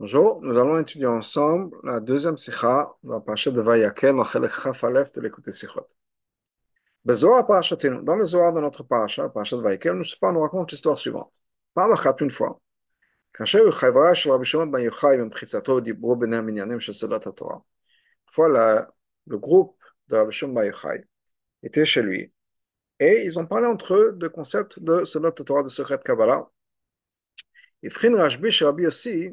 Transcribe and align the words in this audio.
Bonjour, 0.00 0.42
nous 0.42 0.58
allons 0.58 0.78
étudier 0.78 1.06
ensemble 1.06 1.74
la 1.82 2.00
deuxième 2.00 2.36
sikha 2.36 2.92
dans 3.02 3.14
la 3.14 3.20
parasha 3.20 3.50
de 3.50 3.62
Vayakel, 3.62 4.14
dans 4.14 4.24
Chelek 4.24 4.52
Chaf 4.52 4.84
Aleph 4.84 5.10
de 5.12 5.22
l'écouter 5.22 5.52
sikhot. 5.52 5.88
Dans 7.04 8.16
le 8.16 8.24
Zohar 8.26 8.52
de 8.52 8.60
notre 8.60 8.82
parasha, 8.82 9.22
la 9.22 9.28
parasha 9.30 9.56
de 9.56 9.62
Vayakel, 9.62 9.94
nous, 9.94 10.04
nous 10.32 10.40
raconte 10.40 10.72
l'histoire 10.72 10.98
suivante. 10.98 11.32
Parachat 11.74 12.16
une 12.20 12.30
fois, 12.30 12.60
כאשר 13.32 13.58
הוא 13.58 13.72
חברה 13.72 14.14
של 14.14 14.30
רבי 14.30 14.44
שמעון 14.44 14.70
בן 14.70 14.78
יוחאי 14.78 15.16
במחיצתו 15.18 15.80
דיברו 15.80 16.16
ביניהם 16.16 16.48
עניינים 16.48 16.80
של 16.80 16.92
סעודת 16.92 17.26
התורה. 17.26 17.56
Fois, 18.32 18.48
le 19.26 19.38
groupe 19.38 19.76
de 20.08 20.16
Rabbi 20.16 20.32
Shimon 20.32 20.52
Bar 20.52 20.64
Yochai 20.64 21.04
était 21.62 21.84
chez 21.84 22.02
lui 22.02 22.32
et 23.00 23.24
ils 23.24 23.38
ont 23.38 23.46
parlé 23.46 23.66
entre 23.66 23.94
eux 23.94 24.12
de 24.12 24.28
concept 24.28 24.78
de 24.78 25.04
Sadat 25.04 25.32
Torah 25.32 25.62
de 25.62 25.68
secret 25.68 25.98
Kabbalah. 26.04 26.50
Et 27.82 27.90
Frin 27.90 28.14
Rashbi 28.14 28.50
chez 28.50 28.64
Rabbi 28.64 28.82
Yossi 28.82 29.30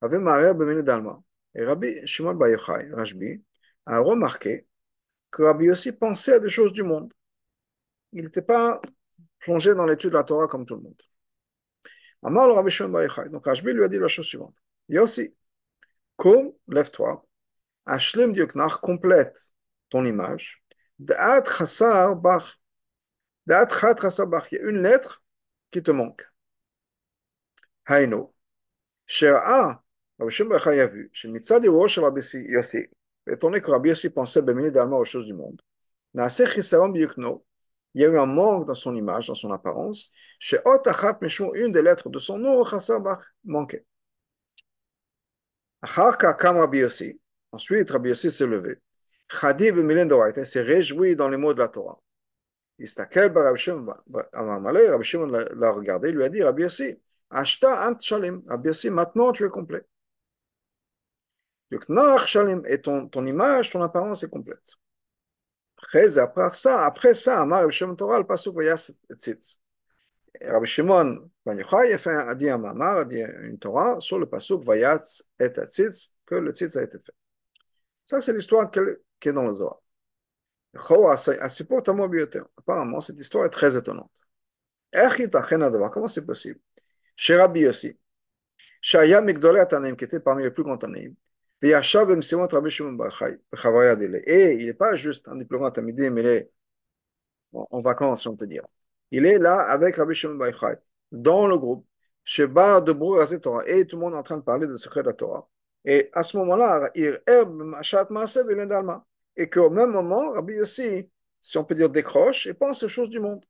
avait 0.00 0.54
Bemini 0.54 0.82
Dalma. 0.82 1.22
Et 1.54 1.64
Rabbi 1.64 2.06
Shimon 2.06 2.34
Bar 2.34 2.50
Rashbi, 2.92 3.42
a 3.86 3.98
remarqué 3.98 4.66
que 5.30 5.42
Rabbi 5.42 5.66
Yossi 5.66 5.92
pensait 5.92 6.34
à 6.34 6.38
des 6.40 6.48
choses 6.48 6.72
du 6.72 6.82
monde. 6.82 7.12
Il 8.12 8.24
n'était 8.24 8.42
pas 8.42 8.80
plongé 9.38 9.74
dans 9.74 9.86
l'étude 9.86 10.10
de 10.10 10.16
la 10.16 10.24
Torah 10.24 10.48
comme 10.48 10.66
tout 10.66 10.76
le 10.76 10.82
monde. 10.82 11.02
Amar 12.22 12.46
le 12.46 12.54
Rabbi 12.54 12.70
Shimon 12.70 12.90
Bar. 12.90 13.28
Donc 13.30 13.46
Rashbi 13.46 13.72
lui 13.72 13.84
a 13.84 13.88
dit 13.88 13.98
la 13.98 14.08
chose 14.08 14.26
suivante. 14.26 14.56
Yossi, 14.88 15.34
comme 16.16 16.52
lève-toi, 16.68 17.24
Ashlim 17.86 18.32
Dioknach 18.32 18.80
complète 18.80 19.54
ton 19.88 20.04
image. 20.04 20.62
Da'at 20.98 21.44
Chassar 21.44 22.14
Bach. 22.16 22.60
Da'at 23.46 23.68
Chat 23.68 24.00
Chassar 24.00 24.26
Bach. 24.26 24.46
Il 24.52 24.58
y 24.58 24.60
a 24.60 24.64
une 24.64 24.82
lettre 24.82 25.22
qui 25.70 25.82
te 25.82 25.90
manque. 25.90 26.24
Haino. 27.88 28.30
Shera'a. 29.06 29.82
Rabbi 30.20 30.30
Shimon 30.30 30.52
a 30.52 30.86
vu. 30.86 31.10
Étant 33.26 33.48
donné 33.48 33.60
que 33.60 33.70
Rabbi 33.70 33.88
Yossi 33.88 34.10
pensait 34.10 34.42
bénir 34.42 34.70
d'allemand 34.70 34.98
aux 34.98 35.04
choses 35.04 35.24
du 35.26 35.32
monde. 35.32 35.62
Il 36.14 36.20
y 37.94 38.04
a 38.04 38.08
eu 38.08 38.18
un 38.18 38.26
manque 38.26 38.66
dans 38.66 38.74
son 38.74 38.94
image, 38.94 39.28
dans 39.28 39.34
son 39.34 39.50
apparence. 39.50 40.10
Chez 40.38 40.58
Ot 40.64 40.86
Achat 40.86 41.18
Meshon, 41.22 41.54
une 41.54 41.72
des 41.72 41.82
lettres 41.82 42.10
de 42.10 42.18
son 42.18 42.38
nom, 42.38 42.64
Chassar 42.64 43.00
Bach, 43.00 43.20
manquait. 43.44 43.84
Achar 45.80 46.18
Kakam 46.18 46.58
Rabbi 46.58 46.78
Yossi. 46.78 47.18
Ensuite, 47.52 47.90
Rabbi 47.90 48.10
Yossi 48.10 48.30
s'est 48.30 48.46
levé. 48.46 48.78
Chadi 49.28 49.72
b'milen 49.72 50.06
d'oraita 50.06 50.44
s'est 50.44 50.60
réjoui 50.60 51.16
dans 51.16 51.28
les 51.28 51.36
mots 51.36 51.54
de 51.54 51.60
la 51.60 51.68
Torah. 51.68 51.98
Istakel 52.78 53.32
Rabbi 53.32 53.58
Shimon 53.58 55.26
l'a 55.26 55.70
regardé, 55.70 56.12
lui 56.12 56.24
a 56.24 56.28
dit, 56.28 56.42
Rabbi 56.42 56.62
Yossi, 56.62 57.00
Ashta 57.30 57.88
ant 57.88 57.98
shalim. 57.98 58.42
Rabbi 58.46 58.68
Yossi, 58.68 58.90
maintenant 58.90 59.32
tu 59.32 59.44
es 59.44 59.48
complet. 59.48 59.86
Et 61.72 62.80
ton, 62.80 63.26
image, 63.26 63.70
ton 63.70 63.82
apparence 63.82 64.22
est 64.22 64.28
complète. 64.28 64.74
Après, 65.76 66.08
ça, 66.08 66.84
après 66.84 67.14
ça, 67.14 67.40
Amar 67.40 67.60
Rabbi 67.60 67.72
Shimon 67.72 67.96
Torah, 67.96 68.18
le 68.18 68.26
pasuk 68.26 68.56
vayas 68.56 68.90
tzitz. 69.14 69.58
Rabbi 70.42 70.66
Shimon 70.66 71.30
Ben 71.44 71.58
Yochai 71.58 71.94
a 72.06 72.34
dit 72.34 72.50
un 72.50 72.80
a 72.80 73.04
dit 73.04 73.22
une 73.42 73.58
Torah 73.58 73.98
sur 74.00 74.18
le 74.18 74.26
pasuk 74.26 74.64
vayatz 74.64 75.22
et 75.38 75.48
tzitz, 75.48 76.12
que 76.26 76.34
le 76.34 76.52
tzitz 76.52 76.76
a 76.76 76.82
été 76.82 76.98
fait. 76.98 77.14
Ça, 78.04 78.20
c'est 78.20 78.32
l'histoire 78.32 78.70
qui 78.70 79.28
est 79.28 79.32
dans 79.32 79.46
le 79.46 79.54
Zohar. 79.54 79.80
Apparemment, 82.58 83.00
cette 83.00 83.18
histoire 83.18 83.46
est 83.46 83.50
très 83.50 83.76
étonnante. 83.76 84.10
Comment 84.92 86.06
c'est 86.06 86.26
possible? 86.26 86.60
Chez 87.16 87.36
Rabbi 87.36 87.60
Yossi, 87.60 87.98
Shaya 88.80 89.22
Atanim, 89.60 89.96
qui 89.96 90.04
était 90.04 90.20
parmi 90.20 90.42
les 90.42 90.50
plus 90.50 90.62
grands 90.62 90.78
Tanaïm, 90.78 91.14
et 91.62 91.72
il 94.58 94.66
n'est 94.66 94.74
pas 94.74 94.96
juste 94.96 95.28
un 95.28 95.36
diplomate 95.36 95.74
Tamidim, 95.74 96.16
il 96.16 96.26
est 96.26 96.50
en 97.52 97.80
vacances, 97.80 98.26
on 98.26 98.36
peut 98.36 98.46
dire. 98.46 98.64
Il 99.10 99.26
est 99.26 99.38
là 99.38 99.60
avec 99.60 99.96
Rabbi 99.96 100.14
Shimon 100.14 100.36
Bar 100.36 100.48
Yochai, 100.48 100.78
dans 101.12 101.46
le 101.46 101.58
groupe, 101.58 101.86
chez 102.24 102.46
Bar 102.46 102.82
de 102.82 102.92
Torah, 103.38 103.66
et 103.66 103.86
tout 103.86 103.96
le 103.96 104.00
monde 104.02 104.14
est 104.14 104.18
en 104.18 104.22
train 104.22 104.38
de 104.38 104.42
parler 104.42 104.66
de 104.66 104.76
secret 104.76 105.02
de 105.02 105.08
la 105.08 105.14
Torah. 105.14 105.48
Et 105.84 106.10
à 106.12 106.22
ce 106.22 106.36
moment-là, 106.38 106.90
et 109.36 109.50
qu'au 109.50 109.70
même 109.70 109.90
moment, 109.90 110.32
Rabbi 110.32 110.54
Yossi, 110.54 111.10
si 111.40 111.58
on 111.58 111.64
peut 111.64 111.74
dire, 111.74 111.90
décroche 111.90 112.46
et 112.46 112.54
pense 112.54 112.82
aux 112.82 112.88
choses 112.88 113.10
du 113.10 113.20
monde. 113.20 113.44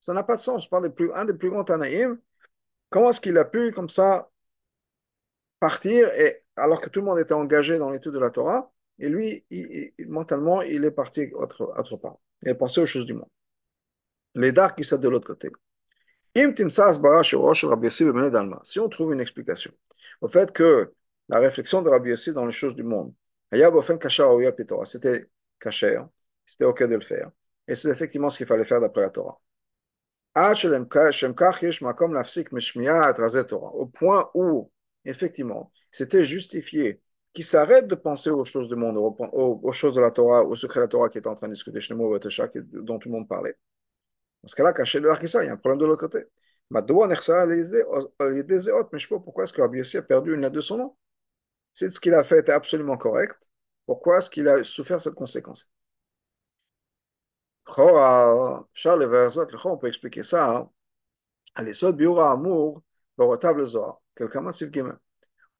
Ça 0.00 0.12
n'a 0.14 0.22
pas 0.22 0.36
de 0.36 0.40
sens. 0.40 0.64
Je 0.64 0.68
parle 0.68 0.92
plus, 0.92 1.12
un 1.12 1.24
des 1.24 1.34
plus 1.34 1.50
grands 1.50 1.64
Tanaïm. 1.64 2.18
Comment 2.90 3.10
est-ce 3.10 3.20
qu'il 3.20 3.38
a 3.38 3.44
pu, 3.44 3.70
comme 3.72 3.88
ça, 3.88 4.30
partir 5.60 6.08
et, 6.14 6.42
alors 6.60 6.80
que 6.80 6.88
tout 6.88 7.00
le 7.00 7.06
monde 7.06 7.18
était 7.18 7.34
engagé 7.34 7.78
dans 7.78 7.90
l'étude 7.90 8.12
de 8.12 8.18
la 8.18 8.30
Torah 8.30 8.70
et 8.98 9.08
lui, 9.08 9.44
mentalement, 10.06 10.62
il 10.62 10.84
est 10.84 10.90
parti 10.90 11.32
autre, 11.34 11.72
autre 11.76 11.96
part. 11.96 12.16
Il 12.42 12.50
a 12.50 12.54
pensé 12.54 12.80
aux 12.80 12.86
choses 12.86 13.06
du 13.06 13.14
monde. 13.14 13.28
Les 14.34 14.52
dards 14.52 14.74
qui 14.74 14.84
sont 14.84 14.98
de 14.98 15.08
l'autre 15.08 15.26
côté. 15.26 15.50
Si 18.62 18.78
on 18.78 18.88
trouve 18.88 19.12
une 19.12 19.20
explication 19.20 19.72
au 20.20 20.28
fait 20.28 20.52
que 20.52 20.92
la 21.28 21.38
réflexion 21.38 21.82
de 21.82 21.88
Rabbi 21.88 22.10
Yossi 22.10 22.32
dans 22.32 22.46
les 22.46 22.52
choses 22.52 22.74
du 22.74 22.82
monde. 22.82 23.14
C'était 24.84 25.28
caché, 25.58 25.98
c'était 26.46 26.64
OK 26.64 26.82
de 26.82 26.94
le 26.94 27.00
faire. 27.00 27.30
Et 27.66 27.74
c'est 27.74 27.88
effectivement 27.88 28.28
ce 28.30 28.36
qu'il 28.36 28.46
fallait 28.46 28.64
faire 28.64 28.80
d'après 28.80 29.02
la 29.02 29.10
Torah. 29.10 29.40
Au 33.74 33.86
point 33.86 34.30
où, 34.34 34.70
effectivement, 35.04 35.72
c'était 35.90 36.24
justifié 36.24 37.00
qu'il 37.32 37.44
s'arrête 37.44 37.86
de 37.86 37.94
penser 37.94 38.30
aux 38.30 38.44
choses 38.44 38.68
du 38.68 38.76
monde, 38.76 38.96
aux, 38.98 39.72
choses 39.72 39.94
de 39.94 40.00
la 40.00 40.10
Torah, 40.10 40.42
au 40.42 40.56
secret 40.56 40.80
de 40.80 40.84
la 40.84 40.88
Torah 40.88 41.08
qui 41.08 41.18
était 41.18 41.28
en 41.28 41.34
train 41.34 41.48
de 41.48 41.52
discuter, 41.52 41.78
dont 41.92 42.98
tout 42.98 43.08
le 43.08 43.14
monde 43.14 43.28
parlait. 43.28 43.56
Dans 44.42 44.48
ce 44.48 44.56
cas-là, 44.56 44.72
caché 44.72 45.00
de 45.00 45.06
l'Arkissa, 45.06 45.44
il 45.44 45.46
y 45.46 45.50
a 45.50 45.52
un 45.52 45.56
problème 45.56 45.78
de 45.78 45.86
l'autre 45.86 46.00
côté. 46.00 46.24
Pourquoi 49.24 49.44
est-ce 49.44 49.52
que 49.52 49.60
Rabbi 49.60 49.78
Yossi 49.78 49.96
a 49.96 50.02
perdu 50.02 50.34
une 50.34 50.40
lettre 50.40 50.54
de 50.54 50.60
son 50.60 50.76
nom? 50.78 50.96
Si 51.72 51.90
ce 51.90 52.00
qu'il 52.00 52.14
a 52.14 52.24
fait 52.24 52.40
était 52.40 52.52
absolument 52.52 52.96
correct, 52.96 53.50
pourquoi 53.86 54.18
est-ce 54.18 54.30
qu'il 54.30 54.48
a 54.48 54.62
souffert 54.64 55.02
cette 55.02 55.14
conséquence? 55.14 55.68
On 59.64 59.76
peut 59.78 59.88
expliquer 59.88 60.22
ça. 60.22 60.68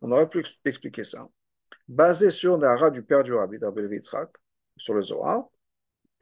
On 0.00 0.11
aurait 0.12 0.28
pu 0.28 0.44
expliquer 0.65 1.05
ça. 1.05 1.28
Basé 1.88 2.31
sur 2.31 2.56
l'ara 2.56 2.91
du 2.91 3.03
père 3.03 3.22
du 3.22 3.34
rabbi 3.34 3.59
d'Abel 3.59 3.93
Yitzhak, 3.93 4.31
sur 4.77 4.94
le 4.94 5.03
Zohar. 5.03 5.44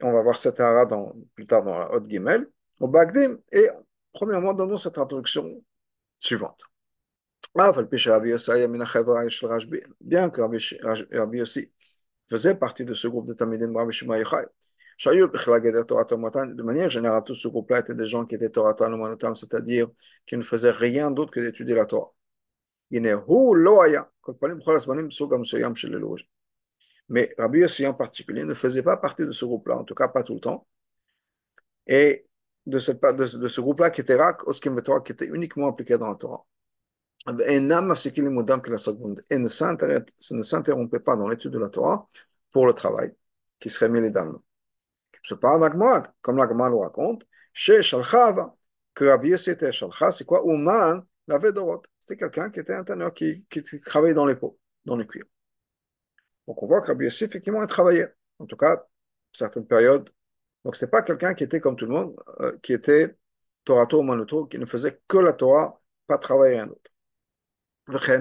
On 0.01 0.11
va 0.11 0.21
voir 0.21 0.37
cette 0.37 0.59
ara 0.59 0.85
dans, 0.85 1.13
plus 1.35 1.45
tard 1.45 1.63
dans 1.63 1.77
la 1.77 1.91
Haute 1.91 2.09
Gimel, 2.09 2.47
au 2.79 2.87
Bagdim, 2.87 3.37
et 3.51 3.69
premièrement, 4.13 4.53
donnons 4.53 4.77
cette 4.77 4.97
introduction 4.97 5.61
suivante. 6.19 6.61
Bien 7.55 7.71
que 10.29 10.41
Rabbi 10.41 11.37
Yossi 11.37 11.71
faisait 12.29 12.55
partie 12.55 12.85
de 12.85 12.93
ce 12.93 13.07
groupe 13.07 13.27
de 13.27 13.33
Tamidim 13.33 13.75
Rabbi 13.75 13.91
Shema 13.91 14.17
de 15.05 16.63
manière 16.63 16.89
générale, 16.89 17.23
tout 17.23 17.33
ce 17.33 17.47
groupe-là 17.47 17.79
était 17.79 17.95
des 17.95 18.07
gens 18.07 18.25
qui 18.25 18.35
étaient 18.35 18.49
Torah 18.49 18.75
c'est-à-dire 19.35 19.87
qui 20.25 20.37
ne 20.37 20.43
faisaient 20.43 20.71
rien 20.71 21.09
d'autre 21.09 21.31
que 21.31 21.39
d'étudier 21.39 21.75
la 21.75 21.85
Torah. 21.85 22.11
Mais 22.91 23.13
Rabbi 27.37 27.59
Yossi 27.59 27.87
en 27.87 27.93
particulier 27.93 28.45
ne 28.45 28.53
faisait 28.53 28.83
pas 28.83 28.97
partie 28.97 29.25
de 29.25 29.31
ce 29.31 29.45
groupe-là, 29.45 29.77
en 29.77 29.83
tout 29.83 29.95
cas 29.95 30.07
pas 30.07 30.23
tout 30.23 30.35
le 30.35 30.39
temps. 30.39 30.67
Et 31.87 32.25
de, 32.65 32.79
cette, 32.79 33.01
de, 33.01 33.37
de 33.37 33.47
ce 33.47 33.61
groupe-là 33.61 33.89
qui 33.89 34.01
était 34.01 34.15
Rak, 34.15 34.47
Oskim 34.47 34.79
Torah, 34.81 35.01
qui 35.01 35.11
était 35.11 35.25
uniquement 35.25 35.69
appliqué 35.69 35.97
dans 35.97 36.07
la 36.07 36.15
Torah. 36.15 36.45
Et 37.47 37.59
ne 37.59 37.93
s'interrompait 40.41 40.99
pas 40.99 41.15
dans 41.15 41.27
l'étude 41.27 41.51
de 41.51 41.59
la 41.59 41.69
Torah 41.69 42.07
pour 42.51 42.65
le 42.65 42.73
travail, 42.73 43.13
qui 43.59 43.69
serait 43.69 43.89
mêlé 43.89 44.09
dans 44.09 44.25
le 44.25 44.37
Se 45.23 45.33
parle 45.33 45.69
comme 46.21 46.37
l'Agmara 46.37 46.69
le 46.69 46.77
raconte, 46.77 47.27
chez 47.51 47.81
Shalchava, 47.81 48.55
que 48.93 49.05
Rabbi 49.05 49.29
Yossi 49.29 49.51
était 49.51 49.71
Shalcha, 49.71 50.11
c'est 50.11 50.25
quoi? 50.25 50.45
Ouman 50.45 51.03
l'avait 51.27 51.51
Dorot. 51.51 51.81
C'était 52.09 52.21
quelqu'un 52.21 52.49
qui 52.49 52.59
était 52.59 52.73
un 52.73 52.83
tanneur 52.83 53.13
qui, 53.13 53.45
travaillait 53.85 54.15
dans 54.15 54.25
les 54.25 54.33
pots, 54.33 54.57
dans 54.83 54.97
les 54.97 55.05
cuirs. 55.05 55.27
Donc 56.47 56.63
on 56.63 56.65
voit 56.65 56.81
que 56.81 56.87
Rabbi 56.87 57.05
Yossi, 57.05 57.25
effectivement, 57.25 57.61
il 57.61 57.67
travaillait. 57.67 58.11
En 58.39 58.47
tout 58.47 58.57
cas, 58.57 58.83
certaines 59.31 59.67
périodes. 59.67 60.09
Donc 60.65 60.75
ce 60.75 60.83
n'était 60.83 60.89
pas 60.89 61.03
quelqu'un 61.03 61.35
qui 61.35 61.43
était 61.43 61.59
comme 61.59 61.75
tout 61.75 61.85
le 61.85 61.91
monde, 61.91 62.15
euh, 62.39 62.57
qui 62.63 62.73
était 62.73 63.15
Torah 63.63 63.85
Monoto, 63.91 64.47
qui 64.47 64.57
ne 64.57 64.65
faisait 64.65 64.99
que 65.07 65.17
la 65.19 65.33
Torah, 65.33 65.79
pas 66.07 66.17
travailler 66.17 66.57
un 66.57 66.69
autre 66.69 66.91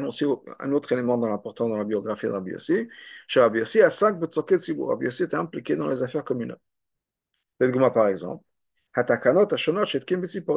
aussi 0.06 0.25
un 0.61 0.73
autre 0.73 0.93
élément 0.93 1.23
important 1.32 1.69
dans 1.69 1.76
la 1.76 1.84
biographie 1.84 2.26
de 2.26 2.32
Rabbi 2.32 2.52
Yossi, 2.52 2.88
chez 3.26 3.41
Rabbi 3.41 3.61
Yossi, 3.61 3.81
à 3.81 3.91
5 3.91 4.19
Rabbi 4.20 5.05
Yossi 5.06 5.23
était 5.23 5.37
impliqué 5.37 5.76
dans 5.76 5.88
les 5.88 6.02
affaires 6.02 6.25
communales. 6.25 6.61
Par 7.58 8.08
exemple, 8.08 8.44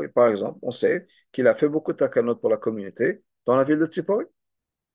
par 0.08 0.28
exemple, 0.28 0.60
on 0.62 0.72
sait 0.72 1.06
qu'il 1.32 1.48
a 1.48 1.56
fait 1.56 1.70
beaucoup 1.70 1.92
de 1.94 1.98
takanot 1.98 2.36
pour 2.36 2.50
la 2.50 2.58
communauté 2.58 3.24
dans 3.46 3.56
la 3.56 3.64
ville 3.64 3.80
de 3.80 3.86
Tzipori. 3.86 4.26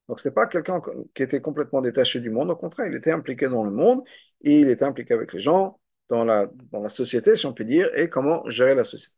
Donc, 0.08 0.20
ce 0.20 0.28
n'était 0.28 0.34
pas 0.34 0.46
quelqu'un 0.46 0.80
qui 1.14 1.22
était 1.22 1.40
complètement 1.40 1.80
détaché 1.80 2.20
du 2.20 2.30
monde, 2.30 2.50
au 2.50 2.56
contraire, 2.56 2.86
il 2.86 2.94
était 2.94 3.10
impliqué 3.10 3.48
dans 3.48 3.64
le 3.64 3.72
monde 3.72 4.02
il 4.40 4.68
était 4.68 4.84
impliqué 4.84 5.14
avec 5.14 5.32
les 5.32 5.40
gens, 5.40 5.80
dans 6.08 6.24
la, 6.24 6.46
dans 6.70 6.80
la 6.80 6.88
société, 6.88 7.34
si 7.34 7.46
on 7.46 7.52
peut 7.52 7.64
dire, 7.64 7.88
et 7.96 8.08
comment 8.08 8.48
gérer 8.48 8.74
la 8.74 8.84
société. 8.84 9.16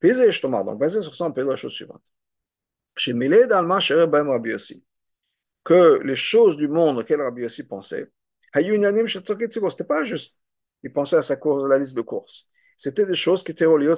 Donc, 0.00 0.78
basé 0.78 1.02
sur 1.02 1.14
ça, 1.14 1.24
on 1.24 1.32
peut 1.32 1.42
dire 1.42 1.50
la 1.50 1.56
chose 1.56 1.72
suivante. 1.72 2.02
Chez 2.96 3.12
Milé 3.12 3.46
d'Alma, 3.46 3.78
Rabbi 3.80 4.54
aussi, 4.54 4.84
que 5.64 6.00
les 6.04 6.16
choses 6.16 6.56
du 6.56 6.68
monde 6.68 6.98
auxquelles 6.98 7.20
Rabbi 7.20 7.44
aussi 7.44 7.64
pensait, 7.64 8.10
c'était 8.54 9.84
pas 9.84 10.04
juste, 10.04 10.38
il 10.82 10.92
pensait 10.92 11.16
à 11.16 11.22
sa 11.22 11.36
course, 11.36 11.68
la 11.68 11.78
liste 11.78 11.96
de 11.96 12.02
courses. 12.02 12.46
C'était 12.78 13.04
des 13.04 13.14
choses 13.14 13.44
qui 13.44 13.52
étaient 13.52 13.66
reliées 13.66 13.92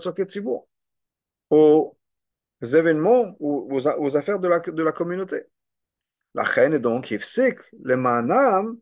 au 1.50 1.96
aux 2.62 2.66
événements 2.66 3.36
aux, 3.40 3.68
aux, 3.70 4.16
affaires 4.16 4.38
de 4.38 4.48
la, 4.48 4.58
de 4.58 4.82
la 4.82 4.92
communauté. 4.92 5.44
La 6.34 6.42
reine, 6.42 6.78
donc, 6.78 7.10
il 7.10 7.22
sait 7.22 7.56
le 7.82 7.96
manam, 7.96 8.78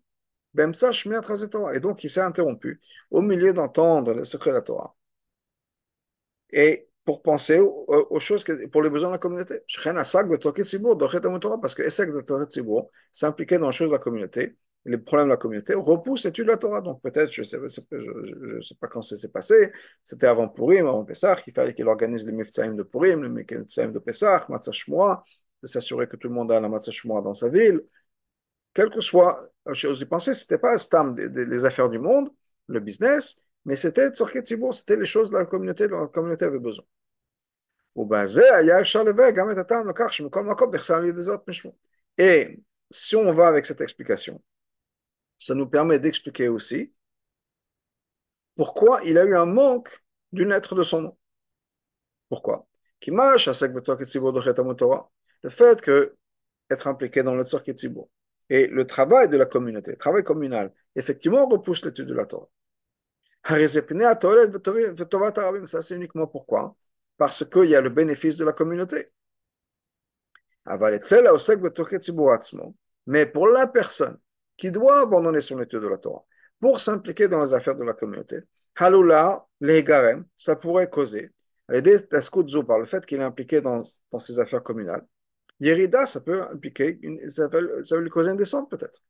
et 0.58 1.80
donc 1.80 2.04
il 2.04 2.10
s'est 2.10 2.20
interrompu 2.20 2.80
au 3.10 3.20
milieu 3.20 3.52
d'entendre 3.52 4.14
le 4.14 4.24
secret 4.24 4.50
de 4.50 4.56
la 4.56 4.62
Torah. 4.62 4.96
Et 6.50 6.88
pour 7.04 7.22
penser 7.22 7.58
aux, 7.60 8.20
choses, 8.20 8.44
pour 8.72 8.82
les 8.82 8.90
besoins 8.90 9.10
de 9.10 9.14
la 9.14 9.18
communauté. 9.18 9.60
Parce 11.60 11.74
que 11.74 11.82
Essek 11.82 12.12
de 12.12 12.20
Torah 12.20 12.44
Tzibour 12.44 12.90
s'impliquait 13.12 13.58
dans 13.58 13.66
les 13.68 13.72
choses 13.72 13.88
de 13.88 13.94
la 13.94 13.98
communauté, 13.98 14.56
les 14.88 14.98
problèmes 14.98 15.28
de 15.28 15.32
la 15.32 15.36
communauté, 15.36 15.74
repousse 15.74 16.24
l'étude 16.24 16.46
de 16.46 16.50
la 16.50 16.56
Torah. 16.56 16.80
Donc 16.80 17.02
peut-être, 17.02 17.30
je 17.32 17.42
ne 17.42 18.60
sais, 18.60 18.74
pas 18.80 18.88
quand 18.88 19.02
ça 19.02 19.16
s'est 19.16 19.28
passé, 19.28 19.72
c'était 20.04 20.26
avant 20.26 20.48
Purim, 20.48 20.86
avant 20.86 21.04
Pessah, 21.04 21.36
il 21.46 21.52
fallait 21.52 21.74
qu'il 21.74 21.86
organise 21.86 22.26
les 22.26 22.32
Mifzaïm 22.32 22.76
de 22.76 22.82
Purim, 22.82 23.22
les 23.22 23.28
Mifzaïm 23.28 23.92
de 23.92 23.98
Pessah, 23.98 24.46
Matzah 24.48 24.72
Shmoa, 24.72 25.22
de 25.62 25.66
s'assurer 25.66 26.08
que 26.08 26.16
tout 26.16 26.28
le 26.28 26.34
monde 26.34 26.50
a 26.52 26.60
la 26.60 26.68
Matzah 26.68 26.92
dans 27.22 27.34
sa 27.34 27.48
ville. 27.48 27.82
Quelle 28.74 28.90
que 28.90 29.00
soit 29.00 29.50
chose 29.72 29.98
du 29.98 30.06
pensée, 30.06 30.34
ce 30.34 30.44
n'était 30.44 30.58
pas 30.58 30.78
Stam 30.78 31.14
des, 31.14 31.28
des, 31.28 31.64
affaires 31.64 31.88
du 31.88 31.98
monde, 31.98 32.30
le 32.66 32.80
business, 32.80 33.36
mais 33.64 33.76
c'était 33.76 34.08
Tzorket 34.10 34.46
Tzibour, 34.46 34.74
c'était 34.74 34.96
les 34.96 35.06
choses 35.06 35.30
de 35.30 35.36
la 35.36 35.44
communauté 35.44 35.88
dont 35.88 36.00
la 36.00 36.06
communauté 36.06 36.44
avait 36.44 36.58
besoin. 36.58 36.84
Et 42.18 42.60
si 42.90 43.16
on 43.16 43.32
va 43.32 43.46
avec 43.48 43.66
cette 43.66 43.80
explication, 43.80 44.42
ça 45.38 45.54
nous 45.54 45.68
permet 45.68 45.98
d'expliquer 45.98 46.48
aussi 46.48 46.92
pourquoi 48.56 49.00
il 49.04 49.16
a 49.18 49.24
eu 49.24 49.34
un 49.36 49.46
manque 49.46 50.02
d'une 50.32 50.50
lettre 50.50 50.74
de 50.74 50.82
son 50.82 51.02
nom. 51.02 51.16
Pourquoi? 52.28 52.66
Le 55.42 55.50
fait 55.50 55.80
que 55.80 56.16
être 56.70 56.86
impliqué 56.86 57.22
dans 57.22 57.34
le 57.34 57.44
Tzorket 57.44 57.76
et 58.50 58.66
le 58.66 58.86
travail 58.86 59.28
de 59.28 59.36
la 59.36 59.46
communauté, 59.46 59.92
le 59.92 59.96
travail 59.96 60.24
communal, 60.24 60.72
effectivement 60.96 61.46
repousse 61.46 61.84
l'étude 61.84 62.06
de 62.06 62.14
la 62.14 62.26
Torah. 62.26 62.48
Ça, 65.66 65.82
c'est 65.82 65.94
uniquement 65.94 66.26
pourquoi? 66.26 66.76
Parce 67.16 67.44
qu'il 67.44 67.66
y 67.66 67.76
a 67.76 67.80
le 67.80 67.90
bénéfice 67.90 68.36
de 68.36 68.44
la 68.44 68.52
communauté. 68.52 69.12
Mais 73.06 73.26
pour 73.26 73.46
la 73.48 73.66
personne 73.66 74.18
qui 74.58 74.70
doit 74.70 75.00
abandonner 75.02 75.40
son 75.40 75.58
étude 75.60 75.80
de 75.80 75.88
la 75.88 75.96
Torah 75.96 76.24
pour 76.60 76.80
s'impliquer 76.80 77.28
dans 77.28 77.42
les 77.42 77.54
affaires 77.54 77.76
de 77.76 77.84
la 77.84 77.94
communauté, 77.94 78.40
Haloula, 78.76 79.46
les 79.60 79.84
ça 80.36 80.56
pourrait 80.56 80.90
causer, 80.90 81.30
par 81.66 82.78
le 82.78 82.84
fait 82.84 83.06
qu'il 83.06 83.20
est 83.20 83.24
impliqué 83.24 83.60
dans, 83.60 83.82
dans 84.10 84.20
ses 84.20 84.38
affaires 84.38 84.62
communales, 84.62 85.06
Yerida, 85.60 86.06
ça 86.06 86.20
peut 86.20 86.42
impliquer, 86.42 86.98
une, 87.02 87.30
ça, 87.30 87.48
peut, 87.48 87.82
ça 87.84 87.96
lui 87.96 88.10
causer 88.10 88.30
une 88.30 88.36
descente 88.36 88.70
peut-être. 88.70 89.02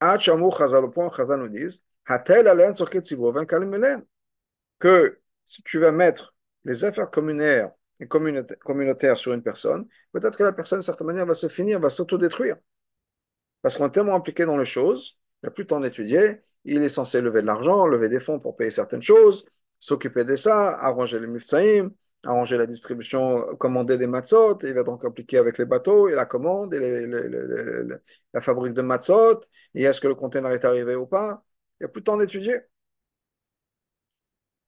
Hachamou 0.00 0.50
Chazal, 0.50 0.84
au 0.84 0.90
point 0.90 1.10
nous 1.36 1.48
disent, 1.48 1.82
Hatel 2.06 2.48
alen 2.48 2.74
que 4.78 5.20
si 5.44 5.62
tu 5.62 5.78
vas 5.78 5.92
mettre 5.92 6.34
les 6.64 6.84
affaires 6.84 7.10
communaires 7.10 7.70
et 7.98 8.06
communautaires 8.06 9.18
sur 9.18 9.32
une 9.32 9.42
personne, 9.42 9.86
peut-être 10.12 10.36
que 10.36 10.42
la 10.42 10.52
personne, 10.52 10.78
d'une 10.78 10.84
certaine 10.84 11.06
manière, 11.06 11.26
va 11.26 11.34
se 11.34 11.48
finir, 11.48 11.80
va 11.80 11.90
s'autodétruire. 11.90 12.56
Parce 13.62 13.76
qu'on 13.76 13.86
est 13.86 13.90
tellement 13.90 14.14
impliqué 14.14 14.46
dans 14.46 14.56
les 14.56 14.64
choses, 14.64 15.18
il 15.42 15.46
n'a 15.46 15.50
plus 15.50 15.62
le 15.64 15.68
temps 15.68 15.80
d'étudier, 15.80 16.42
il 16.64 16.82
est 16.82 16.88
censé 16.88 17.20
lever 17.20 17.42
de 17.42 17.46
l'argent, 17.46 17.86
lever 17.86 18.08
des 18.08 18.20
fonds 18.20 18.38
pour 18.38 18.56
payer 18.56 18.70
certaines 18.70 19.02
choses, 19.02 19.44
s'occuper 19.78 20.24
de 20.24 20.36
ça, 20.36 20.70
arranger 20.78 21.20
les 21.20 21.26
mifsaïm, 21.26 21.90
arranger 22.24 22.58
la 22.58 22.66
distribution, 22.66 23.56
commander 23.56 23.96
des 23.96 24.06
matzot, 24.06 24.58
il 24.62 24.74
va 24.74 24.82
donc 24.84 25.04
impliquer 25.04 25.38
avec 25.38 25.58
les 25.58 25.64
bateaux 25.64 26.08
et 26.08 26.14
la 26.14 26.26
commande 26.26 26.74
et 26.74 27.06
la 28.32 28.40
fabrique 28.40 28.74
de 28.74 28.82
matzot, 28.82 29.40
et 29.74 29.84
est-ce 29.84 30.00
que 30.00 30.08
le 30.08 30.14
conteneur 30.14 30.52
est 30.52 30.64
arrivé 30.64 30.94
ou 30.96 31.06
pas? 31.06 31.42
Il 31.80 31.84
n'y 31.84 31.86
a 31.86 31.88
plus 31.88 32.00
de 32.02 32.04
temps 32.04 32.16
d'étudier. 32.18 32.60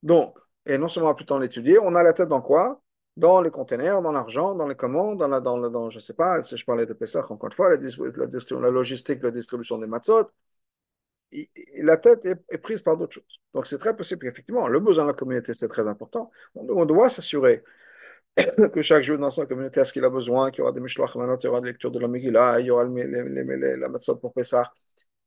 Donc, 0.02 0.38
et 0.66 0.78
non 0.78 0.88
seulement 0.88 1.14
plus 1.14 1.24
de 1.24 1.28
temps 1.28 1.40
d'étudier, 1.40 1.78
on 1.78 1.94
a 1.94 2.02
la 2.02 2.12
tête 2.12 2.28
dans 2.28 2.40
quoi? 2.42 2.80
Dans 3.16 3.42
les 3.42 3.50
conteneurs, 3.50 4.00
dans 4.00 4.12
l'argent, 4.12 4.54
dans 4.54 4.66
les 4.66 4.74
commandes, 4.74 5.18
dans, 5.18 5.28
la, 5.28 5.40
dans, 5.40 5.58
dans, 5.58 5.90
je 5.90 5.98
sais 5.98 6.14
pas, 6.14 6.42
si 6.42 6.56
je 6.56 6.64
parlais 6.64 6.86
de 6.86 6.94
Pessah 6.94 7.20
encore 7.28 7.46
une 7.46 7.52
fois, 7.52 7.68
la, 7.68 7.76
la, 7.76 8.60
la 8.60 8.70
logistique, 8.70 9.22
la 9.22 9.30
distribution 9.30 9.76
des 9.78 9.86
matzot, 9.86 10.30
la 11.78 11.96
tête 11.96 12.24
est, 12.26 12.58
prise 12.58 12.82
par 12.82 12.96
d'autres 12.96 13.14
choses. 13.14 13.40
Donc 13.54 13.66
c'est 13.66 13.78
très 13.78 13.96
possible 13.96 14.22
qu'effectivement, 14.22 14.68
le 14.68 14.80
besoin 14.80 15.04
de 15.04 15.08
la 15.08 15.14
communauté, 15.14 15.54
c'est 15.54 15.68
très 15.68 15.88
important. 15.88 16.30
On, 16.54 16.84
doit 16.84 17.08
s'assurer 17.08 17.62
que 18.72 18.82
chaque 18.82 19.02
jour 19.02 19.18
dans 19.18 19.30
sa 19.30 19.46
communauté 19.46 19.80
a 19.80 19.84
ce 19.84 19.92
qu'il 19.92 20.04
a 20.04 20.10
besoin, 20.10 20.50
qu'il 20.50 20.60
y 20.60 20.62
aura 20.62 20.72
des 20.72 20.80
mishloach 20.80 21.12
il 21.14 21.44
y 21.44 21.48
aura 21.48 21.60
des 21.60 21.68
lectures 21.68 21.90
de 21.90 21.98
la 21.98 22.08
Megillah, 22.08 22.60
il 22.60 22.66
y 22.66 22.70
aura 22.70 22.84
la 22.84 23.88
matzot 23.88 24.16
pour 24.16 24.32
Pessah. 24.32 24.72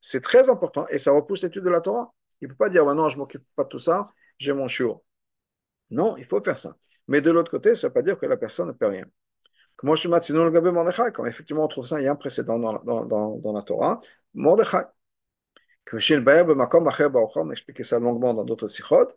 C'est 0.00 0.20
très 0.20 0.48
important 0.50 0.86
et 0.88 0.98
ça 0.98 1.12
repousse 1.12 1.42
l'étude 1.42 1.64
de 1.64 1.70
la 1.70 1.80
Torah. 1.80 2.12
Il 2.40 2.48
ne 2.48 2.52
peut 2.52 2.58
pas 2.58 2.68
dire, 2.68 2.84
non, 2.94 3.08
je 3.08 3.16
ne 3.16 3.20
m'occupe 3.20 3.44
pas 3.56 3.64
de 3.64 3.68
tout 3.68 3.78
ça, 3.78 4.02
j'ai 4.38 4.52
mon 4.52 4.68
shiur. 4.68 5.00
Non, 5.90 6.16
il 6.16 6.24
faut 6.24 6.40
faire 6.42 6.58
ça. 6.58 6.76
Mais 7.08 7.20
de 7.20 7.30
l'autre 7.30 7.50
côté, 7.50 7.74
ça 7.74 7.86
ne 7.86 7.90
veut 7.90 7.94
pas 7.94 8.02
dire 8.02 8.18
que 8.18 8.26
la 8.26 8.36
personne 8.36 8.68
ne 8.68 8.72
peut 8.72 8.86
rien. 8.86 9.04
Comme 9.76 11.26
effectivement 11.26 11.64
on 11.64 11.68
trouve 11.68 11.86
ça, 11.86 12.00
il 12.00 12.04
y 12.04 12.08
a 12.08 12.12
un 12.12 12.16
précédent 12.16 12.58
dans, 12.58 12.82
dans, 12.84 13.04
dans, 13.04 13.36
dans 13.38 13.52
la 13.52 13.62
Torah, 13.62 14.00
Mordechai 14.34 14.84
on 15.92 17.50
expliquait 17.50 17.84
ça 17.84 17.98
longuement 17.98 18.34
dans 18.34 18.44
d'autres 18.44 18.66
sikhot, 18.66 19.08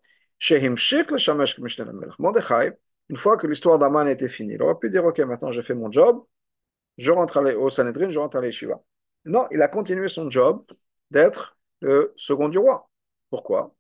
Mordechai, 2.20 2.78
une 3.10 3.18
fois 3.18 3.38
que 3.38 3.48
l'histoire 3.48 3.80
d'Aman 3.80 4.08
était 4.08 4.28
finie, 4.28 4.54
il 4.54 4.62
aurait 4.62 4.78
pu 4.80 4.90
dire 4.90 5.04
Ok, 5.06 5.20
maintenant 5.20 5.52
j'ai 5.52 5.62
fait 5.62 5.74
mon 5.74 5.92
job, 5.92 6.24
je 6.98 7.12
rentre 7.12 7.42
au 7.56 7.70
Sanhedrin, 7.70 8.10
je 8.10 8.20
rentre 8.20 8.38
à 8.38 8.42
l'Eshiva. 8.42 8.82
Non, 9.26 9.48
il 9.52 9.62
a 9.62 9.68
continué 9.68 10.10
son 10.10 10.30
job 10.30 10.66
d'être 11.12 11.58
le 11.82 12.14
second 12.18 12.50
du 12.50 12.58
roi. 12.60 12.90
Pourquoi? 13.30 13.76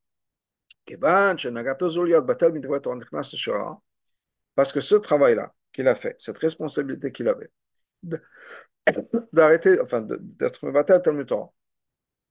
Parce 4.59 4.73
que 4.73 4.81
ce 4.81 4.95
travail-là 4.95 5.53
qu'il 5.71 5.87
a 5.87 5.95
fait, 5.95 6.17
cette 6.19 6.37
responsabilité 6.37 7.13
qu'il 7.13 7.29
avait, 7.29 7.49
d'arrêter, 9.31 9.79
enfin 9.79 10.01
d'être 10.01 10.65
Mevatel 10.65 11.01
Talmud 11.01 11.25
Torah, 11.25 11.53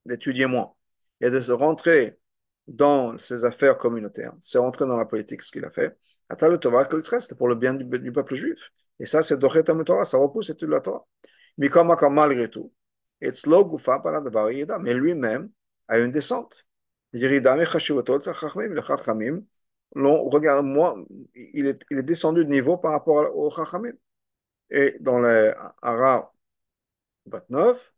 d'étudier 0.05 0.45
moins 0.45 0.75
et 1.21 1.31
de 1.31 1.41
se 1.41 1.51
rentrer 1.51 2.19
dans 2.67 3.17
ses 3.17 3.45
affaires 3.45 3.79
communautaires, 3.79 4.33
c'est 4.41 4.59
rentrer 4.59 4.85
dans 4.85 4.95
la 4.95 5.05
politique, 5.05 5.41
ce 5.41 5.51
qu'il 5.51 5.65
a 5.65 5.71
fait. 5.71 5.97
C'était 6.29 7.35
pour 7.35 7.47
le 7.47 7.55
bien 7.55 7.73
du, 7.73 7.83
du, 7.85 8.11
peuple 8.11 8.35
juif. 8.35 8.69
Et 8.99 9.07
ça, 9.07 9.23
c'est 9.23 9.39
Dochet 9.39 9.63
Torah, 9.63 10.05
ça 10.05 10.19
repousse 10.19 10.49
l'étude 10.49 10.67
de 10.67 10.73
la 10.73 10.81
Torah. 10.81 11.07
Mais 11.57 11.69
comme 11.69 11.91
malgré 12.11 12.47
tout, 12.47 12.71
mais 13.21 14.93
lui-même 14.93 15.49
a 15.87 15.97
une 15.97 16.11
descente. 16.11 16.63
Regarde, 19.95 20.65
moi, 20.65 20.97
il 21.35 21.67
est, 21.67 21.83
il 21.89 21.97
est 21.97 22.03
descendu 22.03 22.45
de 22.45 22.49
niveau 22.49 22.77
par 22.77 22.91
rapport 22.91 23.35
au 23.35 23.51
Chachamim. 23.51 23.93
Et 24.69 24.97
dans 24.99 25.19
le 25.19 25.53
Ara 25.81 26.31
29, 27.25 27.93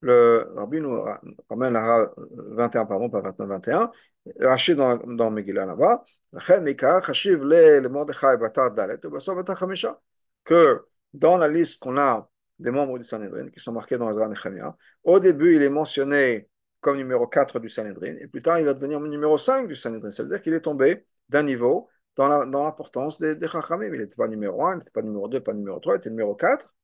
le 0.00 0.52
Rabbi 0.54 0.80
nous 0.80 1.02
ramène 1.48 1.72
la 1.72 2.12
21, 2.16 2.84
pardon, 2.84 3.08
pas 3.08 3.22
29, 3.22 3.48
21, 3.48 3.90
Rachid 4.40 4.76
dans, 4.76 4.96
dans 4.98 5.30
Megillah 5.30 5.66
là-bas, 5.66 6.04
que 10.44 10.84
dans 11.14 11.36
la 11.38 11.48
liste 11.48 11.82
qu'on 11.82 11.96
a 11.96 12.28
des 12.58 12.70
membres 12.70 12.98
du 12.98 13.04
Sanhedrin 13.04 13.48
qui 13.48 13.60
sont 13.60 13.72
marqués 13.72 13.98
dans 13.98 14.10
Ezra 14.10 14.28
Nechemia, 14.28 14.76
au 15.04 15.20
début 15.20 15.56
il 15.56 15.62
est 15.62 15.70
mentionné 15.70 16.48
comme 16.80 16.96
numéro 16.98 17.26
4 17.26 17.60
du 17.60 17.68
Sanhedrin, 17.70 18.16
et 18.20 18.26
plus 18.26 18.42
tard 18.42 18.58
il 18.58 18.66
va 18.66 18.74
devenir 18.74 19.00
numéro 19.00 19.38
5 19.38 19.68
du 19.68 19.76
Sanhedrin, 19.76 20.10
ça 20.10 20.22
veut 20.22 20.28
dire 20.28 20.42
qu'il 20.42 20.52
est 20.52 20.60
tombé 20.60 21.06
d'un 21.28 21.42
niveau 21.42 21.88
dans 22.16 22.28
l'importance 22.28 23.18
dans 23.18 23.26
des, 23.26 23.36
des 23.36 23.48
Chachamim. 23.48 23.92
Il 23.92 24.00
n'était 24.00 24.16
pas 24.16 24.28
numéro 24.28 24.64
1, 24.64 24.74
il 24.74 24.78
n'était 24.78 24.90
pas 24.90 25.02
numéro 25.02 25.28
2, 25.28 25.40
pas 25.40 25.54
numéro 25.54 25.78
3, 25.80 25.94
il 25.94 25.98
était 25.98 26.10
numéro 26.10 26.34
4 26.34 26.74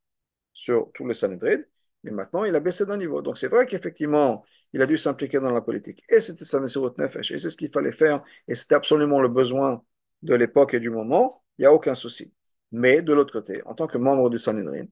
sur 0.53 0.91
tous 0.95 1.07
les 1.07 1.15
Sanhedrin. 1.15 1.63
Mais 2.03 2.11
maintenant, 2.11 2.45
il 2.45 2.55
a 2.55 2.61
baissé 2.61 2.87
d'un 2.87 2.97
niveau. 2.97 3.23
Donc 3.23 3.37
c'est 3.39 3.49
vrai 3.49 3.67
qu'effectivement, 3.67 4.45
il 4.73 4.83
a 4.83 4.87
dû 4.87 4.97
s'impliquer 4.97 5.39
dans 5.41 5.51
la 5.51 5.61
politique. 5.61 6.03
Et 6.09 6.21
c'était 6.21 6.45
sa 6.45 6.61
Mesirut 6.61 6.93
Nefesh. 6.99 7.31
Et 7.31 7.39
c'est 7.39 7.51
ce 7.51 7.57
qu'il 7.57 7.71
fallait 7.71 7.93
faire. 7.93 8.23
Et 8.49 8.55
c'était 8.55 8.75
absolument 8.75 9.21
le 9.21 9.29
besoin 9.29 9.83
de 10.23 10.35
l'époque 10.35 10.75
et 10.75 10.81
du 10.81 10.91
moment. 10.91 11.45
Il 11.59 11.63
n'y 11.63 11.67
a 11.67 11.73
aucun 11.75 11.95
souci. 11.95 12.33
Mais 12.73 13.03
de 13.03 13.13
l'autre 13.13 13.33
côté, 13.33 13.63
en 13.67 13.75
tant 13.75 13.87
que 13.87 13.99
membre 13.99 14.31
du 14.31 14.39
Sanhedrin, 14.39 14.87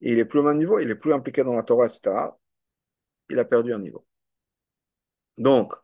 il 0.00 0.18
est 0.18 0.24
plus 0.24 0.40
au 0.40 0.42
même 0.42 0.58
niveau, 0.58 0.78
il 0.80 0.90
est 0.90 0.94
plus 0.96 1.12
impliqué 1.14 1.44
dans 1.44 1.54
la 1.54 1.62
Torah, 1.62 1.86
etc., 1.86 2.38
il 3.30 3.38
a 3.38 3.44
perdu 3.44 3.72
un 3.72 3.78
niveau. 3.78 4.04
Donc, 5.38 5.74
le 5.74 5.81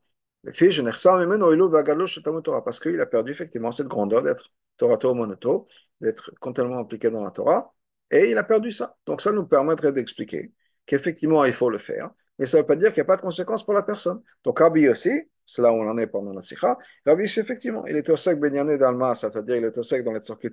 parce 2.64 2.80
qu'il 2.80 3.00
a 3.00 3.06
perdu 3.06 3.32
effectivement 3.32 3.72
cette 3.72 3.88
grandeur 3.88 4.22
d'être 4.22 4.52
Torah 4.76 5.14
monoto, 5.14 5.66
d'être 6.00 6.32
continuellement 6.40 6.78
impliqué 6.78 7.10
dans 7.10 7.22
la 7.22 7.30
Torah, 7.30 7.72
et 8.10 8.30
il 8.30 8.38
a 8.38 8.44
perdu 8.44 8.70
ça. 8.70 8.96
Donc 9.06 9.20
ça 9.20 9.32
nous 9.32 9.46
permettrait 9.46 9.92
d'expliquer 9.92 10.52
qu'effectivement 10.86 11.44
il 11.44 11.52
faut 11.52 11.70
le 11.70 11.78
faire, 11.78 12.10
mais 12.38 12.46
ça 12.46 12.58
ne 12.58 12.62
veut 12.62 12.66
pas 12.66 12.76
dire 12.76 12.92
qu'il 12.92 13.02
n'y 13.02 13.06
a 13.06 13.06
pas 13.06 13.16
de 13.16 13.22
conséquences 13.22 13.64
pour 13.64 13.74
la 13.74 13.82
personne. 13.82 14.22
Donc 14.44 14.60
Rabbi 14.60 14.88
aussi, 14.88 15.10
c'est 15.44 15.62
là 15.62 15.72
où 15.72 15.76
on 15.76 15.88
en 15.88 15.98
est 15.98 16.06
pendant 16.06 16.32
la 16.32 16.42
sikha, 16.42 16.78
Rabbi 17.04 17.24
aussi 17.24 17.40
effectivement, 17.40 17.84
il 17.86 17.96
est 17.96 18.08
au 18.08 18.16
sec 18.16 18.38
Benyané 18.38 18.78
d'Alma, 18.78 19.14
c'est-à-dire 19.14 19.56
il 19.56 19.64
est 19.64 19.76
au 19.76 19.82
sec 19.82 20.04
dans 20.04 20.12
les 20.12 20.20
Tzorkit 20.20 20.50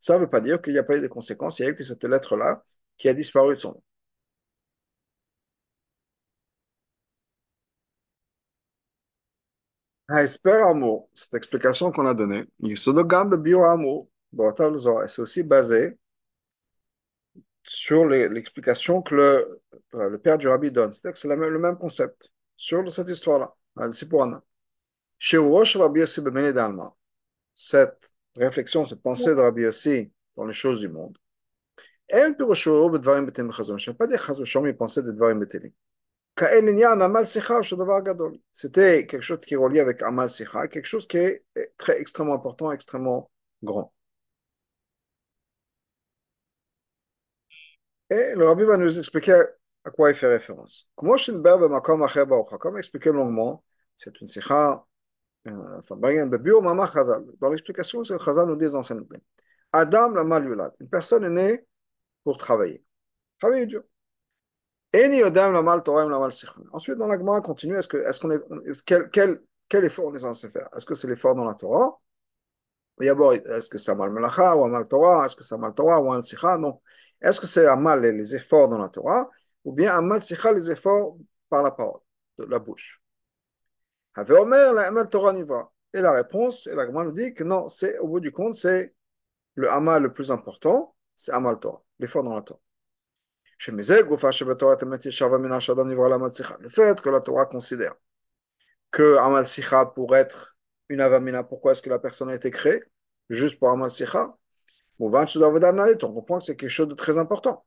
Ça 0.00 0.14
ne 0.14 0.20
veut 0.20 0.30
pas 0.30 0.40
dire 0.40 0.60
qu'il 0.60 0.74
n'y 0.74 0.78
a 0.78 0.84
pas 0.84 0.96
eu 0.96 1.00
de 1.00 1.08
conséquences, 1.08 1.58
il 1.58 1.62
y 1.64 1.66
a 1.66 1.70
eu 1.70 1.74
que 1.74 1.82
cette 1.82 2.04
lettre-là 2.04 2.62
qui 2.98 3.08
a 3.08 3.14
disparu 3.14 3.54
de 3.54 3.60
son 3.60 3.70
nom. 3.70 3.82
Esper 10.10 10.62
amour, 10.62 11.10
cette 11.14 11.34
explication 11.34 11.92
qu'on 11.92 12.06
a 12.06 12.14
donnée, 12.14 12.44
c'est 15.06 15.22
aussi 15.22 15.42
basé 15.42 15.98
sur 17.62 18.06
l'explication 18.06 19.02
que 19.02 19.14
le, 19.92 20.18
père 20.18 20.38
du 20.38 20.48
rabbi 20.48 20.70
donne. 20.70 20.92
C'est-à-dire 20.92 21.12
que 21.12 21.18
c'est 21.18 21.28
le 21.28 21.58
même 21.58 21.76
concept 21.76 22.30
sur 22.56 22.90
cette 22.90 23.08
histoire-là, 23.10 23.54
d'Alma, 26.52 26.94
cette 27.54 28.12
réflexion, 28.36 28.84
cette 28.84 29.02
pensée 29.02 29.34
de 29.34 29.40
Rabbi 29.40 29.62
Yossi 29.62 30.10
dans 30.36 30.46
les 30.46 30.54
choses 30.54 30.80
du 30.80 30.88
monde. 30.88 31.18
C'était 38.52 39.06
quelque 39.06 39.22
chose 39.22 39.40
qui 39.40 39.54
est 39.54 39.56
relié 39.56 39.80
avec 39.80 40.02
Amal 40.02 40.30
Sikha, 40.30 40.68
quelque 40.68 40.86
chose 40.86 41.06
qui 41.06 41.16
est 41.18 41.44
très 41.76 42.00
extrêmement 42.00 42.34
important, 42.34 42.70
extrêmement 42.72 43.30
grand. 43.62 43.92
Et 48.10 48.34
le 48.34 48.46
rabbi 48.46 48.64
va 48.64 48.76
nous 48.76 48.98
expliquer 48.98 49.42
à 49.84 49.90
quoi 49.90 50.10
il 50.10 50.16
fait 50.16 50.28
référence. 50.28 50.88
Comme 50.96 51.10
expliqué 52.78 53.10
longuement, 53.12 53.64
c'est 53.96 54.20
une 54.20 54.28
sikha, 54.28 54.84
dans 57.40 57.50
l'explication, 57.50 58.04
c'est 58.04 58.16
que 58.16 58.24
Chazal 58.24 58.46
nous 58.46 58.56
dit 58.56 58.70
dans 58.70 58.82
Adam 59.72 60.10
la 60.10 60.24
malulad, 60.24 60.72
une 60.80 60.88
personne 60.88 61.24
est 61.24 61.30
née 61.30 61.66
pour 62.24 62.36
travailler. 62.36 62.84
Travailler 63.38 63.66
dur. 63.66 63.82
Ensuite, 66.72 66.96
dans 66.96 67.06
la 67.08 67.18
Gemara, 67.18 67.40
continue, 67.42 67.76
est-ce 67.76 67.88
que, 67.88 67.98
est-ce 67.98 68.20
qu'on 68.20 68.30
est, 68.30 68.40
quel, 68.86 69.10
quel, 69.10 69.40
quel 69.68 69.84
effort 69.84 70.06
on 70.06 70.14
est 70.14 70.20
censé 70.20 70.48
faire? 70.48 70.68
Est-ce 70.74 70.86
que 70.86 70.94
c'est 70.94 71.08
l'effort 71.08 71.34
dans 71.34 71.44
la 71.44 71.54
Torah? 71.54 71.98
D'abord, 72.98 73.34
est-ce 73.34 73.68
que 73.68 73.78
c'est 73.78 73.90
Amal 73.90 74.10
Melacha 74.10 74.56
ou 74.56 74.64
Amal 74.64 74.88
Torah? 74.88 75.26
Est-ce 75.26 75.36
que 75.36 75.44
c'est 75.44 75.54
Amal 75.54 75.74
Torah 75.74 76.00
ou 76.00 76.10
Amal 76.10 76.24
Sikha 76.24 76.56
Non. 76.58 76.80
Est-ce 77.20 77.40
que 77.40 77.46
c'est 77.46 77.66
Amal 77.66 78.00
les 78.00 78.34
efforts 78.34 78.68
dans 78.68 78.78
la 78.78 78.88
Torah? 78.88 79.28
Ou 79.64 79.72
bien 79.72 79.96
Amal 79.96 80.20
Sikha 80.20 80.52
les 80.52 80.70
efforts 80.70 81.16
par 81.48 81.62
la 81.62 81.70
parole, 81.70 82.00
de 82.38 82.46
la 82.46 82.58
bouche. 82.58 83.00
Omer, 84.16 84.72
la 84.72 84.88
Amal 84.88 85.08
Torah 85.08 85.32
Nivra. 85.32 85.70
Et 85.92 86.00
la 86.00 86.12
réponse, 86.12 86.66
et 86.66 86.74
la 86.74 86.86
Gemara 86.86 87.04
nous 87.04 87.12
dit 87.12 87.34
que 87.34 87.44
non, 87.44 87.68
c'est 87.68 87.98
au 87.98 88.08
bout 88.08 88.20
du 88.20 88.32
compte, 88.32 88.54
c'est 88.54 88.94
le 89.54 89.70
Amal 89.70 90.02
le 90.02 90.12
plus 90.12 90.30
important, 90.30 90.94
c'est 91.14 91.32
Amal 91.32 91.58
Torah, 91.60 91.82
l'effort 91.98 92.22
dans 92.24 92.34
la 92.34 92.42
Torah. 92.42 92.60
Le 93.60 93.82
fait 96.68 97.00
que 97.00 97.10
la 97.10 97.20
Torah 97.20 97.46
considère 97.46 97.94
que 98.90 99.16
Amal 99.16 99.46
Sikha 99.46 99.86
pour 99.86 100.16
être 100.16 100.56
une 100.88 101.00
avamina, 101.00 101.42
pourquoi 101.42 101.72
est-ce 101.72 101.82
que 101.82 101.90
la 101.90 101.98
personne 101.98 102.30
a 102.30 102.34
été 102.34 102.50
créée? 102.50 102.82
Juste 103.28 103.58
pour 103.58 103.70
Amal 103.70 103.90
Sikha 103.90 104.36
On 105.00 105.10
comprend 105.10 106.38
que 106.38 106.44
c'est 106.44 106.56
quelque 106.56 106.68
chose 106.70 106.88
de 106.88 106.94
très 106.94 107.18
important. 107.18 107.66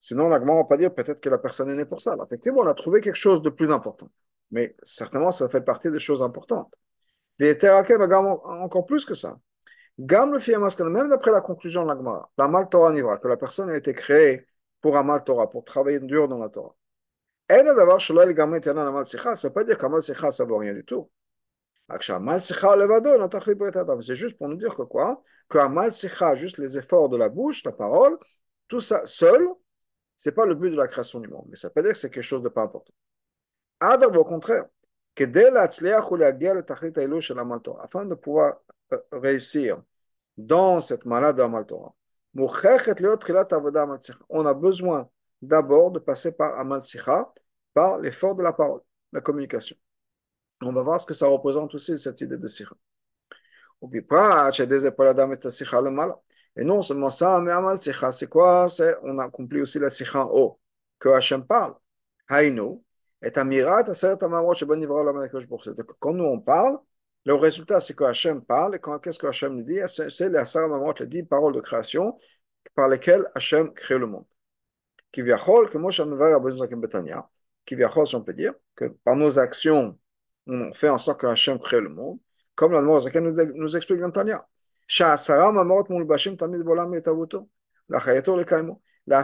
Sinon, 0.00 0.28
la 0.28 0.38
ne 0.38 0.44
va 0.44 0.64
pas 0.64 0.76
dire 0.76 0.94
peut-être 0.94 1.20
que 1.20 1.28
la 1.28 1.38
personne 1.38 1.68
est 1.70 1.76
née 1.76 1.84
pour 1.84 2.00
ça. 2.00 2.16
effectivement, 2.24 2.62
on 2.62 2.66
a 2.66 2.74
trouvé 2.74 3.00
quelque 3.00 3.16
chose 3.16 3.42
de 3.42 3.50
plus 3.50 3.70
important. 3.70 4.10
Mais 4.50 4.76
certainement, 4.82 5.30
ça 5.30 5.48
fait 5.48 5.60
partie 5.62 5.90
des 5.90 6.00
choses 6.00 6.22
importantes. 6.22 6.74
Et 7.38 7.56
encore 7.64 8.86
plus 8.86 9.04
que 9.04 9.14
ça. 9.14 9.38
Même 9.98 11.08
d'après 11.08 11.30
la 11.30 11.40
conclusion 11.40 11.82
de 11.82 11.88
la 11.88 11.96
Gemara, 11.96 12.30
la 12.38 12.48
Mal 12.48 12.68
Torah 12.68 12.92
Nivra, 12.92 13.18
que 13.18 13.28
la 13.28 13.36
personne 13.36 13.70
a 13.70 13.76
été 13.76 13.92
créée 13.92 14.46
pour 14.82 14.98
Amal 14.98 15.24
Torah, 15.24 15.48
pour 15.48 15.64
travailler 15.64 16.00
dur 16.00 16.28
dans 16.28 16.38
la 16.38 16.50
Torah. 16.50 16.76
Et 17.48 17.62
d'avoir 17.62 18.00
ça 18.00 18.12
ne 18.12 19.48
veut 19.48 19.52
pas 19.52 19.64
dire 19.64 19.78
qu'Amal 19.78 20.02
Sikha, 20.02 20.30
ça 20.30 20.44
ne 20.44 20.48
vaut 20.48 20.58
rien 20.58 20.74
du 20.74 20.84
tout. 20.84 21.10
C'est 22.00 22.14
juste 24.16 24.38
pour 24.38 24.48
nous 24.48 24.56
dire 24.56 24.74
que 24.74 24.82
quoi? 24.82 25.22
Que 25.48 25.58
Amal 25.58 25.92
Sikha, 25.92 26.34
juste 26.34 26.58
les 26.58 26.78
efforts 26.78 27.08
de 27.08 27.16
la 27.16 27.28
bouche, 27.28 27.64
la 27.64 27.72
parole, 27.72 28.18
tout 28.68 28.80
ça 28.80 29.06
seul, 29.06 29.46
ce 30.16 30.28
n'est 30.28 30.34
pas 30.34 30.46
le 30.46 30.54
but 30.54 30.70
de 30.70 30.76
la 30.76 30.86
création 30.86 31.20
du 31.20 31.28
monde. 31.28 31.46
Mais 31.48 31.56
ça 31.56 31.68
ne 31.68 31.70
veut 31.70 31.74
pas 31.74 31.82
dire 31.82 31.92
que 31.92 31.98
c'est 31.98 32.10
quelque 32.10 32.22
chose 32.22 32.42
de 32.42 32.48
pas 32.48 32.62
important. 32.62 32.92
Adab, 33.80 34.16
au 34.16 34.24
contraire, 34.24 34.66
que 35.14 35.24
dès 35.24 35.50
la 35.50 35.68
afin 37.82 38.04
de 38.06 38.14
pouvoir 38.14 38.56
euh, 38.92 38.98
réussir 39.12 39.82
dans 40.36 40.80
cette 40.80 41.04
malade 41.04 41.36
d'Amal 41.36 41.66
Torah, 41.66 41.94
on 44.28 44.46
a 44.46 44.54
besoin 44.54 45.08
d'abord 45.40 45.90
de 45.90 45.98
passer 45.98 46.32
par 46.32 46.58
Amal 46.58 46.80
par 47.74 47.98
l'effort 47.98 48.34
de 48.34 48.42
la 48.42 48.52
parole, 48.52 48.80
la 49.12 49.20
communication. 49.20 49.76
On 50.62 50.72
va 50.72 50.82
voir 50.82 51.00
ce 51.00 51.06
que 51.06 51.14
ça 51.14 51.26
représente 51.26 51.74
aussi, 51.74 51.98
cette 51.98 52.20
idée 52.20 52.38
de 52.38 52.46
Sikha. 52.46 52.76
Et 56.56 56.64
non 56.64 56.82
seulement 56.82 57.08
ça, 57.08 57.40
mais 57.40 57.50
Amal 57.50 57.78
c'est 57.78 58.28
quoi? 58.28 58.66
On 59.02 59.18
accomplit 59.18 59.60
aussi 59.60 59.78
la 59.78 59.90
Sikha 59.90 60.24
en 60.26 60.30
haut, 60.30 60.60
que 60.98 61.08
Hachem 61.08 61.44
parle. 61.44 61.74
Haïnu, 62.28 62.80
et 63.22 63.38
Amirat, 63.38 63.84
Quand 66.00 66.12
nous 66.12 66.24
on 66.24 66.40
parle, 66.40 66.78
le 67.24 67.34
résultat, 67.34 67.78
c'est 67.80 67.94
que 67.94 68.04
Hachem 68.04 68.42
parle, 68.42 68.76
et 68.76 68.80
qu'est-ce 69.02 69.18
que 69.18 69.26
Hachem 69.26 69.54
nous 69.54 69.62
dit? 69.62 69.78
C'est 69.86 70.28
les 70.28 70.38
Asar 70.38 70.68
Mamot, 70.68 70.94
les 70.98 71.06
dix 71.06 71.22
paroles 71.22 71.54
de 71.54 71.60
création 71.60 72.18
par 72.74 72.88
lesquelles 72.88 73.24
Hachem 73.34 73.72
crée 73.72 73.98
le 73.98 74.06
monde. 74.06 74.24
Qui 75.12 75.22
viachol, 75.22 75.68
que 75.70 75.78
qui 77.64 78.16
on 78.16 78.22
peut 78.22 78.32
dire, 78.32 78.54
que 78.74 78.86
par 79.04 79.14
nos 79.14 79.38
actions, 79.38 79.98
on 80.46 80.72
fait 80.72 80.88
en 80.88 80.98
sorte 80.98 81.20
que 81.20 81.26
Hachem 81.26 81.58
crée 81.58 81.80
le 81.80 81.90
monde, 81.90 82.18
comme 82.54 82.72
la 82.72 83.00
Zakim 83.00 83.20
nous, 83.22 83.54
nous 83.54 83.76
explique 83.76 84.00
dans 84.00 84.10
Tania. 84.10 84.46
La. 84.98 85.16
La 89.06 89.22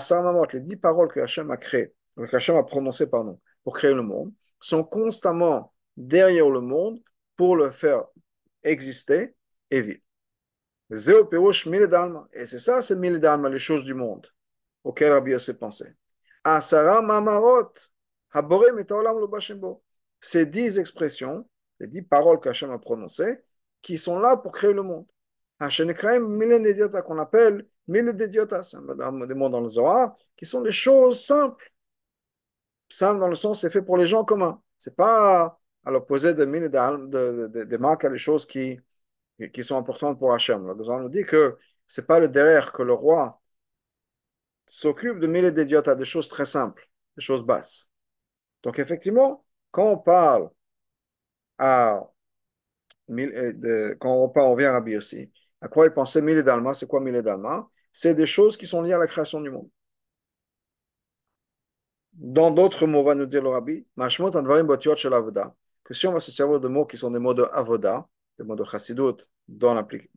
les 0.52 0.61
dix 0.61 0.76
paroles 0.76 1.09
que 1.09 1.21
Hachem 1.21 1.50
a 1.50 1.57
créées, 1.57 1.95
que 2.17 2.37
Hachem 2.37 2.57
a 2.57 2.62
prononcées, 2.62 3.07
pardon, 3.09 3.40
pour 3.64 3.75
créer 3.75 3.95
le 3.95 4.02
monde, 4.02 4.33
sont 4.61 4.85
constamment 4.85 5.73
derrière 5.97 6.49
le 6.50 6.61
monde 6.61 7.00
pour 7.38 7.57
le 7.57 7.71
faire 7.71 8.04
exister 8.62 9.35
et 9.71 9.80
vivre. 9.80 10.02
Et 10.90 12.47
c'est 12.47 12.59
ça, 12.59 12.83
c'est 12.83 12.97
mille 12.97 13.18
d'alma, 13.21 13.49
les 13.49 13.59
choses 13.59 13.85
du 13.85 13.95
monde 13.95 14.26
auxquelles 14.85 15.12
Rabbi 15.12 15.35
haborem 18.33 18.78
et 18.78 18.87
Ces 20.21 20.47
dix 20.47 20.78
expressions, 20.78 21.49
les 21.78 21.87
dix 21.87 22.02
paroles 22.02 22.40
qu'Hachem 22.40 22.71
a 22.71 22.78
prononcées, 22.78 23.38
qui 23.83 23.99
sont 23.99 24.18
là 24.18 24.37
pour 24.37 24.52
créer 24.52 24.73
le 24.73 24.83
monde. 24.83 25.07
Qu'on 25.61 27.18
appelle 27.18 27.68
mille 27.87 28.12
d'idiotas, 28.12 28.62
c'est 28.64 28.78
des 29.28 29.35
mots 29.35 29.49
dans 29.49 29.61
le 29.61 29.68
Zohar, 29.68 30.16
qui 30.37 30.47
sont 30.47 30.62
des 30.62 30.73
choses 30.73 31.25
simples. 31.25 31.73
Simple 32.88 33.21
dans 33.21 33.28
le 33.28 33.35
sens, 33.35 33.61
c'est 33.61 33.71
fait 33.71 33.83
pour 33.83 33.97
les 33.99 34.07
gens 34.07 34.25
communs. 34.25 34.62
C'est 34.78 34.97
pas 34.97 35.57
à 35.85 35.90
l'opposé 35.90 36.35
de 36.35 36.44
mille 36.44 36.68
de, 36.68 37.47
de, 37.47 37.64
de, 37.64 37.76
marques 37.76 38.04
les 38.04 38.18
choses 38.18 38.47
qui, 38.47 38.78
qui 39.52 39.62
sont 39.62 39.76
importantes 39.76 40.18
pour 40.18 40.32
Hachem. 40.32 40.66
Le 40.66 40.75
besoin 40.75 41.00
nous 41.00 41.08
dit 41.08 41.25
que 41.25 41.58
ce 41.87 42.00
n'est 42.00 42.06
pas 42.06 42.20
le 42.20 42.28
derrière 42.28 42.73
que 42.73 42.82
le 42.82 42.92
roi 42.92 43.40
s'occupe 44.66 45.18
de 45.18 45.26
mille 45.26 45.50
d'idiotes 45.50 45.88
à 45.88 45.94
des 45.94 46.04
choses 46.04 46.28
très 46.28 46.47
simples, 46.47 46.88
des 47.16 47.23
choses 47.23 47.42
basses. 47.42 47.88
Donc 48.62 48.78
effectivement, 48.78 49.44
quand 49.70 49.92
on 49.92 49.99
parle 49.99 50.50
à 51.58 52.08
euh, 53.11 53.94
quand 53.99 54.14
on, 54.14 54.28
parle, 54.28 54.49
on 54.52 54.54
vient 54.54 54.75
à 54.75 54.80
aussi, 54.97 55.30
à 55.61 55.68
quoi 55.68 55.87
il 55.87 55.92
pensait 55.92 56.20
mille 56.23 56.42
d'Alma, 56.42 56.75
c'est 56.75 56.87
quoi 56.87 57.00
mille 57.00 57.20
d'Alma? 57.23 57.68
C'est 57.92 58.14
des 58.14 58.26
choses 58.26 58.56
qui 58.56 58.66
sont 58.66 58.82
liées 58.82 58.92
à 58.92 58.99
la 58.99 59.06
création 59.06 59.40
du 59.40 59.50
monde. 59.50 59.68
Dans 62.12 62.50
d'autres 62.50 62.87
mots, 62.87 63.02
va 63.02 63.14
nous 63.14 63.26
dire 63.26 63.42
le 63.42 63.49
Rabbi, 63.49 63.87
que 65.88 65.95
si 65.95 66.07
on 66.07 66.12
va 66.12 66.21
se 66.21 66.30
servir 66.30 66.61
de 66.61 66.68
mots 66.68 66.85
qui 66.85 66.99
sont 66.99 67.11
des 67.11 67.18
mots 67.18 67.33
de 67.33 67.45
avoda, 67.45 68.07
des 68.38 68.45
mots 68.45 68.54
de 68.57 68.62
chassidut 68.62 69.25
dans 69.49 69.73
l'appliqué, 69.73 70.11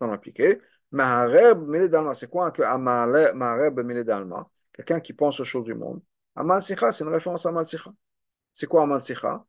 C'est 2.13 2.29
quoi 2.29 2.53
un 2.59 2.77
Maharer 2.77 4.03
d'Alma 4.03 4.49
Quelqu'un 4.73 4.99
qui 4.99 5.13
pense 5.13 5.39
aux 5.39 5.45
choses 5.45 5.63
du 5.63 5.73
monde. 5.73 6.01
Amal 6.35 6.61
Sikha, 6.61 6.91
c'est 6.91 7.05
une 7.05 7.09
référence 7.11 7.45
à 7.45 7.49
Amal 7.49 7.65
Sikha. 7.65 7.93
C'est 8.51 8.67
quoi 8.67 8.83
Amal 8.83 8.99
Sikha? 9.01 9.45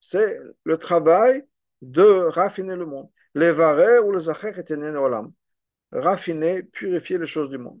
C'est 0.00 0.38
le 0.64 0.76
travail 0.76 1.46
de 1.80 2.02
raffiner 2.28 2.76
le 2.76 2.84
monde. 2.84 3.08
Les 3.34 3.50
varés 3.50 3.98
ou 4.00 4.12
les 4.12 4.18
zacher 4.18 4.52
et 4.54 4.96
olam. 4.96 5.32
Raffiner, 5.90 6.64
purifier 6.64 7.16
les 7.16 7.26
choses 7.26 7.48
du 7.48 7.56
monde. 7.56 7.80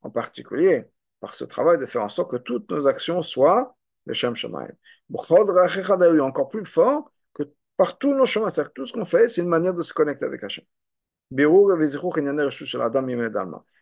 En 0.00 0.10
particulier, 0.10 0.86
par 1.20 1.34
ce 1.34 1.44
travail 1.44 1.78
de 1.78 1.86
faire 1.86 2.04
en 2.04 2.08
sorte 2.08 2.30
que 2.30 2.36
toutes 2.36 2.70
nos 2.70 2.86
actions 2.86 3.22
soient 3.22 3.76
le 4.06 4.14
Shem 4.14 4.34
Shemaim. 4.36 4.68
Encore 5.14 6.48
plus 6.48 6.64
fort 6.64 7.12
que 7.34 7.42
par 7.76 7.98
tous 7.98 8.14
nos 8.14 8.26
chemins, 8.26 8.50
c'est-à-dire 8.50 8.72
tout 8.72 8.86
ce 8.86 8.92
qu'on 8.92 9.04
fait, 9.04 9.28
c'est 9.28 9.40
une 9.40 9.48
manière 9.48 9.74
de 9.74 9.82
se 9.82 9.92
connecter 9.92 10.24
avec 10.24 10.42
Hachem. 10.44 10.64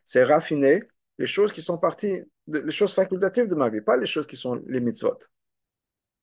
C'est 0.04 0.24
raffiner 0.24 0.82
les 1.18 1.26
choses 1.26 1.52
qui 1.52 1.62
sont 1.62 1.78
parties, 1.78 2.22
les 2.46 2.70
choses 2.70 2.94
facultatives 2.94 3.48
de 3.48 3.54
ma 3.54 3.68
vie, 3.68 3.80
pas 3.80 3.96
les 3.96 4.06
choses 4.06 4.26
qui 4.26 4.36
sont 4.36 4.62
les 4.66 4.80
mitzvot. 4.80 5.18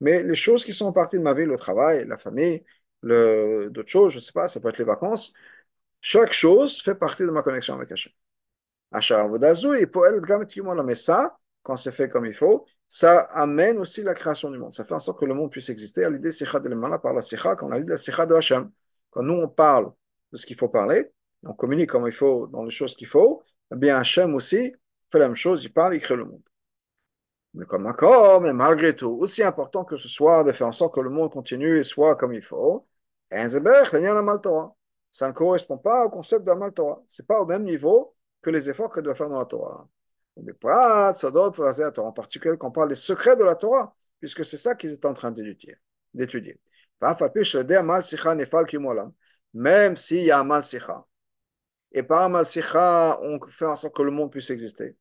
Mais 0.02 0.22
les 0.24 0.36
choses 0.36 0.66
qui 0.66 0.74
sont 0.74 0.92
parties 0.92 1.18
de 1.18 1.24
ma 1.24 1.34
vie, 1.34 1.46
le 1.46 1.56
travail, 1.56 2.06
la 2.08 2.18
famille, 2.18 2.64
d'autres 3.02 3.90
choses, 3.90 4.14
je 4.14 4.18
ne 4.18 4.22
sais 4.22 4.34
pas, 4.34 4.48
ça 4.48 4.60
peut 4.60 4.70
être 4.70 4.78
les 4.78 4.84
vacances. 4.84 5.34
Chaque 6.02 6.34
chose 6.34 6.82
fait 6.82 6.96
partie 6.96 7.24
de 7.24 7.32
ma 7.32 7.42
connexion 7.42 7.76
avec 7.76 7.92
Hachem. 7.92 8.12
Mais 10.84 10.96
ça, 10.96 11.38
quand 11.64 11.76
c'est 11.76 11.92
fait 11.92 12.10
comme 12.10 12.26
il 12.26 12.34
faut, 12.34 12.66
ça 12.88 13.22
amène 13.32 13.78
aussi 13.80 14.04
la 14.04 14.14
création 14.14 14.52
du 14.52 14.58
monde. 14.60 14.74
Ça 14.74 14.86
fait 14.86 14.94
en 14.94 15.00
sorte 15.00 15.20
que 15.20 15.26
le 15.26 15.34
monde 15.34 15.50
puisse 15.50 15.70
exister 15.70 16.08
l'idée 16.10 16.30
de 16.30 16.98
par 16.98 17.14
la 17.14 17.22
sikha, 17.22 17.56
quand 17.56 17.68
on 17.68 17.72
a 17.72 17.80
dit 17.80 17.88
la 17.88 17.98
sikha 17.98 18.26
de 18.26 18.36
Hachem. 18.36 18.72
Quand 19.10 19.24
nous, 19.24 19.34
on 19.34 19.48
parle 19.48 19.92
de 20.32 20.38
ce 20.38 20.46
qu'il 20.46 20.58
faut 20.58 20.70
parler, 20.70 21.12
on 21.44 21.54
communique 21.54 21.90
comme 21.90 22.08
il 22.08 22.14
faut 22.14 22.48
dans 22.48 22.64
les 22.64 22.72
choses 22.72 22.96
qu'il 22.96 23.08
faut, 23.08 23.44
eh 23.72 23.76
bien 23.76 23.98
Hachem 23.98 24.36
aussi 24.36 24.74
fait 25.12 25.20
la 25.20 25.28
même 25.28 25.36
chose, 25.36 25.64
il 25.64 25.74
parle, 25.74 25.96
il 25.96 26.02
crée 26.02 26.16
le 26.16 26.26
monde. 26.26 26.44
Mais 27.54 27.66
comme 27.66 27.86
encore, 27.86 28.42
mais 28.42 28.54
malgré 28.54 28.96
tout, 28.96 29.12
aussi 29.12 29.44
important 29.44 29.86
que 29.86 29.96
ce 29.96 30.08
soit 30.08 30.44
de 30.44 30.52
faire 30.52 30.68
en 30.68 30.72
sorte 30.72 30.96
que 30.96 31.02
le 31.02 31.10
monde 31.12 31.32
continue 31.32 31.78
et 31.80 31.84
soit 31.84 32.16
comme 32.16 32.34
il 32.34 32.42
faut, 32.42 32.88
ça 33.32 35.28
ne 35.28 35.34
correspond 35.34 35.78
pas 35.78 36.06
au 36.06 36.10
concept 36.10 36.46
de 36.46 36.70
Torah. 36.70 37.04
Ce 37.08 37.22
n'est 37.22 37.26
pas 37.26 37.40
au 37.42 37.46
même 37.46 37.64
niveau 37.64 38.13
que 38.44 38.50
les 38.52 38.70
efforts 38.70 38.92
que 38.92 39.00
doit 39.00 39.16
faire 39.16 39.30
dans 39.30 39.40
la 39.40 39.46
Torah. 39.46 39.88
En 40.36 42.12
particulier 42.12 42.58
quand 42.58 42.68
on 42.68 42.72
parle 42.72 42.90
des 42.90 42.96
secrets 42.96 43.36
de 43.36 43.44
la 43.44 43.56
Torah, 43.56 43.96
puisque 44.20 44.46
c'est 44.46 44.58
ça 44.58 44.76
qu'ils 44.76 44.92
étaient 44.92 45.08
en 45.08 45.14
train 45.14 45.32
d'étudier. 45.32 46.60
Même 49.54 49.98
s'il 49.98 50.24
y 50.24 50.32
a 50.32 50.40
un 50.40 50.44
mal 50.44 50.64
et 51.92 52.04
par 52.04 52.24
un 52.24 52.30
mal 52.30 52.46
on 53.22 53.40
fait 53.50 53.66
en 53.66 53.76
sorte 53.76 53.96
que 53.96 54.02
le 54.02 54.12
monde 54.12 54.32
puisse 54.32 54.50
exister. 54.50 54.98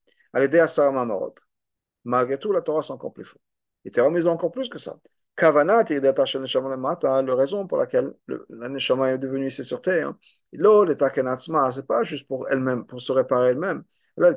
Malgré 2.04 2.38
tout, 2.38 2.52
la 2.52 2.60
Torah, 2.60 2.82
c'est 2.82 2.92
encore 2.92 3.12
plus 3.12 3.24
fort. 3.24 3.40
Il 3.84 3.88
était 3.88 4.00
remis 4.00 4.26
encore 4.26 4.50
plus 4.50 4.68
que 4.68 4.78
ça. 4.78 4.98
Kavanat, 5.36 5.84
la 5.88 7.34
raison 7.34 7.66
pour 7.66 7.78
laquelle 7.78 8.12
la 8.28 8.68
Neshama 8.68 9.12
est 9.12 9.18
devenue 9.18 9.46
ici 9.46 9.64
sur 9.64 9.80
terre. 9.80 10.14
Le 10.52 10.94
Takenatzma, 10.94 11.70
c'est 11.70 11.86
pas 11.86 12.04
juste 12.04 12.28
pour 12.28 12.48
elle-même, 12.50 12.84
pour 12.84 13.00
se 13.00 13.12
réparer 13.12 13.50
elle-même. 13.50 13.82
Là, 14.16 14.30
le. 14.30 14.36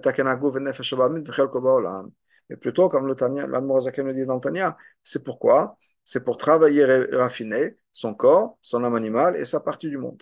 Mais 2.50 2.58
plutôt, 2.58 2.90
comme 2.90 3.08
le 3.08 3.16
l'Admorazakem 3.48 4.08
le 4.08 4.14
dit 4.14 4.25
dans 4.25 4.36
le 4.36 4.42
Tanya, 4.42 4.78
c'est 5.04 5.24
pourquoi? 5.24 5.78
C'est 6.04 6.24
pour 6.24 6.38
travailler 6.38 6.82
et 6.82 7.16
raffiner 7.16 7.78
son 7.92 8.14
corps, 8.14 8.58
son 8.62 8.84
âme 8.84 8.96
animale 8.96 9.36
et 9.38 9.46
sa 9.46 9.60
partie 9.60 9.90
du 9.90 9.98
monde. 9.98 10.22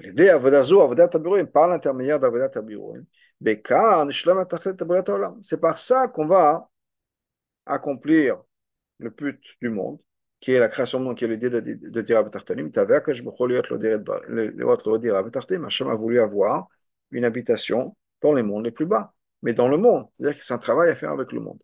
l'idée 0.00 0.28
Avodazo, 0.28 0.80
Avodat 0.82 1.08
Tabirouim, 1.08 1.46
par 1.46 1.68
l'intermédiaire 1.68 2.20
d'Avodat 2.20 2.50
Tabirouim, 2.50 3.04
c'est 5.42 5.60
par 5.60 5.78
ça 5.78 6.08
qu'on 6.08 6.26
va 6.26 6.68
accomplir 7.66 8.42
le 9.00 9.10
but 9.10 9.42
du 9.60 9.70
monde, 9.70 9.98
qui 10.40 10.52
est 10.52 10.58
la 10.58 10.68
création 10.68 10.98
du 10.98 11.04
monde, 11.04 11.16
qui 11.16 11.24
est 11.24 11.28
l'idée 11.28 11.50
de, 11.50 12.00
dire 12.00 12.18
Abatartanim. 12.18 12.70
Hachem 15.64 15.88
a 15.88 15.94
voulu 15.94 16.20
avoir 16.20 16.68
une 17.10 17.24
habitation 17.24 17.96
dans 18.20 18.32
les 18.32 18.42
mondes 18.42 18.64
les 18.64 18.70
plus 18.70 18.86
bas, 18.86 19.12
mais 19.42 19.52
dans 19.52 19.68
le 19.68 19.76
monde. 19.76 20.06
C'est-à-dire 20.14 20.38
que 20.38 20.44
c'est 20.44 20.54
un 20.54 20.58
travail 20.58 20.90
à 20.90 20.94
faire 20.94 21.10
avec 21.10 21.32
le 21.32 21.40
monde. 21.40 21.58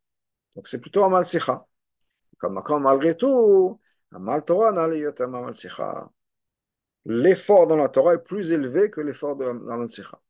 Donc 0.54 0.68
c'est 0.68 0.80
plutôt 0.80 1.04
Amal 1.04 1.24
Sicha. 1.24 1.66
Comme, 2.38 2.60
malgré 2.80 3.16
tout, 3.16 3.80
Amal 4.12 4.44
Torah 4.44 4.68
Amal 4.68 5.54
Sicha. 5.54 6.10
L'effort 7.04 7.66
dans 7.66 7.76
la 7.76 7.88
Torah 7.88 8.14
est 8.14 8.24
plus 8.24 8.52
élevé 8.52 8.90
que 8.90 9.00
l'effort 9.00 9.36
de 9.36 9.44
Amal 9.44 9.88
Sicha. 9.88 10.20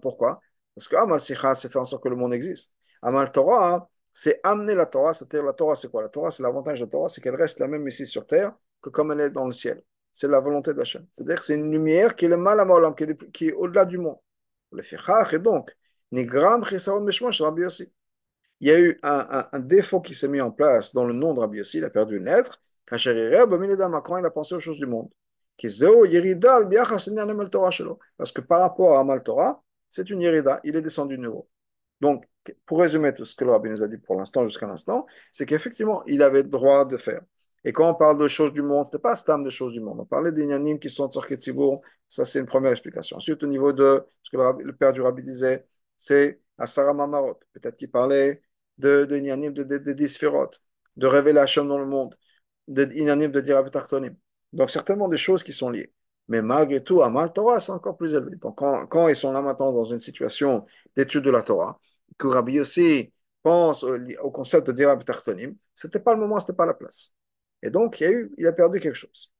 Pourquoi? 0.00 0.40
Parce 0.74 0.88
que 0.88 0.96
Amal 0.96 1.20
Sicha, 1.20 1.54
c'est 1.54 1.70
faire 1.70 1.82
en 1.82 1.86
sorte 1.86 2.02
que 2.02 2.08
le 2.08 2.16
monde 2.16 2.34
existe. 2.34 2.72
Amal 3.02 3.32
Torah, 3.32 3.88
c'est 4.14 4.40
amener 4.44 4.74
la 4.76 4.86
Torah, 4.86 5.12
c'est-à-dire 5.12 5.42
la 5.44 5.52
Torah, 5.52 5.74
c'est 5.74 5.90
quoi? 5.90 6.00
La 6.02 6.08
Torah, 6.08 6.30
c'est 6.30 6.44
l'avantage 6.44 6.80
de 6.80 6.84
la 6.84 6.90
Torah, 6.90 7.08
c'est 7.08 7.20
qu'elle 7.20 7.34
reste 7.34 7.58
la 7.58 7.66
même 7.66 7.86
ici 7.88 8.06
sur 8.06 8.26
terre 8.26 8.54
que 8.80 8.88
comme 8.88 9.10
elle 9.12 9.20
est 9.20 9.30
dans 9.30 9.46
le 9.46 9.52
ciel. 9.52 9.82
C'est 10.12 10.28
la 10.28 10.38
volonté 10.38 10.72
de 10.72 10.80
Hachem. 10.80 11.04
C'est-à-dire 11.10 11.40
que 11.40 11.44
c'est 11.44 11.54
une 11.54 11.70
lumière 11.72 12.14
qui 12.14 12.26
est 12.26 12.28
le 12.28 12.36
mal 12.36 12.60
à 12.60 12.92
qui 12.96 13.04
est, 13.04 13.32
qui 13.32 13.48
est 13.48 13.52
au-delà 13.52 13.84
du 13.84 13.98
monde. 13.98 14.18
Le 14.70 14.82
fichach, 14.82 15.32
et 15.34 15.40
donc, 15.40 15.76
Nigram 16.12 16.62
aussi. 16.62 17.92
Il 18.60 18.68
y 18.68 18.70
a 18.70 18.80
eu 18.80 18.98
un, 19.02 19.48
un, 19.52 19.58
défaut 19.58 20.00
qui 20.00 20.14
s'est 20.14 20.28
mis 20.28 20.40
en 20.40 20.52
place 20.52 20.94
dans 20.94 21.04
le 21.04 21.12
nom 21.12 21.34
de 21.34 21.40
Rabbi 21.40 21.58
Yossi, 21.58 21.78
il 21.78 21.84
a 21.84 21.90
perdu 21.90 22.18
une 22.18 22.26
lettre, 22.26 22.60
quand 22.86 22.96
il 22.96 24.26
a 24.26 24.30
pensé 24.30 24.54
aux 24.54 24.60
choses 24.60 24.78
du 24.78 24.86
monde. 24.86 25.10
Parce 28.16 28.32
que 28.32 28.40
par 28.40 28.60
rapport 28.60 28.96
à 28.96 29.00
Amal 29.00 29.22
Torah, 29.22 29.62
c'est 29.88 30.08
une 30.10 30.20
Yerida, 30.20 30.60
il 30.64 30.76
est 30.76 30.82
descendu 30.82 31.16
de 31.16 31.22
nouveau. 31.22 31.48
Donc, 32.04 32.26
pour 32.66 32.80
résumer 32.80 33.14
tout 33.14 33.24
ce 33.24 33.34
que 33.34 33.46
le 33.46 33.52
rabbi 33.52 33.70
nous 33.70 33.82
a 33.82 33.88
dit 33.88 33.96
pour 33.96 34.16
l'instant, 34.16 34.44
jusqu'à 34.44 34.66
l'instant, 34.66 35.06
c'est 35.32 35.46
qu'effectivement, 35.46 36.02
il 36.06 36.22
avait 36.22 36.42
le 36.42 36.50
droit 36.50 36.84
de 36.84 36.98
faire. 36.98 37.22
Et 37.64 37.72
quand 37.72 37.88
on 37.90 37.94
parle 37.94 38.18
de 38.18 38.28
choses 38.28 38.52
du 38.52 38.60
monde, 38.60 38.84
ce 38.84 38.90
n'était 38.90 38.98
pas 38.98 39.16
stam 39.16 39.42
de 39.42 39.48
choses 39.48 39.72
du 39.72 39.80
monde. 39.80 40.00
On 40.00 40.04
parlait 40.04 40.30
des 40.30 40.44
nianim 40.44 40.78
qui 40.78 40.90
sont 40.90 41.10
sur 41.10 41.26
Ketzibour. 41.26 41.80
Ça, 42.06 42.26
c'est 42.26 42.40
une 42.40 42.46
première 42.46 42.72
explication. 42.72 43.16
Ensuite, 43.16 43.42
au 43.42 43.46
niveau 43.46 43.72
de 43.72 44.04
ce 44.22 44.30
que 44.30 44.36
le, 44.36 44.76
père 44.76 44.92
du 44.92 45.00
rabbi 45.00 45.22
disait, 45.22 45.64
c'est 45.96 46.40
Asara 46.58 46.92
Mamarot. 46.92 47.40
Peut-être 47.54 47.76
qu'il 47.78 47.90
parlait 47.90 48.42
de, 48.76 49.06
de 49.06 49.18
de, 49.18 49.62
de, 49.62 49.78
de, 49.78 50.48
de 50.96 51.06
révélation 51.06 51.64
dans 51.64 51.78
le 51.78 51.86
monde, 51.86 52.14
de 52.68 52.84
nianim 52.84 53.30
de 53.30 53.40
Dirabetartonim. 53.40 54.14
Donc, 54.52 54.68
certainement 54.68 55.08
des 55.08 55.16
choses 55.16 55.42
qui 55.42 55.54
sont 55.54 55.70
liées. 55.70 55.90
Mais 56.28 56.42
malgré 56.42 56.82
tout, 56.82 57.02
Amal 57.02 57.32
Torah, 57.32 57.60
c'est 57.60 57.72
encore 57.72 57.96
plus 57.96 58.14
élevé. 58.14 58.36
Donc, 58.36 58.56
quand, 58.58 59.08
ils 59.08 59.16
sont 59.16 59.32
là 59.32 59.42
maintenant 59.42 59.72
dans 59.72 59.84
une 59.84 60.00
situation 60.00 60.66
d'étude 60.96 61.24
de 61.24 61.30
la 61.30 61.42
Torah, 61.42 61.80
que 62.18 62.26
Rabbi 62.28 62.60
aussi 62.60 63.12
pense 63.42 63.84
au, 63.84 64.30
concept 64.30 64.66
de 64.68 64.72
Dira 64.72 64.96
Tartonim, 64.96 65.56
ce 65.74 65.86
n'était 65.86 66.00
pas 66.00 66.14
le 66.14 66.20
moment, 66.20 66.40
ce 66.40 66.46
n'était 66.46 66.56
pas 66.56 66.66
la 66.66 66.74
place. 66.74 67.12
Et 67.62 67.70
donc, 67.70 68.00
il, 68.00 68.06
a 68.06 68.10
eu, 68.10 68.54
perdu 68.54 68.80
quelque 68.80 68.94
chose. 68.94 69.32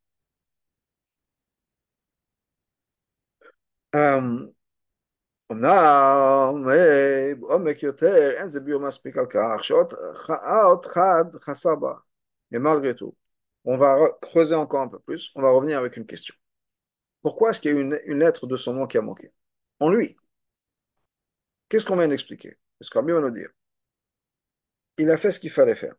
Um, 3.94 4.53
mais 12.50 12.59
malgré 12.59 12.94
tout, 12.94 13.14
on 13.64 13.77
va 13.77 14.09
creuser 14.20 14.55
encore 14.55 14.81
un 14.81 14.88
peu 14.88 14.98
plus, 14.98 15.31
on 15.35 15.42
va 15.42 15.50
revenir 15.50 15.79
avec 15.79 15.96
une 15.96 16.07
question. 16.07 16.35
Pourquoi 17.22 17.50
est-ce 17.50 17.61
qu'il 17.61 17.74
y 17.74 17.79
a 17.79 17.81
une, 17.81 18.00
une 18.07 18.18
lettre 18.20 18.46
de 18.46 18.57
son 18.57 18.74
nom 18.74 18.87
qui 18.87 18.98
a 18.98 19.03
manqué? 19.03 19.33
En 19.81 19.90
lui. 19.90 20.16
Qu'est-ce 21.68 21.85
qu'on 21.87 21.96
vient 21.96 22.09
d'expliquer? 22.09 22.59
Est-ce 22.81 22.90
qu'on 22.90 23.03
va 23.03 23.20
nous 23.20 23.31
dire 23.31 23.50
Il 24.98 25.11
a 25.11 25.16
fait 25.16 25.31
ce 25.31 25.40
qu'il 25.40 25.50
fallait 25.50 25.74
faire. 25.74 25.94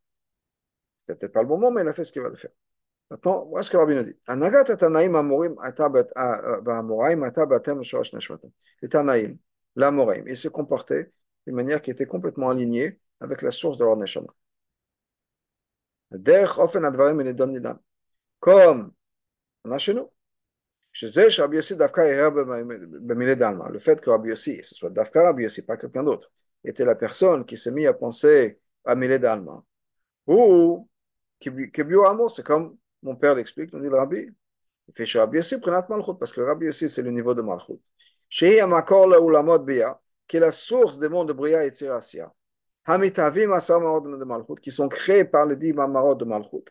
C'était 0.97 1.15
peut-être 1.15 1.34
pas 1.34 1.41
le 1.41 1.47
bon 1.47 1.58
moment, 1.58 1.71
mais 1.71 1.82
il 1.82 1.88
a 1.88 1.93
fait 1.93 2.04
ce 2.04 2.12
qu'il 2.12 2.21
fallait 2.21 2.36
faire. 2.36 2.51
Maintenant, 3.10 3.45
voilà 3.45 3.63
ce 3.63 3.69
que 3.69 3.78
Rabbi 3.78 3.95
nous 3.95 4.04
dit. 4.04 4.15
Les 8.82 8.89
Tanaïm, 8.89 9.38
l'Amoraim, 9.75 10.23
ils 10.28 10.38
se 10.38 10.47
comportaient 10.47 11.12
d'une 11.45 11.56
manière 11.56 11.82
qui 11.82 11.91
était 11.91 12.08
complètement 12.08 12.49
alignée 12.49 12.99
avec 13.19 13.41
la 13.41 13.51
source 13.51 13.78
de 13.78 13.86
leur 13.86 13.95
Neshama. 13.97 14.34
Comme 18.39 18.91
on 19.65 19.71
a 19.71 19.78
chez 19.78 19.93
nous. 19.93 20.10
Le 21.02 21.10
fait 23.80 24.00
que 24.00 24.10
Rabbi 24.10 24.30
Yossi, 24.30 24.64
ce 24.64 24.76
soit 24.76 24.90
Dafka 24.90 25.24
Rabbi 25.24 25.44
Yossi, 25.44 25.62
pas 25.64 25.76
quelqu'un 25.76 26.04
d'autre, 26.04 26.32
était 26.64 26.86
la 26.86 26.96
personne 26.96 27.46
qui 27.46 27.58
s'est 27.58 27.72
mis 27.72 27.86
à 27.86 27.94
penser 27.94 28.60
à 28.86 28.96
Milé 28.96 29.20
d'Alma. 29.20 29.62
Ou 30.28 30.88
c'est 31.42 32.46
comme 32.46 32.78
mon 33.04 33.16
père 33.18 33.36
l'explique, 33.36 33.74
nous 33.74 33.82
dit 33.82 33.90
le 33.90 33.98
Rabbi. 33.98 34.26
Il 34.88 34.94
fait 34.94 35.06
chez 35.06 35.20
Rabbi 35.20 35.38
Yossi, 35.38 35.60
prenat 35.60 35.86
Malchut, 35.90 36.14
parce 36.18 36.32
que 36.32 36.40
Rabbi 36.40 36.68
Yossi, 36.68 36.88
c'est 36.88 37.02
le 37.02 37.12
niveau 37.12 37.34
de 37.34 37.42
Malchut. 37.42 37.82
Chez 38.30 38.56
Yamakor 38.56 39.08
le 39.08 39.18
Ulamot 39.20 39.60
Bia, 39.60 40.00
qui 40.28 40.38
est 40.38 40.40
la 40.40 40.54
source 40.54 40.98
des 40.98 41.10
mondes 41.10 41.28
de 41.28 41.34
Bria 41.34 41.66
et 41.66 41.72
Tzirasia. 41.72 42.32
Hamitavim 42.86 43.52
Asar 43.52 43.82
Marot 43.82 44.00
de 44.00 44.24
Malchut, 44.24 44.62
qui 44.62 44.72
sont 44.72 44.88
créés 44.88 45.26
par 45.26 45.46
les 45.46 45.58
dix 45.58 45.74
Marot 45.74 46.16
de 46.16 46.24
Malchut. 46.24 46.64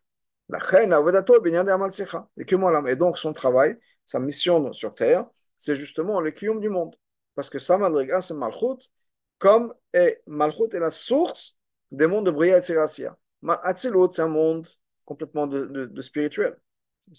La 0.48 0.58
reine 0.58 0.92
Avodato 0.92 1.40
Binyan 1.40 1.64
de 1.64 2.90
Et 2.90 2.96
donc 2.96 3.18
son 3.18 3.32
travail, 3.32 3.76
sa 4.06 4.18
mission 4.18 4.72
sur 4.72 4.94
terre, 4.94 5.26
c'est 5.56 5.74
justement 5.74 6.20
le 6.20 6.32
du 6.32 6.68
monde. 6.68 6.94
Parce 7.34 7.50
que 7.50 7.58
sa 7.58 7.78
madriga, 7.78 8.20
c'est 8.20 8.34
Malchut, 8.34 8.90
comme 9.38 9.74
et 9.92 10.20
Malchut 10.26 10.72
est 10.72 10.80
la 10.80 10.90
source 10.90 11.56
des 11.90 12.06
mondes 12.06 12.26
de 12.26 12.30
Bria 12.30 12.58
et 12.58 12.62
Tzirasia. 12.62 13.16
Atzilut, 13.62 14.12
c'est 14.12 14.22
un 14.22 14.28
monde 14.28 14.66
complètement 15.04 15.46
de, 15.46 16.00
spirituel. 16.00 16.56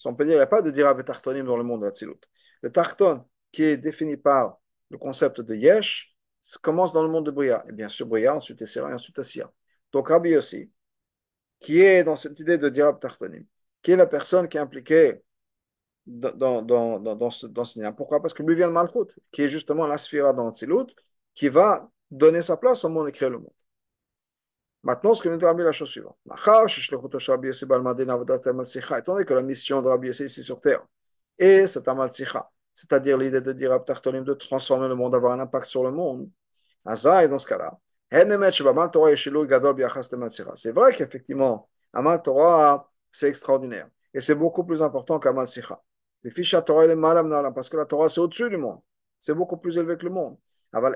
On 0.05 0.15
peut 0.15 0.23
dire 0.23 0.33
qu'il 0.33 0.37
n'y 0.37 0.43
a 0.43 0.47
pas 0.47 0.61
de 0.61 0.71
dira 0.71 0.95
Tartonim 1.03 1.45
dans 1.45 1.57
le 1.57 1.63
monde 1.63 1.81
d'Atzilut. 1.81 2.19
Le 2.61 2.71
Tarton, 2.71 3.23
qui 3.51 3.63
est 3.63 3.77
défini 3.77 4.17
par 4.17 4.59
le 4.89 4.97
concept 4.97 5.41
de 5.41 5.55
Yesh, 5.55 6.15
commence 6.61 6.93
dans 6.93 7.03
le 7.03 7.09
monde 7.09 7.25
de 7.25 7.31
Bria. 7.31 7.63
Et 7.69 7.71
bien 7.71 7.89
sûr, 7.89 8.07
Bria, 8.07 8.35
ensuite 8.35 8.61
Essira 8.61 8.89
et 8.91 8.93
ensuite 8.93 9.19
Assia. 9.19 9.51
Donc 9.91 10.09
Rabbi 10.09 10.35
aussi, 10.35 10.71
qui 11.59 11.81
est 11.81 12.03
dans 12.03 12.15
cette 12.15 12.39
idée 12.39 12.57
de 12.57 12.69
Dirab 12.69 12.99
Tartonim, 12.99 13.45
qui 13.81 13.91
est 13.91 13.95
la 13.95 14.07
personne 14.07 14.47
qui 14.47 14.57
est 14.57 14.59
impliquée 14.59 15.21
dans, 16.05 16.61
dans, 16.61 16.99
dans, 16.99 17.29
ce, 17.31 17.47
dans 17.47 17.63
ce. 17.63 17.79
Pourquoi? 17.91 18.21
Parce 18.21 18.33
que 18.33 18.43
lui 18.43 18.55
vient 18.55 18.67
de 18.67 18.73
Malchut, 18.73 19.11
qui 19.31 19.43
est 19.43 19.49
justement 19.49 19.87
la 19.87 19.97
sphira 19.97 20.33
dans 20.33 20.51
Tzilut, 20.51 20.93
qui 21.33 21.49
va 21.49 21.89
donner 22.11 22.41
sa 22.41 22.57
place 22.57 22.83
au 22.85 22.89
monde 22.89 23.09
et 23.09 23.11
créer 23.11 23.29
le 23.29 23.39
monde. 23.39 23.49
Maintenant, 24.83 25.15
ce 25.15 25.23
que 25.23 25.29
nous 25.29 25.37
dit 25.37 25.43
la 25.43 25.71
chose 25.71 25.89
suivante. 25.89 26.17
Étant 26.27 26.65
donné 29.13 29.25
que 29.25 29.33
la 29.33 29.41
mission 29.41 29.81
de 29.81 29.87
Rabbi 29.87 30.09
ici 30.09 30.43
sur 30.43 30.61
terre, 30.61 30.85
et 31.39 31.65
c'est 31.65 31.87
Amal 31.87 32.11
c'est-à-dire 32.73 33.17
l'idée 33.17 33.41
de 33.41 33.51
dire 33.51 33.79
de 33.79 34.33
transformer 34.33 34.87
le 34.87 34.95
monde, 34.95 35.13
d'avoir 35.13 35.33
un 35.33 35.39
impact 35.39 35.65
sur 35.65 35.83
le 35.83 35.89
monde, 35.91 36.29
et 36.87 37.27
dans 37.27 37.39
ce 37.39 37.47
cas-là, 37.47 37.79
c'est 40.55 40.71
vrai 40.71 40.93
qu'effectivement, 40.93 41.69
Amal 41.91 42.21
Torah, 42.21 42.91
c'est 43.11 43.27
extraordinaire. 43.27 43.89
Et 44.13 44.21
c'est 44.21 44.35
beaucoup 44.35 44.63
plus 44.63 44.83
important 44.83 45.19
qu'Amal 45.19 45.47
Sikha. 45.47 45.81
Les 46.25 46.31
fiches 46.31 46.55
Torah, 46.65 46.87
parce 47.53 47.69
que 47.69 47.77
la 47.77 47.85
Torah, 47.85 48.09
c'est 48.09 48.19
au-dessus 48.19 48.49
du 48.49 48.57
monde. 48.57 48.79
C'est 49.19 49.35
beaucoup 49.35 49.57
plus 49.57 49.77
élevé 49.77 49.95
que 49.95 50.05
le 50.05 50.11
monde. 50.11 50.37
Mais 50.73 50.89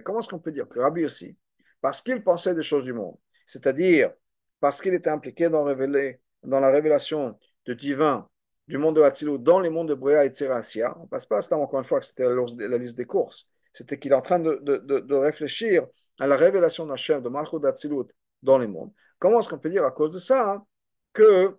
comment 0.00 0.20
est-ce 0.20 0.28
qu'on 0.28 0.38
peut 0.38 0.50
dire 0.50 0.66
que 0.66 0.80
Rabbi 0.80 1.04
aussi, 1.04 1.36
parce 1.82 2.00
qu'il 2.00 2.24
pensait 2.24 2.54
des 2.54 2.62
choses 2.62 2.84
du 2.84 2.94
monde, 2.94 3.16
c'est-à-dire 3.44 4.12
parce 4.60 4.80
qu'il 4.80 4.94
était 4.94 5.10
impliqué 5.10 5.50
dans, 5.50 5.62
la 5.62 6.70
révélation 6.70 7.38
de 7.66 7.74
divin 7.74 8.26
du 8.66 8.78
monde 8.78 8.96
de 8.96 9.02
Hatzilou 9.02 9.36
dans 9.36 9.60
les 9.60 9.68
mondes 9.68 9.90
de 9.90 9.94
Bréa 9.94 10.24
et 10.24 10.30
Tsirasia, 10.30 10.96
on 11.00 11.06
passe 11.06 11.26
pas 11.26 11.40
à 11.40 11.56
encore 11.56 11.80
une 11.80 11.84
fois 11.84 12.00
que 12.00 12.06
c'était 12.06 12.24
la, 12.24 12.78
liste 12.78 12.96
des 12.96 13.04
courses, 13.04 13.46
c'était 13.74 13.98
qu'il 13.98 14.12
est 14.12 14.14
en 14.14 14.22
train 14.22 14.38
de, 14.38 14.54
de, 14.62 14.78
de, 14.78 15.14
réfléchir 15.14 15.86
à 16.18 16.26
la 16.26 16.36
révélation 16.36 16.86
d'Hachem, 16.86 17.20
de 17.22 17.28
Malchut 17.28 17.60
d'Hatzilou 17.60 18.06
dans 18.42 18.56
les 18.56 18.68
mondes. 18.68 18.90
Comment 19.18 19.40
est-ce 19.40 19.50
qu'on 19.50 19.58
peut 19.58 19.68
dire 19.68 19.84
à 19.84 19.90
cause 19.90 20.12
de 20.12 20.18
ça 20.18 20.52
hein, 20.52 20.66
que 21.12 21.58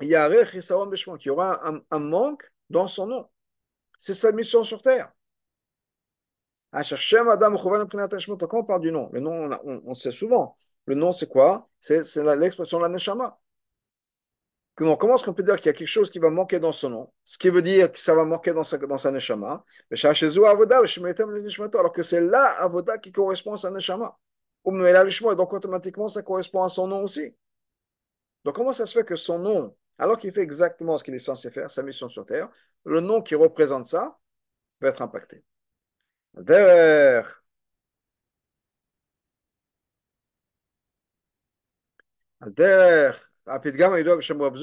il 0.00 0.08
y 0.08 1.30
aura 1.30 1.60
un, 1.90 1.98
manque 1.98 2.50
dans 2.68 2.88
son 2.88 3.06
nom 3.06 3.28
c'est 3.98 4.14
sa 4.14 4.32
mission 4.32 4.64
sur 4.64 4.82
terre. 4.82 5.12
Quand 6.72 6.82
on 8.52 8.64
parle 8.64 8.80
du 8.80 8.92
nom, 8.92 9.08
le 9.12 9.20
nom, 9.20 9.50
on, 9.64 9.94
sait 9.94 10.10
souvent. 10.10 10.56
Le 10.84 10.94
nom, 10.94 11.12
c'est 11.12 11.28
quoi? 11.28 11.70
C'est 11.80 12.16
l'expression 12.16 12.78
de 12.78 12.82
la 12.82 12.90
neshama. 12.90 13.38
comment 14.74 15.14
est-ce 15.14 15.24
qu'on 15.24 15.32
peut 15.32 15.42
dire 15.42 15.56
qu'il 15.56 15.66
y 15.66 15.70
a 15.70 15.72
quelque 15.72 15.88
chose 15.88 16.10
qui 16.10 16.18
va 16.18 16.28
manquer 16.28 16.60
dans 16.60 16.72
son 16.72 16.90
nom? 16.90 17.12
Ce 17.24 17.38
qui 17.38 17.48
veut 17.48 17.62
dire 17.62 17.90
que 17.90 17.98
ça 17.98 18.14
va 18.14 18.24
manquer 18.24 18.52
dans 18.52 18.64
sa, 18.64 18.76
dans 18.78 18.98
sa 18.98 19.10
neshama. 19.10 19.64
Alors 19.90 21.92
que 21.92 22.02
c'est 22.02 22.20
la 22.20 22.44
avoda 22.60 22.98
qui 22.98 23.12
correspond 23.12 23.54
à 23.54 23.58
sa 23.58 23.70
neshama. 23.70 24.18
Donc 24.64 25.52
automatiquement, 25.52 26.08
ça 26.08 26.22
correspond 26.22 26.64
à 26.64 26.68
son 26.68 26.88
nom 26.88 27.04
aussi. 27.04 27.34
Donc 28.44 28.54
comment 28.54 28.72
ça 28.72 28.84
se 28.84 28.92
fait 28.92 29.04
que 29.04 29.16
son 29.16 29.38
nom, 29.38 29.74
alors 29.97 30.17
qu'il 30.17 30.31
fait 30.31 30.41
exactement 30.41 30.97
ce 30.97 31.03
qu'il 31.03 31.13
est 31.13 31.19
censé 31.19 31.51
faire, 31.51 31.69
sa 31.71 31.83
mission 31.83 32.07
sur 32.07 32.25
terre, 32.25 32.49
le 32.85 32.99
nom 33.01 33.21
qui 33.21 33.35
représente 33.35 33.85
ça 33.87 34.17
va 34.81 34.89
être 34.89 35.01
impacté. 35.01 35.43
Derrière. 36.33 37.43
Derrière. 42.41 43.31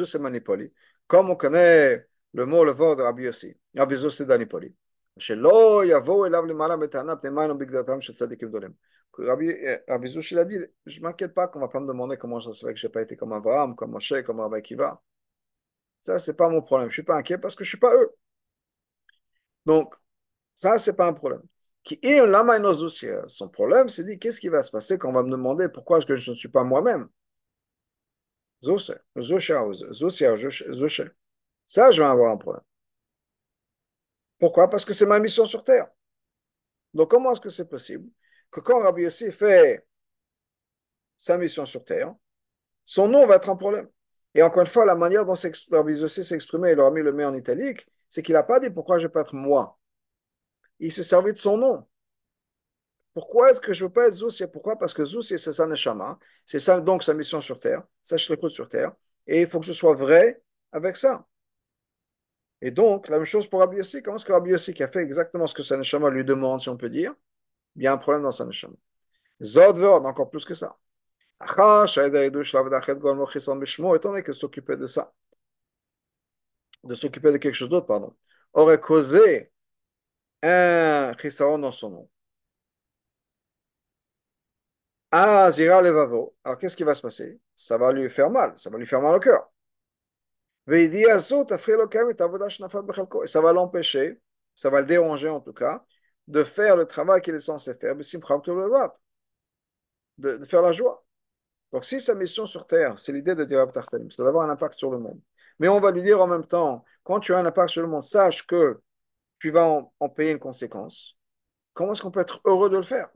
c'est 0.06 0.18
manipoli. 0.18 0.72
Comme 1.06 1.30
on 1.30 1.36
connaît 1.36 2.06
le 2.34 2.46
mot, 2.46 2.64
le 2.64 2.72
vent 2.72 2.94
de 2.94 3.02
Rabbi 3.02 3.24
Yossi. 3.24 3.56
Rabbi 3.76 3.94
Yossi, 3.94 4.16
c'est 4.18 4.26
Danipoli. 4.26 4.74
שלא 5.18 5.82
יבואו 5.84 6.26
אליו 6.26 6.46
למעלה 6.46 6.76
בטענה 6.76 7.16
פני 7.16 7.30
מים 7.30 7.50
ובגדלתם 7.50 8.00
של 8.00 8.14
צדיקים 8.14 8.48
גדולים. 8.48 8.70
Rabbi 9.18 10.06
Zouch, 10.06 10.30
il 10.30 10.38
a 10.38 10.44
dit, 10.44 10.58
je 10.86 11.00
ne 11.00 11.04
m'inquiète 11.04 11.34
pas 11.34 11.48
qu'on 11.48 11.58
va 11.58 11.66
pas 11.66 11.80
me 11.80 11.88
demander 11.88 12.16
comment 12.16 12.40
ça 12.40 12.52
se 12.52 12.64
fait 12.64 12.72
que 12.72 12.78
je 12.78 12.86
n'ai 12.86 12.92
pas 12.92 13.02
été 13.02 13.16
comme 13.16 13.32
Abraham, 13.32 13.74
comme 13.74 13.90
Moshe, 13.90 14.22
comme 14.24 14.38
Rabbi 14.38 14.62
Kiva. 14.62 15.02
Ça, 16.03 16.19
ce 16.19 16.29
n'est 16.31 16.37
pas 16.37 16.49
mon 16.49 16.61
problème. 16.61 16.89
Je 16.89 16.91
ne 16.91 16.97
suis 16.97 17.03
pas 17.03 17.15
inquiet 17.15 17.37
parce 17.37 17.55
que 17.55 17.63
je 17.63 17.69
ne 17.69 17.71
suis 17.71 17.79
pas 17.79 17.95
eux. 17.95 18.15
Donc, 19.65 19.95
ça, 20.53 20.77
ce 20.77 20.91
n'est 20.91 20.95
pas 20.95 21.07
un 21.07 21.13
problème. 21.13 21.41
Son 23.27 23.49
problème, 23.49 23.89
c'est 23.89 24.03
dit 24.03 24.19
qu'est-ce 24.19 24.39
qui 24.39 24.49
va 24.49 24.63
se 24.63 24.71
passer 24.71 24.97
quand 24.97 25.09
on 25.09 25.13
va 25.13 25.23
me 25.23 25.31
demander 25.31 25.69
pourquoi 25.69 25.97
est-ce 25.97 26.05
que 26.05 26.15
je 26.15 26.29
ne 26.29 26.35
suis 26.35 26.49
pas 26.49 26.63
moi-même? 26.63 27.09
Ça, 28.61 28.71
je 31.91 32.01
vais 32.01 32.07
avoir 32.07 32.31
un 32.31 32.37
problème. 32.37 32.63
Pourquoi? 34.39 34.69
Parce 34.69 34.85
que 34.85 34.93
c'est 34.93 35.05
ma 35.05 35.19
mission 35.19 35.45
sur 35.45 35.63
Terre. 35.63 35.87
Donc, 36.93 37.09
comment 37.09 37.31
est-ce 37.31 37.41
que 37.41 37.49
c'est 37.49 37.67
possible 37.67 38.09
que 38.51 38.59
quand 38.59 38.81
Rabbi 38.81 39.03
Yossi 39.03 39.31
fait 39.31 39.85
sa 41.17 41.37
mission 41.37 41.65
sur 41.65 41.83
Terre, 41.83 42.13
son 42.85 43.07
nom 43.07 43.25
va 43.25 43.35
être 43.35 43.49
un 43.49 43.55
problème? 43.55 43.89
Et 44.35 44.41
encore 44.41 44.61
une 44.61 44.67
fois, 44.67 44.85
la 44.85 44.95
manière 44.95 45.25
dont 45.25 45.35
Rabbi 45.71 46.03
exprimé, 46.31 46.71
il 46.71 46.79
aura 46.79 46.91
mis 46.91 47.01
le 47.01 47.13
met 47.13 47.25
en 47.25 47.35
italique, 47.35 47.87
c'est 48.09 48.21
qu'il 48.23 48.33
n'a 48.33 48.43
pas 48.43 48.59
dit 48.59 48.69
pourquoi 48.69 48.97
je 48.97 49.03
ne 49.03 49.07
vais 49.07 49.13
pas 49.13 49.21
être 49.21 49.35
moi. 49.35 49.79
Il 50.79 50.91
s'est 50.91 51.03
servi 51.03 51.33
de 51.33 51.37
son 51.37 51.57
nom. 51.57 51.87
Pourquoi 53.13 53.51
est-ce 53.51 53.59
que 53.59 53.73
je 53.73 53.83
ne 53.83 53.87
veux 53.87 53.93
pas 53.93 54.07
être 54.07 54.15
Zoussia 54.15 54.47
Pourquoi? 54.47 54.77
Parce 54.77 54.93
que 54.93 55.05
Zoussia, 55.05 55.37
c'est 55.37 55.51
sa 55.51 55.67
neshama. 55.67 56.17
C'est 56.47 56.59
ça 56.59 56.81
donc 56.81 57.03
sa 57.03 57.13
mission 57.13 57.41
sur 57.41 57.59
terre. 57.59 57.83
Je 58.09 58.33
l'écoute 58.33 58.51
sur 58.51 58.67
terre. 58.67 58.91
Et 59.27 59.41
il 59.41 59.47
faut 59.47 59.59
que 59.59 59.65
je 59.67 59.73
sois 59.73 59.93
vrai 59.93 60.41
avec 60.71 60.97
ça. 60.97 61.27
Et 62.61 62.71
donc, 62.71 63.09
la 63.09 63.17
même 63.17 63.25
chose 63.25 63.47
pour 63.47 63.59
Rabbi 63.59 63.77
Yossi. 63.77 64.01
Comment 64.01 64.17
est-ce 64.17 64.25
que 64.25 64.31
Rabbi 64.31 64.51
Yossi, 64.51 64.73
qui 64.73 64.83
a 64.83 64.87
fait 64.87 65.01
exactement 65.01 65.45
ce 65.45 65.53
que 65.53 65.63
sa 65.63 65.77
neshama 65.77 66.09
lui 66.09 66.23
demande, 66.23 66.59
si 66.61 66.69
on 66.69 66.77
peut 66.77 66.89
dire, 66.89 67.13
il 67.75 67.83
y 67.83 67.87
a 67.87 67.93
un 67.93 67.97
problème 67.97 68.23
dans 68.23 68.31
sa 68.31 68.45
neshama. 68.45 68.75
Zod 69.43 69.83
encore 69.83 70.29
plus 70.29 70.45
que 70.45 70.53
ça 70.53 70.77
étant 73.95 74.09
donné 74.09 74.23
que 74.23 74.33
s'occuper 74.33 74.77
de 74.77 74.87
ça, 74.87 75.13
de 76.83 76.95
s'occuper 76.95 77.31
de 77.31 77.37
quelque 77.37 77.53
chose 77.55 77.69
d'autre, 77.69 77.87
pardon, 77.87 78.15
aurait 78.53 78.79
causé 78.79 79.51
un 80.43 81.13
chisaron 81.19 81.59
dans 81.59 81.71
son 81.73 81.89
nom. 81.91 82.09
Ah, 85.11 85.49
Zira 85.51 85.81
Levavo. 85.81 86.35
Alors, 86.43 86.57
qu'est-ce 86.57 86.75
qui 86.75 86.83
va 86.83 86.93
se 86.95 87.01
passer 87.01 87.39
Ça 87.55 87.77
va 87.77 87.91
lui 87.93 88.09
faire 88.09 88.29
mal, 88.29 88.57
ça 88.57 88.69
va 88.69 88.77
lui 88.77 88.85
faire 88.87 89.01
mal 89.01 89.15
au 89.15 89.19
cœur. 89.19 89.49
Et 93.23 93.27
ça 93.27 93.41
va 93.41 93.53
l'empêcher, 93.53 94.21
ça 94.55 94.69
va 94.69 94.81
le 94.81 94.87
déranger 94.87 95.29
en 95.29 95.39
tout 95.41 95.53
cas, 95.53 95.85
de 96.27 96.43
faire 96.43 96.75
le 96.77 96.85
travail 96.85 97.21
qu'il 97.21 97.35
est 97.35 97.39
censé 97.39 97.73
faire, 97.73 97.95
de, 100.17 100.37
de 100.37 100.45
faire 100.45 100.61
la 100.61 100.71
joie. 100.71 101.02
Donc, 101.73 101.85
si 101.85 101.99
sa 101.99 102.13
mission 102.15 102.45
sur 102.45 102.67
Terre, 102.67 102.97
c'est 102.99 103.11
l'idée 103.11 103.33
de 103.35 103.43
dire 103.45 103.69
Tartalim, 103.71 104.11
c'est 104.11 104.23
d'avoir 104.23 104.47
un 104.47 104.51
impact 104.51 104.75
sur 104.77 104.91
le 104.91 104.99
monde. 104.99 105.19
Mais 105.59 105.67
on 105.67 105.79
va 105.79 105.91
lui 105.91 106.03
dire 106.03 106.21
en 106.21 106.27
même 106.27 106.45
temps, 106.45 106.85
quand 107.03 107.19
tu 107.19 107.33
as 107.33 107.39
un 107.39 107.45
impact 107.45 107.71
sur 107.71 107.81
le 107.81 107.87
monde, 107.87 108.03
sache 108.03 108.45
que 108.45 108.79
tu 109.39 109.49
vas 109.51 109.67
en, 109.99 110.09
payer 110.09 110.31
une 110.31 110.39
conséquence. 110.39 111.17
Comment 111.73 111.93
est-ce 111.93 112.03
qu'on 112.03 112.11
peut 112.11 112.19
être 112.21 112.41
heureux 112.45 112.69
de 112.69 112.77
le 112.77 112.83
faire? 112.83 113.09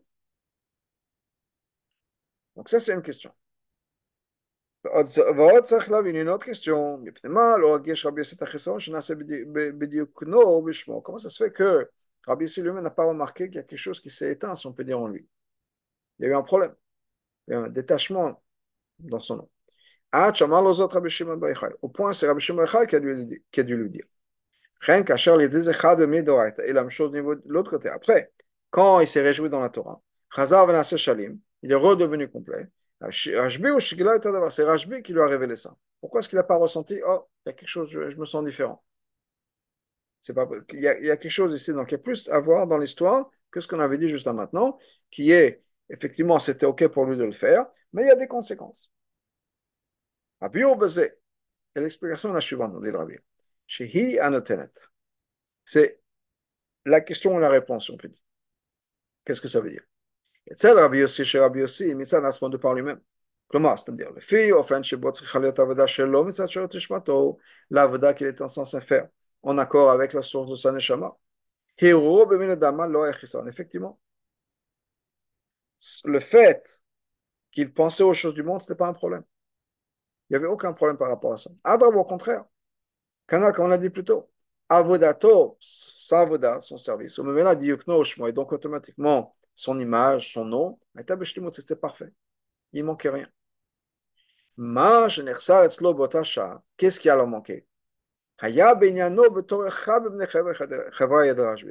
Donc, 2.55 2.69
ça, 2.69 2.79
c'est 2.79 2.93
une 2.93 3.03
question. 3.03 3.31
Une 4.85 6.29
autre 6.29 6.45
question. 6.45 7.03
Comment 11.03 11.17
ça 11.19 11.29
se 11.29 11.43
fait 11.43 11.51
que 11.51 11.89
Rabbi 12.25 12.45
Yossi 12.45 12.61
lui-même 12.61 12.83
n'a 12.83 12.89
pas 12.89 13.05
remarqué 13.05 13.47
qu'il 13.47 13.57
y 13.57 13.59
a 13.59 13.63
quelque 13.63 13.77
chose 13.77 13.99
qui 14.01 14.09
s'est 14.09 14.31
éteint, 14.31 14.55
si 14.55 14.65
on 14.65 14.73
peut 14.73 14.83
dire 14.83 14.99
en 14.99 15.07
lui? 15.07 15.27
Il 16.19 16.25
y 16.25 16.27
a 16.27 16.31
eu 16.31 16.35
un 16.35 16.41
problème. 16.41 16.73
Il 17.47 17.53
y 17.53 17.57
a 17.57 17.59
eu 17.59 17.63
un 17.65 17.69
détachement 17.69 18.41
dans 18.99 19.19
son 19.19 19.37
nom. 19.37 19.49
Au 21.81 21.89
point, 21.89 22.13
c'est 22.13 22.27
Rabbi 22.27 22.39
Shimon 22.39 22.65
qui 22.87 22.95
a 22.95 22.99
dû, 22.99 23.43
qui 23.51 23.59
a 23.59 23.63
dû 23.63 23.75
lui 23.75 23.89
dire. 23.89 24.05
Et 24.87 24.91
la 26.73 26.81
même 26.81 26.89
chose 26.89 27.09
au 27.09 27.13
niveau 27.13 27.35
de 27.35 27.41
l'autre 27.45 27.69
côté. 27.71 27.89
Après, 27.89 28.31
quand 28.69 28.99
il 28.99 29.07
s'est 29.07 29.21
réjoui 29.21 29.49
dans 29.49 29.59
la 29.59 29.69
Torah, 29.69 30.01
il 31.63 31.71
est 31.71 31.75
redevenu 31.75 32.29
complet. 32.29 32.67
C'est 33.11 33.37
Rajbi 33.37 35.01
qui 35.03 35.13
lui 35.13 35.21
a 35.21 35.27
révélé 35.27 35.55
ça. 35.55 35.75
Pourquoi 35.99 36.19
est-ce 36.19 36.29
qu'il 36.29 36.37
n'a 36.37 36.43
pas 36.43 36.57
ressenti 36.57 36.99
Oh, 37.05 37.27
il 37.45 37.49
y 37.49 37.51
a 37.51 37.53
quelque 37.53 37.69
chose, 37.69 37.89
je, 37.89 38.15
me 38.17 38.25
sens 38.25 38.43
différent? 38.45 38.83
C'est 40.21 40.33
pas, 40.33 40.47
il, 40.73 40.81
y 40.81 40.87
a, 40.87 40.97
il 40.99 41.05
y 41.05 41.11
a 41.11 41.17
quelque 41.17 41.31
chose 41.31 41.53
ici, 41.53 41.73
donc 41.73 41.91
il 41.91 41.93
y 41.93 41.95
a 41.95 41.99
plus 41.99 42.27
à 42.29 42.39
voir 42.39 42.67
dans 42.67 42.77
l'histoire 42.77 43.29
que 43.51 43.61
ce 43.61 43.67
qu'on 43.67 43.79
avait 43.79 43.97
dit 43.97 44.09
juste 44.09 44.27
maintenant, 44.27 44.77
qui 45.09 45.31
est, 45.31 45.63
effectivement, 45.88 46.38
c'était 46.38 46.66
OK 46.66 46.86
pour 46.88 47.06
lui 47.06 47.16
de 47.16 47.24
le 47.24 47.32
faire, 47.32 47.66
mais 47.92 48.02
il 48.02 48.08
y 48.08 48.10
a 48.10 48.16
des 48.16 48.28
conséquences. 48.28 48.90
Rabbi 50.40 50.64
Obazé, 50.64 51.12
et 51.74 51.80
l'explication 51.80 52.30
est 52.30 52.34
la 52.34 52.40
suivante, 52.40 52.72
on 52.74 52.80
dit 52.80 52.90
le 52.90 52.98
Rabbi. 52.98 53.16
Shehi 53.66 54.18
anotenet. 54.18 54.72
C'est 55.64 56.00
la 56.84 57.00
question 57.00 57.38
et 57.38 57.40
la 57.40 57.48
réponse, 57.48 57.88
on 57.90 57.96
peut 57.96 58.08
dire. 58.08 58.22
Qu'est-ce 59.24 59.40
que 59.40 59.48
ça 59.48 59.60
veut 59.60 59.70
dire 59.70 59.82
אצל 60.52 60.78
רבי 60.78 60.98
יוסי 60.98 61.24
שרבי 61.24 61.60
יוסי 61.60 61.94
מצד 61.94 62.24
עצמו 62.24 62.48
דבר 62.48 62.72
lui-même. 62.74 62.98
כלומר, 63.46 63.74
c'est-à-dire, 63.76 64.10
לפי 64.16 64.52
אופן 64.52 64.82
שבו 64.82 65.12
צריכה 65.12 65.38
להיות 65.38 65.58
עבודה 65.58 65.86
שלא 65.86 66.24
מצד 66.24 66.48
שרת 66.48 66.74
נשמתו, 66.74 67.38
לעבודה 67.70 68.12
qu'il 68.12 68.26
est 68.26 68.48
censé 68.48 68.80
faire, 68.80 69.06
en 69.42 69.58
accord 69.58 69.90
avec 69.90 70.14
la 70.14 70.22
source 70.22 70.50
de 70.50 70.56
sa 70.56 70.72
neshama. 70.72 71.10
Héros 71.82 72.26
במין 72.30 72.50
אדמה 72.50 72.86
לא 72.86 73.04
היה 73.04 73.12
חיסרון. 73.12 73.48
Effectivement, 73.48 73.98
le 76.05 76.19
fait 76.19 76.81
qu'il 77.51 77.73
pensait 77.73 78.03
aux 78.03 78.13
choses 78.13 78.33
du 78.33 78.43
monde, 78.43 78.61
ce 78.61 78.65
n'était 78.65 78.77
pas 78.77 78.87
un 78.87 78.93
problème. 78.93 79.23
Il 80.29 80.33
n'y 80.33 80.37
avait 80.37 80.47
aucun 80.47 80.73
problème 80.73 80.97
par 80.97 81.09
rapport 81.09 81.33
à 81.33 81.37
ça. 81.37 81.49
Adrab, 81.63 81.95
au 81.95 82.03
contraire. 82.03 82.45
Canal, 83.27 83.53
comme 83.53 83.65
on 83.65 83.69
l'a 83.69 83.77
dit 83.77 83.89
plus 83.89 84.03
tôt. 84.03 84.29
Avodato, 84.69 85.57
sa 85.61 86.21
avoda, 86.21 86.59
son 86.59 86.77
service. 86.77 87.19
Dit 87.19 87.71
et 87.71 88.31
donc 88.33 88.51
automatiquement, 88.51 89.35
son 89.53 89.79
image, 89.79 90.33
son 90.33 90.45
nom, 90.45 90.79
c'était 91.53 91.75
parfait. 91.75 92.11
Il 92.73 92.81
ne 92.81 92.87
manquait 92.87 93.09
rien. 93.09 93.27
Qu'est-ce 96.77 96.99
qui 96.99 97.09
a 97.09 97.15
leur 97.15 97.27
manqué 97.27 97.65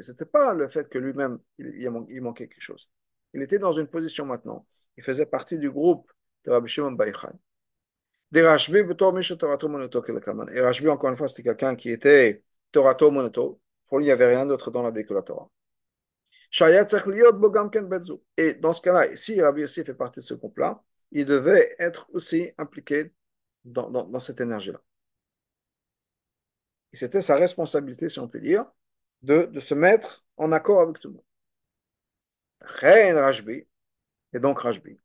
C'était 0.00 0.24
pas 0.24 0.54
le 0.54 0.68
fait 0.68 0.88
que 0.88 0.98
lui-même 0.98 1.38
il 1.58 2.20
manquait 2.20 2.48
quelque 2.48 2.60
chose. 2.60 2.88
Il 3.36 3.42
était 3.42 3.58
dans 3.58 3.72
une 3.72 3.86
position 3.86 4.24
maintenant. 4.24 4.66
Il 4.96 5.04
faisait 5.04 5.26
partie 5.26 5.58
du 5.58 5.70
groupe 5.70 6.10
de 6.44 6.50
Rabbi 6.50 6.68
Shimon 6.68 6.92
Baïchan. 6.92 7.38
Et 8.34 8.40
Rashbi, 8.40 8.80
encore 10.88 11.10
une 11.10 11.16
fois, 11.16 11.28
c'était 11.28 11.42
quelqu'un 11.42 11.76
qui 11.76 11.90
était 11.90 12.42
Torato 12.72 13.10
Monoto. 13.10 13.60
Pour 13.88 13.98
lui, 13.98 14.06
il 14.06 14.08
n'y 14.08 14.12
avait 14.12 14.34
rien 14.34 14.46
d'autre 14.46 14.70
dans 14.70 14.82
la 14.82 14.90
vie 14.90 15.04
que 15.04 15.12
la 15.12 15.20
Torah. 15.20 15.50
Et 18.38 18.54
dans 18.54 18.72
ce 18.72 18.80
cas-là, 18.80 19.14
si 19.14 19.42
Rabbi 19.42 19.64
aussi 19.64 19.84
fait 19.84 19.94
partie 19.94 20.20
de 20.20 20.24
ce 20.24 20.32
groupe-là, 20.32 20.82
il 21.12 21.26
devait 21.26 21.76
être 21.78 22.08
aussi 22.14 22.52
impliqué 22.56 23.12
dans, 23.66 24.18
cette 24.18 24.40
énergie-là. 24.40 24.80
Et 26.94 26.96
c'était 26.96 27.20
sa 27.20 27.36
responsabilité, 27.36 28.08
si 28.08 28.18
on 28.18 28.28
peut 28.28 28.40
dire, 28.40 28.64
de 29.20 29.60
se 29.60 29.74
mettre 29.74 30.24
en 30.38 30.52
accord 30.52 30.80
avec 30.80 31.00
tout 31.00 31.08
le 31.08 31.14
monde. 31.16 31.25
Et 34.32 34.40
donc 34.40 34.60
Rajbi, 34.60 34.98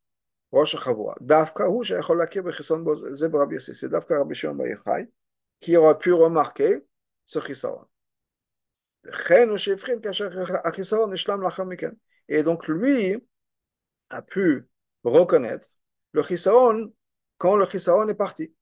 Rosh 0.52 0.78
Chavura, 0.78 1.16
Dafka, 1.22 1.70
ou 1.70 1.84
Shayachol 1.84 2.18
Lakir 2.18 2.44
Bechison 2.44 2.84
Zeb 3.14 3.36
Rabbi 3.36 3.56
Yossi, 3.56 3.74
c'est 3.74 3.90
Dafka 3.90 4.18
Rabbi 4.18 4.36
Shimon 4.36 4.56
Bayichai, 4.56 5.10
qui 5.60 5.78
aura 5.78 5.98
pu 5.98 6.12
remarquer 6.12 6.86
ce 7.26 7.40
Chisaron. 7.40 7.86
Et 12.28 12.44
donc 12.44 12.68
lui 12.68 13.18
a 14.10 14.22
pu 14.22 14.68
reconnaître 15.04 15.68
le 16.12 16.24
Chisaron 16.24 16.94
quand 17.38 17.56
le 17.56 17.66
Chisaron 17.66 18.08
est 18.08 18.16
parti, 18.16 18.54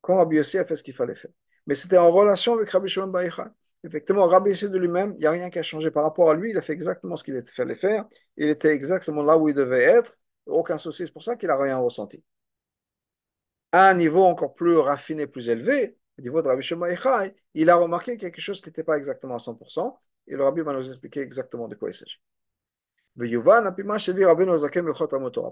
quand 0.00 0.16
Rabbi 0.16 0.36
Yossi 0.36 0.58
a 0.58 0.64
fait 0.64 0.76
ce 0.76 0.82
qu'il 0.82 0.94
fallait 0.94 1.16
faire. 1.16 1.32
Mais 1.66 1.74
c'était 1.74 1.98
en 1.98 2.10
relation 2.12 2.54
avec 2.54 2.70
Rabbi 2.70 2.88
Shimon 2.88 3.08
Bayichai. 3.08 3.42
Effectivement, 3.84 4.26
Rabbi 4.26 4.50
Yossi 4.50 4.70
de 4.70 4.78
lui-même, 4.78 5.12
il 5.16 5.20
n'y 5.20 5.26
a 5.26 5.30
rien 5.30 5.50
qui 5.50 5.58
a 5.58 5.62
changé 5.62 5.90
par 5.90 6.04
rapport 6.04 6.30
à 6.30 6.34
lui, 6.34 6.50
il 6.50 6.56
a 6.56 6.62
fait 6.62 6.72
exactement 6.72 7.16
ce 7.16 7.24
qu'il 7.24 7.42
fallait 7.44 7.74
faire, 7.74 8.06
il 8.36 8.48
était 8.48 8.72
exactement 8.72 9.22
là 9.22 9.36
où 9.36 9.46
il 9.48 9.54
devait 9.54 9.82
être, 9.82 10.18
aucun 10.46 10.78
souci, 10.78 11.06
c'est 11.06 11.12
pour 11.12 11.22
ça 11.22 11.36
qu'il 11.36 11.48
n'a 11.48 11.56
rien 11.58 11.76
ressenti. 11.76 12.24
À 13.72 13.90
un 13.90 13.94
niveau 13.94 14.22
encore 14.22 14.54
plus 14.54 14.78
raffiné, 14.78 15.26
plus 15.26 15.50
élevé, 15.50 15.98
au 16.18 16.22
niveau 16.22 16.40
de 16.40 16.48
Rabbi 16.48 16.62
Shimon 16.62 16.86
il 17.52 17.68
a 17.68 17.76
remarqué 17.76 18.16
quelque 18.16 18.40
chose 18.40 18.62
qui 18.62 18.70
n'était 18.70 18.84
pas 18.84 18.96
exactement 18.96 19.34
à 19.34 19.38
100%, 19.38 20.00
et 20.28 20.34
le 20.34 20.42
Rabbi 20.44 20.62
va 20.62 20.72
nous 20.72 20.88
expliquer 20.88 21.20
exactement 21.20 21.68
de 21.68 21.74
quoi 21.74 21.90
il 21.90 21.94
s'agit. 21.94 22.22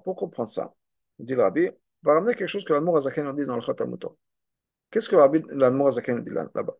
Pour 0.04 0.16
comprendre 0.16 0.48
ça, 0.48 0.74
dit 1.18 1.34
le 1.34 1.42
Rabbi, 1.42 1.68
va 2.02 2.14
ramener 2.14 2.34
quelque 2.34 2.48
chose 2.48 2.64
que 2.64 2.72
l'Admor 2.72 2.96
Azaken 2.96 3.26
a 3.26 3.32
dit 3.34 3.44
dans 3.44 3.56
le 3.56 3.60
Chot 3.60 3.74
Qu'est-ce 4.90 5.08
que 5.10 5.16
l'Admor 5.54 5.88
Azaken 5.88 6.24
dit 6.24 6.30
là-bas? 6.30 6.76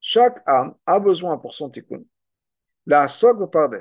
Chaque 0.00 0.42
âme 0.46 0.74
a 0.86 1.00
besoin 1.00 1.38
pour 1.38 1.54
son 1.54 1.70
tikkun. 1.70 2.04
La 2.86 3.08
sog 3.08 3.50
pardes, 3.50 3.80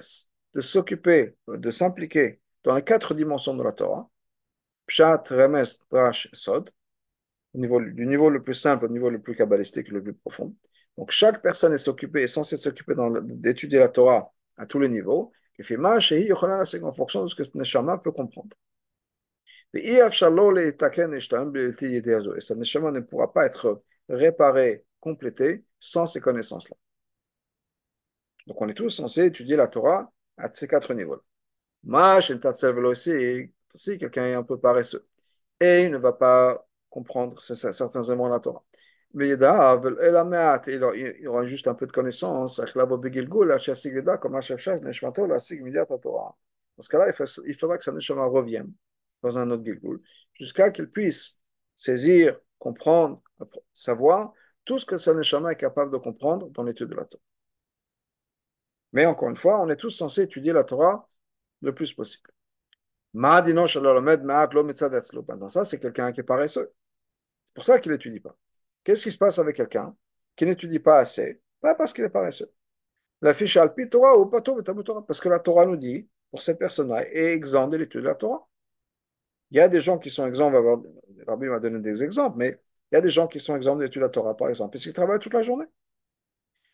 de 0.53 0.61
s'occuper, 0.61 1.35
de 1.47 1.69
s'impliquer 1.69 2.41
dans 2.63 2.75
les 2.75 2.83
quatre 2.83 3.13
dimensions 3.13 3.55
de 3.55 3.63
la 3.63 3.71
Torah, 3.71 4.09
Pshat, 4.87 5.23
Remes, 5.29 5.65
Drash, 5.91 6.29
Sod, 6.33 6.71
du 7.53 8.05
niveau 8.07 8.29
le 8.29 8.41
plus 8.41 8.55
simple 8.55 8.85
au 8.85 8.89
niveau 8.89 9.09
le 9.09 9.21
plus 9.21 9.35
kabbalistique, 9.35 9.89
le 9.89 10.01
plus 10.01 10.13
profond. 10.13 10.55
Donc 10.97 11.11
chaque 11.11 11.41
personne 11.43 11.73
est 11.73 12.27
censée 12.27 12.57
s'occuper 12.57 12.95
d'étudier 13.23 13.79
la 13.79 13.89
Torah 13.89 14.33
à 14.57 14.65
tous 14.65 14.79
les 14.79 14.89
niveaux, 14.89 15.31
qui 15.55 15.63
fait 15.63 15.77
en 15.77 16.91
fonction 16.93 17.23
de 17.23 17.27
ce 17.27 17.35
que 17.35 17.43
Neshama 17.53 17.99
peut 17.99 18.11
comprendre. 18.11 18.55
Et 19.73 19.99
sa 20.19 20.29
Neshama 22.55 22.91
ne 22.91 22.99
pourra 22.99 23.31
pas 23.31 23.45
être 23.45 23.81
réparé, 24.09 24.85
complété 24.99 25.63
sans 25.79 26.05
ces 26.05 26.19
connaissances-là. 26.19 26.75
Donc 28.47 28.61
on 28.61 28.67
est 28.67 28.73
tous 28.73 28.89
censés 28.89 29.25
étudier 29.25 29.55
la 29.55 29.67
Torah 29.67 30.11
à 30.37 30.49
ces 30.53 30.67
quatre 30.67 30.93
niveaux. 30.93 31.21
Si 33.73 33.97
quelqu'un 33.97 34.25
est 34.25 34.33
un 34.33 34.43
peu 34.43 34.59
paresseux 34.59 35.03
et 35.59 35.83
il 35.83 35.91
ne 35.91 35.97
va 35.97 36.11
pas 36.11 36.67
comprendre 36.89 37.39
certains 37.39 38.03
éléments 38.03 38.27
de 38.27 38.33
la 38.33 38.39
Torah. 38.39 38.63
Mais 39.13 39.29
il 39.29 41.27
aura 41.27 41.45
juste 41.45 41.67
un 41.67 41.75
peu 41.75 41.85
de 41.87 41.91
connaissance. 41.91 42.59
Dans 42.59 42.65
ce 42.65 42.73
cas-là, 46.89 47.11
il 47.45 47.55
faudra 47.55 47.77
que 47.77 47.83
sa 47.83 47.91
neshama 47.91 48.25
revienne 48.25 48.73
dans 49.21 49.37
un 49.37 49.49
autre 49.51 49.63
Gilgul, 49.63 49.99
jusqu'à 50.33 50.71
qu'il 50.71 50.89
puisse 50.89 51.37
saisir, 51.75 52.39
comprendre, 52.59 53.21
savoir 53.73 54.33
tout 54.65 54.77
ce 54.77 54.85
que 54.85 54.97
sa 54.97 55.13
neshama 55.13 55.51
est 55.51 55.55
capable 55.55 55.91
de 55.91 55.97
comprendre 55.97 56.49
dans 56.49 56.63
l'étude 56.63 56.89
de 56.89 56.95
la 56.95 57.05
Torah. 57.05 57.23
Mais 58.93 59.05
encore 59.05 59.29
une 59.29 59.37
fois, 59.37 59.61
on 59.61 59.69
est 59.69 59.77
tous 59.77 59.91
censés 59.91 60.23
étudier 60.23 60.53
la 60.53 60.63
Torah 60.63 61.09
le 61.61 61.73
plus 61.73 61.93
possible. 61.93 62.29
Maintenant, 63.13 63.67
ça, 65.49 65.65
c'est 65.65 65.79
quelqu'un 65.79 66.11
qui 66.11 66.19
est 66.21 66.23
paresseux. 66.23 66.71
C'est 67.45 67.53
pour 67.53 67.63
ça 67.65 67.79
qu'il 67.79 67.91
n'étudie 67.91 68.19
pas. 68.19 68.35
Qu'est-ce 68.83 69.03
qui 69.03 69.11
se 69.11 69.17
passe 69.17 69.39
avec 69.39 69.55
quelqu'un 69.55 69.95
qui 70.35 70.45
n'étudie 70.45 70.79
pas 70.79 70.99
assez? 70.99 71.41
Pas 71.59 71.75
parce 71.75 71.93
qu'il 71.93 72.03
est 72.03 72.09
paresseux. 72.09 72.51
La 73.21 73.33
fiche 73.33 73.57
alpi 73.57 73.89
Torah 73.89 74.17
ou 74.17 74.25
pas 74.27 74.41
parce 74.41 75.19
que 75.19 75.29
la 75.29 75.39
Torah 75.39 75.65
nous 75.65 75.77
dit, 75.77 76.07
pour 76.31 76.41
cette 76.41 76.57
personne-là, 76.57 77.07
est 77.09 77.33
exempt 77.33 77.67
de 77.67 77.77
l'étude 77.77 78.01
de 78.01 78.07
la 78.07 78.15
Torah. 78.15 78.47
Il 79.51 79.57
y 79.57 79.59
a 79.59 79.67
des 79.67 79.81
gens 79.81 79.97
qui 79.99 80.09
sont 80.09 80.25
exempts, 80.25 80.51
Rabbi 81.27 81.47
m'a 81.47 81.59
donné 81.59 81.79
des 81.79 82.03
exemples, 82.03 82.37
mais 82.37 82.59
il 82.91 82.95
y 82.95 82.97
a 82.97 83.01
des 83.01 83.09
gens 83.09 83.27
qui 83.27 83.39
sont 83.39 83.55
exempts 83.55 83.75
de 83.75 83.83
l'étude 83.83 84.01
de 84.01 84.05
la 84.05 84.09
Torah, 84.09 84.35
par 84.35 84.49
exemple, 84.49 84.73
parce 84.73 84.83
qu'ils 84.83 84.93
travaillent 84.93 85.19
toute 85.19 85.33
la 85.33 85.41
journée. 85.43 85.65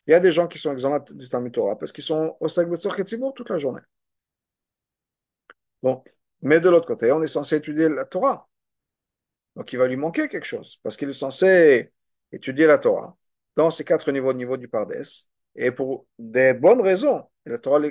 Il 0.08 0.12
y 0.12 0.14
a 0.14 0.20
des 0.20 0.32
gens 0.32 0.48
qui 0.48 0.58
sont 0.58 0.72
exempts 0.72 1.12
du 1.12 1.28
Talmud 1.28 1.54
Torah 1.54 1.78
parce 1.78 1.92
qu'ils 1.92 2.04
sont 2.04 2.38
au 2.40 2.48
Stag 2.48 2.70
toute 3.36 3.50
la 3.50 3.58
journée. 3.58 3.82
Mais 6.42 6.60
de 6.60 6.70
l'autre 6.70 6.88
côté, 6.88 7.12
on 7.12 7.22
est 7.22 7.28
censé 7.28 7.56
étudier 7.58 7.90
la 7.90 8.06
Torah. 8.06 8.48
Donc 9.56 9.74
il 9.74 9.78
va 9.78 9.88
lui 9.88 9.98
manquer 9.98 10.28
quelque 10.28 10.46
chose 10.46 10.80
parce 10.84 10.96
qu'il 10.98 11.10
est 11.10 11.12
censé 11.12 11.92
étudier 12.32 12.68
la 12.68 12.78
Torah 12.78 13.18
dans 13.56 13.72
ces 13.72 13.84
quatre 13.84 14.12
niveaux, 14.12 14.34
niveau 14.34 14.56
du 14.56 14.68
Pardes, 14.68 14.94
et 15.56 15.72
pour 15.72 16.08
des 16.20 16.54
bonnes 16.54 16.82
raisons. 16.82 17.28
La 17.46 17.58
Torah 17.58 17.82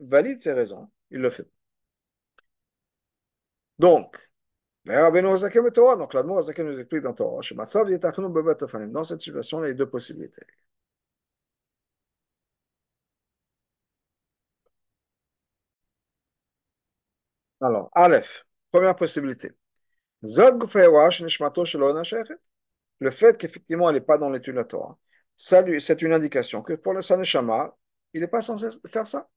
valide 0.00 0.40
ces 0.40 0.52
raisons, 0.52 0.90
il 1.10 1.20
le 1.20 1.30
fait. 1.30 1.46
Donc, 3.78 4.16
donc 4.86 6.14
Azaken 6.38 6.66
nous 6.66 6.78
explique 6.78 7.02
dans 7.02 7.12
Torah, 7.14 7.40
dans 8.88 9.04
cette 9.04 9.20
situation, 9.20 9.62
il 9.64 9.68
y 9.68 9.70
a 9.70 9.74
deux 9.74 9.88
possibilités. 9.88 10.42
Alors, 17.60 17.90
Aleph, 17.94 18.46
première 18.70 18.96
possibilité. 18.96 19.52
Le 23.00 23.10
fait 23.10 23.38
qu'effectivement 23.38 23.88
elle 23.88 23.94
n'est 23.96 24.00
pas 24.02 24.18
dans 24.18 24.30
l'étude 24.30 24.54
de 24.54 24.58
la 24.58 24.64
Torah, 24.64 24.98
c'est 25.36 26.02
une 26.02 26.12
indication 26.12 26.62
que 26.62 26.74
pour 26.74 26.92
le 26.94 27.02
Saneshama, 27.02 27.76
il 28.14 28.20
n'est 28.20 28.28
pas 28.28 28.40
censé 28.42 28.68
faire 28.88 29.06
ça. 29.06 29.28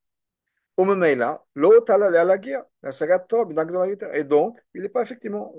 Et 4.12 4.24
donc 4.24 4.58
il 4.74 4.82
n'est 4.82 4.88
pas 4.88 5.02
effectivement, 5.02 5.54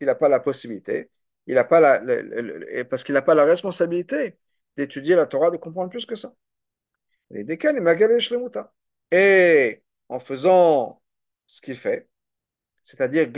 il 0.00 0.06
n'a 0.06 0.14
pas 0.14 0.28
la 0.28 0.40
possibilité, 0.40 1.10
il 1.46 1.54
n'a 1.54 1.64
pas 1.64 1.80
la, 1.80 2.84
parce 2.84 3.04
qu'il 3.04 3.14
n'a 3.14 3.22
pas 3.22 3.34
la 3.34 3.44
responsabilité 3.44 4.38
d'étudier 4.76 5.16
la 5.16 5.26
Torah, 5.26 5.50
de 5.50 5.56
comprendre 5.56 5.90
plus 5.90 6.06
que 6.06 6.16
ça. 6.16 6.34
Et 9.12 9.82
en 10.08 10.18
faisant 10.18 11.02
ce 11.46 11.60
qu'il 11.60 11.76
fait, 11.76 12.08
c'est-à-dire 12.82 13.28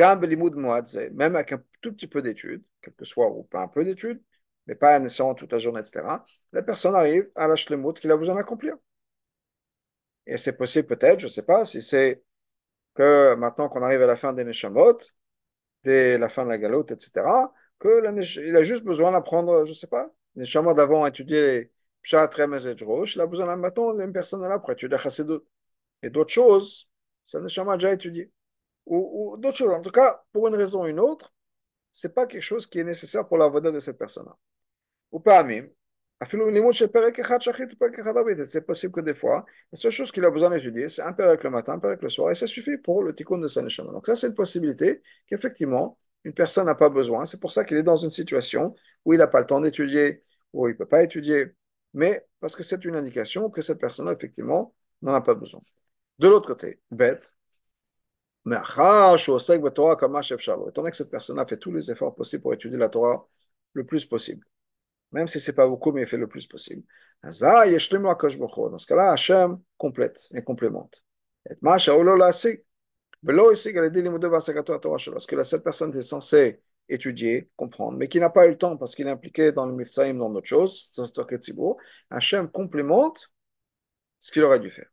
même 1.12 1.36
avec 1.36 1.52
un 1.52 1.62
tout 1.80 1.92
petit 1.92 2.06
peu 2.06 2.22
d'études, 2.22 2.62
quel 2.80 2.94
que 2.94 3.04
soit 3.04 3.28
ou 3.30 3.42
pas 3.44 3.60
un 3.60 3.68
peu 3.68 3.84
d'études, 3.84 4.22
mais 4.66 4.74
pas 4.74 4.98
nécessairement 4.98 5.34
toute 5.34 5.52
la 5.52 5.58
journée, 5.58 5.80
etc., 5.80 6.24
la 6.52 6.62
personne 6.62 6.94
arrive 6.94 7.30
à 7.34 7.48
la 7.48 7.56
shlemut 7.56 7.98
qu'il 7.98 8.10
a 8.10 8.16
besoin 8.16 8.36
d'accomplir. 8.36 8.76
Et 10.26 10.36
c'est 10.36 10.52
possible 10.52 10.86
peut-être, 10.86 11.20
je 11.20 11.26
ne 11.26 11.30
sais 11.32 11.42
pas, 11.42 11.64
si 11.64 11.82
c'est 11.82 12.22
que 12.94 13.34
maintenant 13.34 13.68
qu'on 13.68 13.82
arrive 13.82 14.02
à 14.02 14.06
la 14.06 14.16
fin 14.16 14.32
des 14.32 14.44
Neshamot, 14.44 14.98
dès 15.84 16.18
la 16.18 16.28
fin 16.28 16.44
de 16.44 16.50
la 16.50 16.58
galoute, 16.58 16.92
etc., 16.92 17.52
qu'il 17.80 18.56
a 18.56 18.62
juste 18.62 18.84
besoin 18.84 19.12
d'apprendre, 19.12 19.64
je 19.64 19.70
ne 19.70 19.74
sais 19.74 19.86
pas, 19.86 20.10
les 20.36 20.42
Neshamot 20.42 20.74
d'avant 20.74 21.06
étudié 21.06 21.72
Pshat, 22.02 22.30
Remez 22.34 22.66
et 22.66 22.74
il 22.74 23.20
a 23.20 23.26
besoin 23.26 23.56
maintenant, 23.56 23.98
une 23.98 24.12
personne 24.12 24.42
là 24.42 24.58
pour 24.58 24.72
étudier 24.72 24.98
Chassidut. 24.98 25.40
Et 26.02 26.10
d'autres 26.10 26.32
choses, 26.32 26.88
ça 27.24 27.40
Neshama 27.40 27.74
a 27.74 27.76
déjà 27.76 27.92
étudié. 27.92 28.30
Ou, 28.86 29.32
ou 29.34 29.36
d'autres 29.36 29.58
choses. 29.58 29.72
En 29.72 29.80
tout 29.80 29.92
cas, 29.92 30.22
pour 30.32 30.48
une 30.48 30.56
raison 30.56 30.82
ou 30.82 30.86
une 30.86 30.98
autre, 30.98 31.32
ce 31.92 32.06
n'est 32.06 32.12
pas 32.12 32.26
quelque 32.26 32.42
chose 32.42 32.66
qui 32.66 32.80
est 32.80 32.84
nécessaire 32.84 33.26
pour 33.26 33.38
la 33.38 33.48
voda 33.48 33.70
de 33.70 33.78
cette 33.78 33.98
personne-là. 33.98 34.36
Ou 35.12 35.20
pas 35.20 35.44
même, 35.44 35.70
c'est 38.46 38.66
possible 38.66 38.92
que 38.92 39.00
des 39.00 39.14
fois, 39.14 39.44
la 39.72 39.78
seule 39.78 39.90
chose 39.90 40.12
qu'il 40.12 40.24
a 40.24 40.30
besoin 40.30 40.50
d'étudier, 40.50 40.88
c'est 40.88 41.02
un 41.02 41.14
avec 41.18 41.42
le 41.44 41.50
matin, 41.50 41.74
un 41.74 41.86
avec 41.86 42.02
le 42.02 42.08
soir, 42.08 42.30
et 42.30 42.34
ça 42.34 42.46
suffit 42.46 42.76
pour 42.76 43.02
le 43.02 43.14
tikkun 43.14 43.38
de 43.38 43.48
sa 43.48 43.62
Donc 43.62 44.06
ça, 44.06 44.14
c'est 44.16 44.28
une 44.28 44.34
possibilité 44.34 45.02
qu'effectivement, 45.26 45.98
une 46.24 46.32
personne 46.34 46.66
n'a 46.66 46.74
pas 46.74 46.88
besoin. 46.88 47.24
C'est 47.24 47.40
pour 47.40 47.52
ça 47.52 47.64
qu'il 47.64 47.76
est 47.76 47.82
dans 47.82 47.96
une 47.96 48.10
situation 48.10 48.74
où 49.04 49.12
il 49.12 49.18
n'a 49.18 49.26
pas 49.26 49.40
le 49.40 49.46
temps 49.46 49.60
d'étudier, 49.60 50.20
où 50.52 50.68
il 50.68 50.72
ne 50.72 50.76
peut 50.76 50.86
pas 50.86 51.02
étudier, 51.02 51.46
mais 51.94 52.24
parce 52.40 52.56
que 52.56 52.62
c'est 52.62 52.84
une 52.84 52.96
indication 52.96 53.50
que 53.50 53.62
cette 53.62 53.80
personne, 53.80 54.08
effectivement, 54.08 54.74
n'en 55.02 55.14
a 55.14 55.20
pas 55.20 55.34
besoin. 55.34 55.60
De 56.18 56.28
l'autre 56.28 56.46
côté, 56.46 56.80
bête, 56.90 57.34
étant 60.68 60.82
donné 60.82 60.90
que 60.90 60.96
cette 60.96 61.10
personne 61.10 61.38
a 61.38 61.46
fait 61.46 61.56
tous 61.56 61.72
les 61.72 61.90
efforts 61.90 62.14
possibles 62.14 62.42
pour 62.42 62.54
étudier 62.54 62.78
la 62.78 62.88
Torah 62.88 63.26
le 63.74 63.84
plus 63.86 64.04
possible, 64.04 64.44
même 65.12 65.28
si 65.28 65.40
ce 65.40 65.50
n'est 65.50 65.54
pas 65.54 65.66
beaucoup, 65.66 65.92
mais 65.92 66.02
il 66.02 66.06
fait 66.06 66.16
le 66.16 66.26
plus 66.26 66.46
possible. 66.46 66.82
Dans 67.22 67.32
ce 67.32 68.86
cas-là, 68.86 69.12
Hachem 69.12 69.60
complète 69.78 70.28
et 70.34 70.42
complémente. 70.42 71.04
Lorsque 73.24 75.32
la 75.32 75.44
seule 75.44 75.62
personne 75.62 75.96
est 75.96 76.02
censée 76.02 76.60
étudier, 76.88 77.50
comprendre, 77.56 77.96
mais 77.96 78.08
qui 78.08 78.20
n'a 78.20 78.30
pas 78.30 78.46
eu 78.46 78.50
le 78.50 78.58
temps 78.58 78.76
parce 78.76 78.94
qu'il 78.94 79.06
est 79.06 79.10
impliqué 79.10 79.52
dans 79.52 79.66
le 79.66 79.74
mifsaïm, 79.74 80.18
dans 80.18 80.30
d'autres 80.30 80.48
choses, 80.48 80.90
Hachem 82.10 82.50
complémente 82.50 83.32
ce 84.18 84.32
qu'il 84.32 84.42
aurait 84.42 84.60
dû 84.60 84.70
faire. 84.70 84.88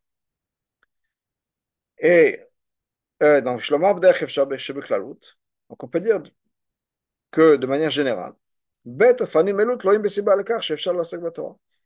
Et 1.98 2.40
euh, 3.22 3.40
donc, 3.40 3.60
on 5.82 5.88
peut 5.88 6.00
dire 6.00 6.22
que 7.30 7.56
de 7.56 7.66
manière 7.66 7.90
générale, 7.90 8.34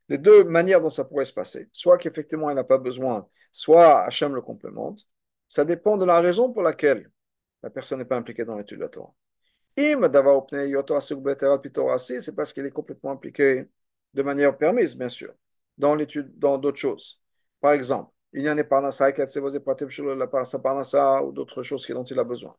les 0.08 0.18
deux 0.18 0.44
manières 0.44 0.80
dont 0.80 0.90
ça 0.90 1.04
pourrait 1.04 1.24
se 1.24 1.32
passer, 1.32 1.68
soit 1.72 1.98
qu'effectivement 1.98 2.50
il 2.50 2.54
n'a 2.54 2.64
pas 2.64 2.78
besoin, 2.78 3.26
soit 3.50 4.04
Hachem 4.04 4.34
le 4.34 4.42
complémente, 4.42 5.06
ça 5.48 5.64
dépend 5.64 5.96
de 5.96 6.04
la 6.04 6.20
raison 6.20 6.52
pour 6.52 6.62
laquelle 6.62 7.10
la 7.62 7.70
personne 7.70 7.98
n'est 7.98 8.04
pas 8.04 8.16
impliquée 8.16 8.44
dans 8.44 8.56
l'étude 8.56 8.78
de 8.78 8.82
la 8.82 8.88
Torah. 8.88 9.14
C'est 9.76 9.96
parce 12.36 12.52
qu'il 12.52 12.66
est 12.66 12.70
complètement 12.70 13.12
impliqué 13.12 13.68
de 14.12 14.22
manière 14.22 14.56
permise, 14.56 14.96
bien 14.96 15.08
sûr, 15.08 15.32
dans 15.78 15.94
l'étude, 15.94 16.38
dans 16.38 16.58
d'autres 16.58 16.78
choses. 16.78 17.20
Par 17.60 17.72
exemple, 17.72 18.12
il 18.32 18.42
y 18.42 18.50
en 18.50 18.58
a 18.58 18.64
parnassa, 18.64 19.10
ou 21.24 21.32
d'autres 21.32 21.62
choses 21.62 21.86
dont 21.88 22.04
il 22.04 22.18
a 22.18 22.24
besoin. 22.24 22.54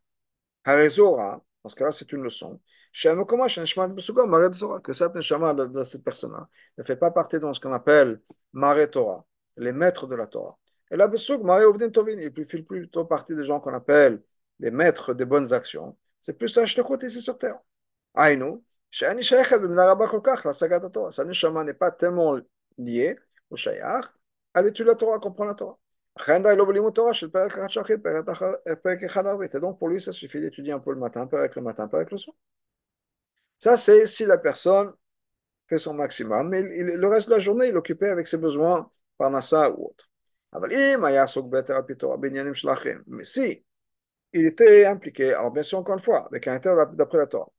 Dans 0.66 1.70
ce 1.70 1.76
cas-là, 1.76 1.92
c'est 1.92 2.12
une 2.12 2.22
leçon. 2.22 2.60
Que 2.98 4.94
cette 4.94 5.16
neshama 5.16 5.54
de 5.54 5.84
cette 5.84 6.04
personne-là 6.04 6.48
ne 6.78 6.84
fait 6.84 6.96
pas 6.96 7.12
partie 7.12 7.42
de 7.42 7.52
ce 7.52 7.60
qu'on 7.60 7.74
appelle 7.74 8.22
Mare 8.54 8.90
Torah, 8.90 9.26
les 9.58 9.74
maîtres 9.74 10.08
de 10.08 10.16
la 10.16 10.28
Torah. 10.28 10.58
Et 10.90 10.96
là, 10.96 11.12
il 11.12 11.20
fait 12.46 12.62
plutôt 12.62 13.04
partie 13.04 13.36
des 13.36 13.44
gens 13.44 13.60
qu'on 13.60 13.74
appelle 13.74 14.24
les 14.60 14.72
maîtres 14.72 15.14
des 15.14 15.26
bonnes 15.26 15.52
actions. 15.52 15.98
C'est 16.22 16.38
plus 16.38 16.48
ça, 16.48 16.64
je 16.64 16.74
te 16.74 16.80
côté 16.82 17.08
ici 17.08 17.22
sur 17.22 17.38
terre. 17.38 17.60
Aïnou, 18.14 18.64
sa 18.90 19.14
neshama 19.14 19.58
n'est 21.66 21.74
pas 21.74 21.92
tellement 21.92 22.40
lié 22.78 23.20
au 23.50 23.58
shayach 23.58 24.06
à 24.54 24.62
l'étude 24.62 24.86
de 24.86 24.92
la 24.92 24.96
Torah, 24.96 25.18
à 25.18 25.20
comprendre 25.20 25.50
la 25.50 25.56
Torah. 25.56 25.78
Et 29.54 29.60
donc 29.60 29.80
pour 29.80 29.90
lui, 29.90 30.00
ça 30.00 30.14
suffit 30.14 30.40
d'étudier 30.40 30.72
un 30.72 30.80
peu 30.80 30.94
le 30.94 31.00
matin, 31.00 31.24
un 31.24 31.28
peu 31.28 31.38
avec 31.38 31.58
le 31.58 31.62
matin, 31.62 31.84
un 31.84 31.90
peu 31.90 31.98
avec 31.98 32.12
le 32.12 32.18
soir. 32.18 32.34
Ça, 33.60 33.78
c'est 33.78 34.06
si 34.06 34.26
la 34.26 34.38
personne 34.38 34.94
fait 35.68 35.78
son 35.78 35.94
maximum, 35.94 36.50
mais 36.50 36.62
le 36.62 37.08
reste 37.08 37.28
de 37.28 37.34
la 37.34 37.40
journée, 37.40 37.68
il 37.68 37.74
est 37.74 37.78
occupé 37.78 38.08
avec 38.10 38.28
ses 38.28 38.38
besoins 38.38 38.90
par 39.18 39.32
Nassa 39.32 39.72
ou 39.72 39.88
autre. 39.88 40.10
Mais 43.08 43.24
si 43.24 43.64
il 44.34 44.46
était 44.46 44.86
impliqué, 44.86 45.34
alors 45.34 45.52
bien 45.52 45.64
sûr, 45.64 45.80
encore 45.80 45.96
une 45.96 46.02
fois, 46.04 46.28
avec 46.28 46.48
un 46.48 46.54
intérêt 46.54 46.86
d'après 46.94 47.18
la 47.18 47.28
Torah, 47.28 47.50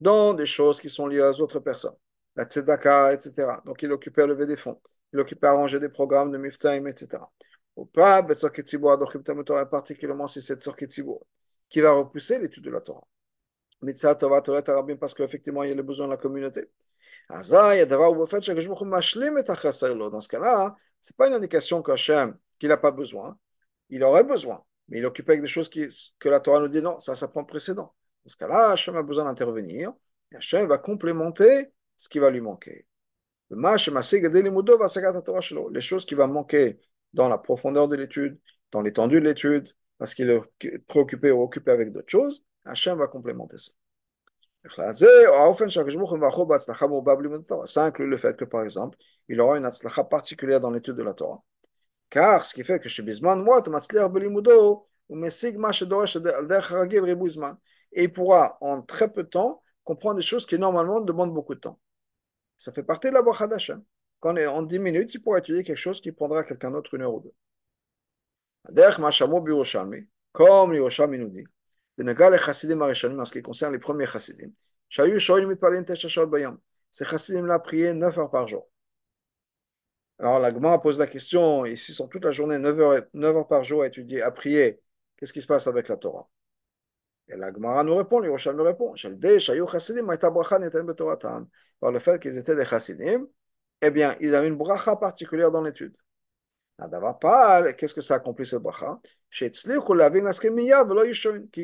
dans 0.00 0.34
des 0.34 0.46
choses 0.46 0.80
qui 0.80 0.88
sont 0.88 1.06
liées 1.06 1.22
aux 1.22 1.40
autres 1.42 1.60
personnes, 1.60 1.96
la 2.36 2.44
tzedaka, 2.44 3.14
etc. 3.14 3.62
Donc 3.64 3.82
il 3.82 3.90
occupé 3.92 4.22
à 4.22 4.26
lever 4.26 4.46
des 4.46 4.56
fonds, 4.56 4.80
il 5.12 5.20
occupé 5.20 5.46
à 5.48 5.50
arranger 5.50 5.80
des 5.80 5.88
programmes 5.88 6.30
de 6.30 6.38
miftaim, 6.38 6.86
etc 6.86 7.18
ou 7.78 7.86
pas, 7.86 8.22
particulièrement 9.70 10.26
si 10.26 10.42
c'est 10.42 10.60
Tzorketzibour, 10.60 11.24
qui 11.68 11.80
va 11.80 11.92
repousser 11.92 12.38
l'étude 12.40 12.64
de 12.64 12.70
la 12.70 12.80
Torah. 12.80 13.06
Mitzah 13.82 14.14
Tova 14.14 14.40
Torah 14.42 14.62
Tarabim, 14.62 14.96
parce 14.96 15.14
qu'effectivement, 15.14 15.62
il 15.62 15.68
y 15.70 15.72
a 15.72 15.74
le 15.74 15.82
besoin 15.82 16.06
de 16.06 16.12
la 16.12 16.16
communauté. 16.16 16.68
Dans 17.30 17.42
ce 17.42 17.50
cas-là, 20.28 20.76
ce 21.00 21.12
n'est 21.12 21.16
pas 21.16 21.28
une 21.28 21.34
indication 21.34 21.82
qu'Hachem, 21.82 22.36
qu'il 22.58 22.68
n'a 22.70 22.76
pas 22.76 22.90
besoin, 22.90 23.38
il 23.90 24.02
aurait 24.02 24.24
besoin, 24.24 24.64
mais 24.88 24.98
il 24.98 25.04
est 25.04 25.06
occupé 25.06 25.32
avec 25.32 25.42
des 25.42 25.48
choses 25.48 25.68
que 25.68 26.28
la 26.28 26.40
Torah 26.40 26.60
nous 26.60 26.68
dit 26.68 26.82
non, 26.82 26.98
ça, 27.00 27.14
ça 27.14 27.28
prend 27.28 27.44
précédent. 27.44 27.94
Dans 28.24 28.30
ce 28.30 28.36
cas-là, 28.36 28.70
Hachem 28.70 28.96
a 28.96 29.02
besoin 29.02 29.24
d'intervenir, 29.24 29.92
et 30.32 30.36
Hachem 30.36 30.66
va 30.66 30.78
complémenter 30.78 31.68
ce 31.96 32.08
qui 32.08 32.18
va 32.18 32.30
lui 32.30 32.40
manquer. 32.40 32.86
Les 33.50 33.78
choses 35.80 36.04
qui 36.04 36.14
vont 36.14 36.28
manquer 36.28 36.78
dans 37.14 37.28
la 37.28 37.38
profondeur 37.38 37.88
de 37.88 37.96
l'étude, 37.96 38.38
dans 38.70 38.82
l'étendue 38.82 39.20
de 39.20 39.24
l'étude, 39.24 39.70
parce 39.96 40.14
qu'il 40.14 40.28
est 40.30 40.78
préoccupé 40.86 41.30
ou 41.30 41.40
occupé 41.42 41.70
avec 41.70 41.92
d'autres 41.92 42.10
choses, 42.10 42.44
Hachem 42.68 42.98
va 42.98 43.06
complémenter 43.06 43.58
ça. 43.58 43.72
Ça 47.66 47.84
inclut 47.84 48.06
le 48.06 48.16
fait 48.16 48.36
que, 48.36 48.44
par 48.44 48.62
exemple, 48.62 48.98
il 49.28 49.40
aura 49.40 49.56
une 49.56 49.64
atzlacha 49.64 50.04
particulière 50.04 50.60
dans 50.60 50.70
l'étude 50.70 50.96
de 50.96 51.02
la 51.02 51.14
Torah. 51.14 51.42
Car 52.10 52.44
ce 52.44 52.54
qui 52.54 52.64
fait 52.64 52.80
que 52.80 52.88
chez 52.88 53.02
Bisman, 53.02 53.42
moi, 53.42 53.62
et 57.92 58.02
il 58.02 58.12
pourra 58.12 58.58
en 58.60 58.82
très 58.82 59.10
peu 59.10 59.22
de 59.22 59.28
temps 59.28 59.62
comprendre 59.84 60.16
des 60.16 60.22
choses 60.22 60.44
qui 60.44 60.58
normalement 60.58 61.00
demandent 61.00 61.32
beaucoup 61.32 61.54
de 61.54 61.60
temps. 61.60 61.80
Ça 62.58 62.72
fait 62.72 62.82
partie 62.82 63.08
de 63.08 63.14
la 63.14 63.22
bracha 63.22 63.46
d'Hachem. 63.46 63.82
Quand 64.20 64.36
en 64.36 64.62
10 64.62 64.78
minutes, 64.80 65.14
il 65.14 65.22
pourra 65.22 65.38
étudier 65.38 65.62
quelque 65.62 65.76
chose 65.76 66.00
qui 66.00 66.12
prendra 66.12 66.44
quelqu'un 66.44 66.72
d'autre 66.72 66.92
une 66.94 67.02
heure 67.02 67.14
ou 67.14 67.20
deux. 67.20 67.32
Comme 70.32 70.72
l'Yerushalmi 70.72 71.18
nous 71.18 71.28
dit, 71.28 71.44
en 71.98 73.24
ce 73.24 73.32
qui 73.32 73.42
concerne 73.42 73.72
les 73.72 73.78
premiers 73.78 74.06
chassidim, 74.06 74.50
ces 76.90 77.04
chassidim-là 77.04 77.58
priaient 77.58 77.94
9 77.94 78.18
heures 78.18 78.30
par 78.30 78.46
jour. 78.46 78.68
Alors 80.18 80.40
la 80.40 80.78
pose 80.78 80.98
la 80.98 81.06
question, 81.06 81.64
et 81.64 81.76
s'ils 81.76 81.94
sont 81.94 82.08
toute 82.08 82.24
la 82.24 82.30
journée 82.30 82.58
9 82.58 82.80
heures, 82.80 83.02
9 83.14 83.36
heures 83.36 83.46
par 83.46 83.62
jour 83.62 83.82
à 83.82 83.86
étudier, 83.86 84.22
à 84.22 84.30
prier, 84.30 84.80
qu'est-ce 85.16 85.32
qui 85.32 85.40
se 85.40 85.46
passe 85.46 85.66
avec 85.66 85.88
la 85.88 85.96
Torah? 85.96 86.28
Et 87.28 87.36
la 87.36 87.50
nous 87.50 87.96
répond, 87.96 88.20
l'Yerushalmi 88.20 88.58
nous 88.58 88.64
répond, 88.64 88.94
par 91.80 91.92
le 91.92 91.98
fait 91.98 92.20
qu'ils 92.20 92.38
étaient 92.38 92.56
des 92.56 92.64
chassidim, 92.64 93.28
eh 93.82 93.90
bien, 93.90 94.16
ils 94.20 94.34
avaient 94.34 94.48
une 94.48 94.56
bracha 94.56 94.96
particulière 94.96 95.50
dans 95.50 95.62
l'étude. 95.62 95.94
Qu'est-ce 96.78 97.94
que 97.94 98.00
ça 98.00 98.14
accomplit 98.16 98.46
cette 98.46 98.62
bracha? 98.62 99.00
Qui 99.30 99.50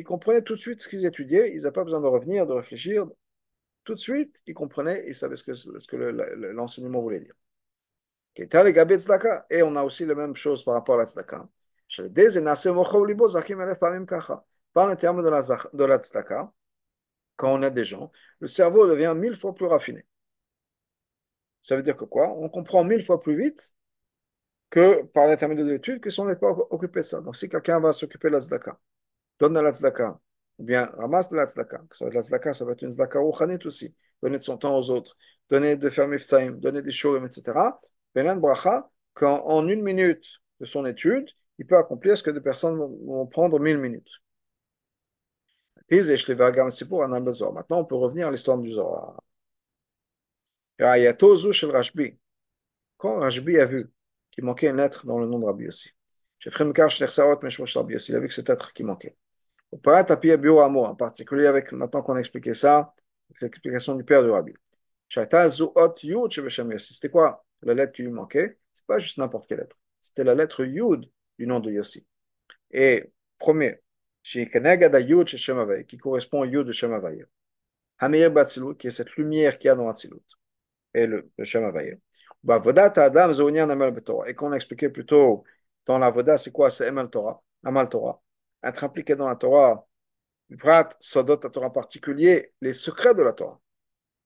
comprenaient 0.03 0.41
tout 0.41 0.55
de 0.55 0.59
suite 0.59 0.81
ce 0.81 0.89
qu'ils 0.89 1.05
étudiaient, 1.05 1.51
ils 1.53 1.61
n'avaient 1.61 1.71
pas 1.71 1.83
besoin 1.83 2.01
de 2.01 2.07
revenir, 2.07 2.45
de 2.45 2.53
réfléchir. 2.53 3.07
Tout 3.85 3.93
de 3.93 3.99
suite, 3.99 4.41
ils 4.45 4.53
comprenaient, 4.53 5.05
ils 5.07 5.15
savaient 5.15 5.35
ce 5.35 5.43
que, 5.43 5.95
l'enseignement 6.51 7.01
voulait 7.01 7.21
dire. 7.21 7.35
Et 8.37 9.63
on 9.63 9.75
a 9.75 9.83
aussi 9.83 10.05
la 10.05 10.15
même 10.15 10.35
chose 10.35 10.63
par 10.65 10.73
rapport 10.73 10.95
à 10.95 10.99
la 10.99 11.05
tzedaka. 11.05 11.47
Par 14.73 14.87
le 14.87 14.95
terme 14.97 15.23
de 15.23 15.29
la, 15.29 15.41
de 15.41 15.85
quand 17.37 17.53
on 17.53 17.61
a 17.63 17.69
des 17.69 17.85
gens, 17.85 18.11
le 18.39 18.47
cerveau 18.47 18.87
devient 18.87 19.13
mille 19.15 19.35
fois 19.35 19.53
plus 19.53 19.65
raffiné. 19.65 20.05
Ça 21.61 21.75
veut 21.75 21.83
dire 21.83 21.97
que 21.97 22.05
quoi? 22.05 22.29
On 22.29 22.49
comprend 22.49 22.83
mille 22.83 23.03
fois 23.03 23.19
plus 23.19 23.37
vite 23.37 23.74
que 24.69 25.03
par 25.03 25.27
l'intermédiaire 25.27 25.65
de 25.65 25.71
l'étude, 25.73 25.99
que 26.01 26.09
si 26.09 26.19
on 26.19 26.25
n'est 26.25 26.35
pas 26.35 26.51
occupé 26.69 27.01
de 27.01 27.05
ça. 27.05 27.21
Donc, 27.21 27.35
si 27.35 27.47
quelqu'un 27.49 27.79
va 27.79 27.91
s'occuper 27.91 28.29
de 28.29 28.33
la 28.33 28.41
tzedaka, 28.41 28.77
donne 29.39 29.53
de 29.53 29.59
la 29.59 29.71
tzedaka, 29.71 30.19
ou 30.57 30.63
bien 30.63 30.85
ramasse 30.97 31.29
de 31.29 31.37
la 31.37 31.45
tzedaka, 31.45 31.83
que 31.89 31.95
ça 31.95 32.09
la 32.09 32.21
tzedaka, 32.21 32.53
ça 32.53 32.65
va 32.65 32.73
être 32.73 32.81
une 32.81 32.91
tzedaka 32.91 33.19
rouchanite 33.19 33.65
aussi, 33.65 33.95
donner 34.21 34.37
de 34.37 34.43
son 34.43 34.57
temps 34.57 34.77
aux 34.77 34.89
autres, 34.89 35.15
donner 35.49 35.75
de 35.75 35.89
faire 35.89 36.07
miftaim, 36.07 36.51
donner 36.51 36.81
des 36.81 36.91
shurim, 36.91 37.25
etc. 37.25 37.79
Benan 38.13 38.37
bracha, 38.37 38.89
qu'en 39.13 39.67
une 39.67 39.81
minute 39.81 40.25
de 40.59 40.65
son 40.65 40.85
étude, 40.85 41.29
il 41.57 41.65
peut 41.65 41.77
accomplir 41.77 42.17
ce 42.17 42.23
que 42.23 42.31
des 42.31 42.41
personnes 42.41 42.77
vont, 42.77 42.97
vont 43.05 43.27
prendre 43.27 43.59
mille 43.59 43.77
minutes. 43.77 44.11
Maintenant, 45.89 47.79
on 47.79 47.85
peut 47.85 47.95
revenir 47.95 48.27
à 48.27 48.31
l'histoire 48.31 48.57
du 48.57 48.71
Zohar. 48.71 49.21
Quand 52.97 53.19
Rashbi 53.19 53.57
a 53.57 53.65
vu 53.65 53.89
qu'il 54.35 54.43
manquait 54.43 54.67
une 54.67 54.77
lettre 54.77 55.07
dans 55.07 55.17
le 55.17 55.25
nom 55.25 55.39
de 55.39 55.45
Rabbi 55.45 55.65
Yossi, 55.65 55.89
il 56.45 58.15
a 58.15 58.19
vu 58.19 58.27
que 58.27 58.33
cette 58.33 58.49
lettre 58.49 58.73
qui 58.73 58.83
manquait. 58.83 59.15
En 59.71 60.95
particulier 60.95 61.47
avec, 61.47 61.71
maintenant 61.71 62.03
qu'on 62.03 62.15
a 62.15 62.19
expliqué 62.19 62.53
ça, 62.53 62.93
l'explication 63.41 63.95
du 63.95 64.03
père 64.03 64.23
de 64.23 64.29
Rabbi. 64.29 64.53
C'était 65.09 67.09
quoi 67.09 67.45
la 67.63 67.73
lettre 67.73 67.93
qui 67.93 68.03
lui 68.03 68.11
manquait? 68.11 68.59
C'est 68.73 68.85
pas 68.85 68.99
juste 68.99 69.17
n'importe 69.17 69.47
quelle 69.47 69.57
lettre. 69.59 69.77
C'était 70.01 70.23
la 70.23 70.35
lettre 70.35 70.65
Yud 70.65 71.09
du 71.39 71.47
nom 71.47 71.59
de 71.59 71.71
Yossi. 71.71 72.05
Et 72.71 73.11
premier, 73.39 73.81
qui 74.23 75.97
correspond 75.97 76.41
au 76.41 76.45
Yud 76.45 76.67
de 76.67 76.71
Shem 76.71 76.93
Havaya. 76.93 77.25
Hamir 77.99 78.31
Batzilut, 78.31 78.75
qui 78.75 78.87
est 78.87 78.91
cette 78.91 79.15
lumière 79.15 79.57
qu'il 79.57 79.69
y 79.69 79.71
a 79.71 79.75
dans 79.75 79.89
Atzilut, 79.89 80.21
et 80.93 81.07
le, 81.07 81.29
le 81.37 81.45
Havaya. 82.47 82.93
Et 84.27 84.33
qu'on 84.35 84.51
a 84.51 84.55
expliqué 84.55 84.89
plus 84.89 85.05
tôt 85.05 85.43
dans 85.85 85.97
la 85.99 86.09
Voda, 86.09 86.37
c'est 86.37 86.51
quoi 86.51 86.69
C'est 86.69 86.87
Amal 86.87 87.09
Torah, 87.09 87.41
Amal 87.63 87.89
Torah. 87.89 88.21
Être 88.63 88.83
impliqué 88.83 89.15
dans 89.15 89.27
la 89.27 89.35
Torah, 89.35 89.87
Vrat, 90.49 90.89
Sodot, 90.99 91.39
la 91.43 91.49
Torah 91.49 91.67
en 91.67 91.71
particulier, 91.71 92.53
les 92.61 92.73
secrets 92.73 93.13
de 93.15 93.23
la 93.23 93.33
Torah. 93.33 93.59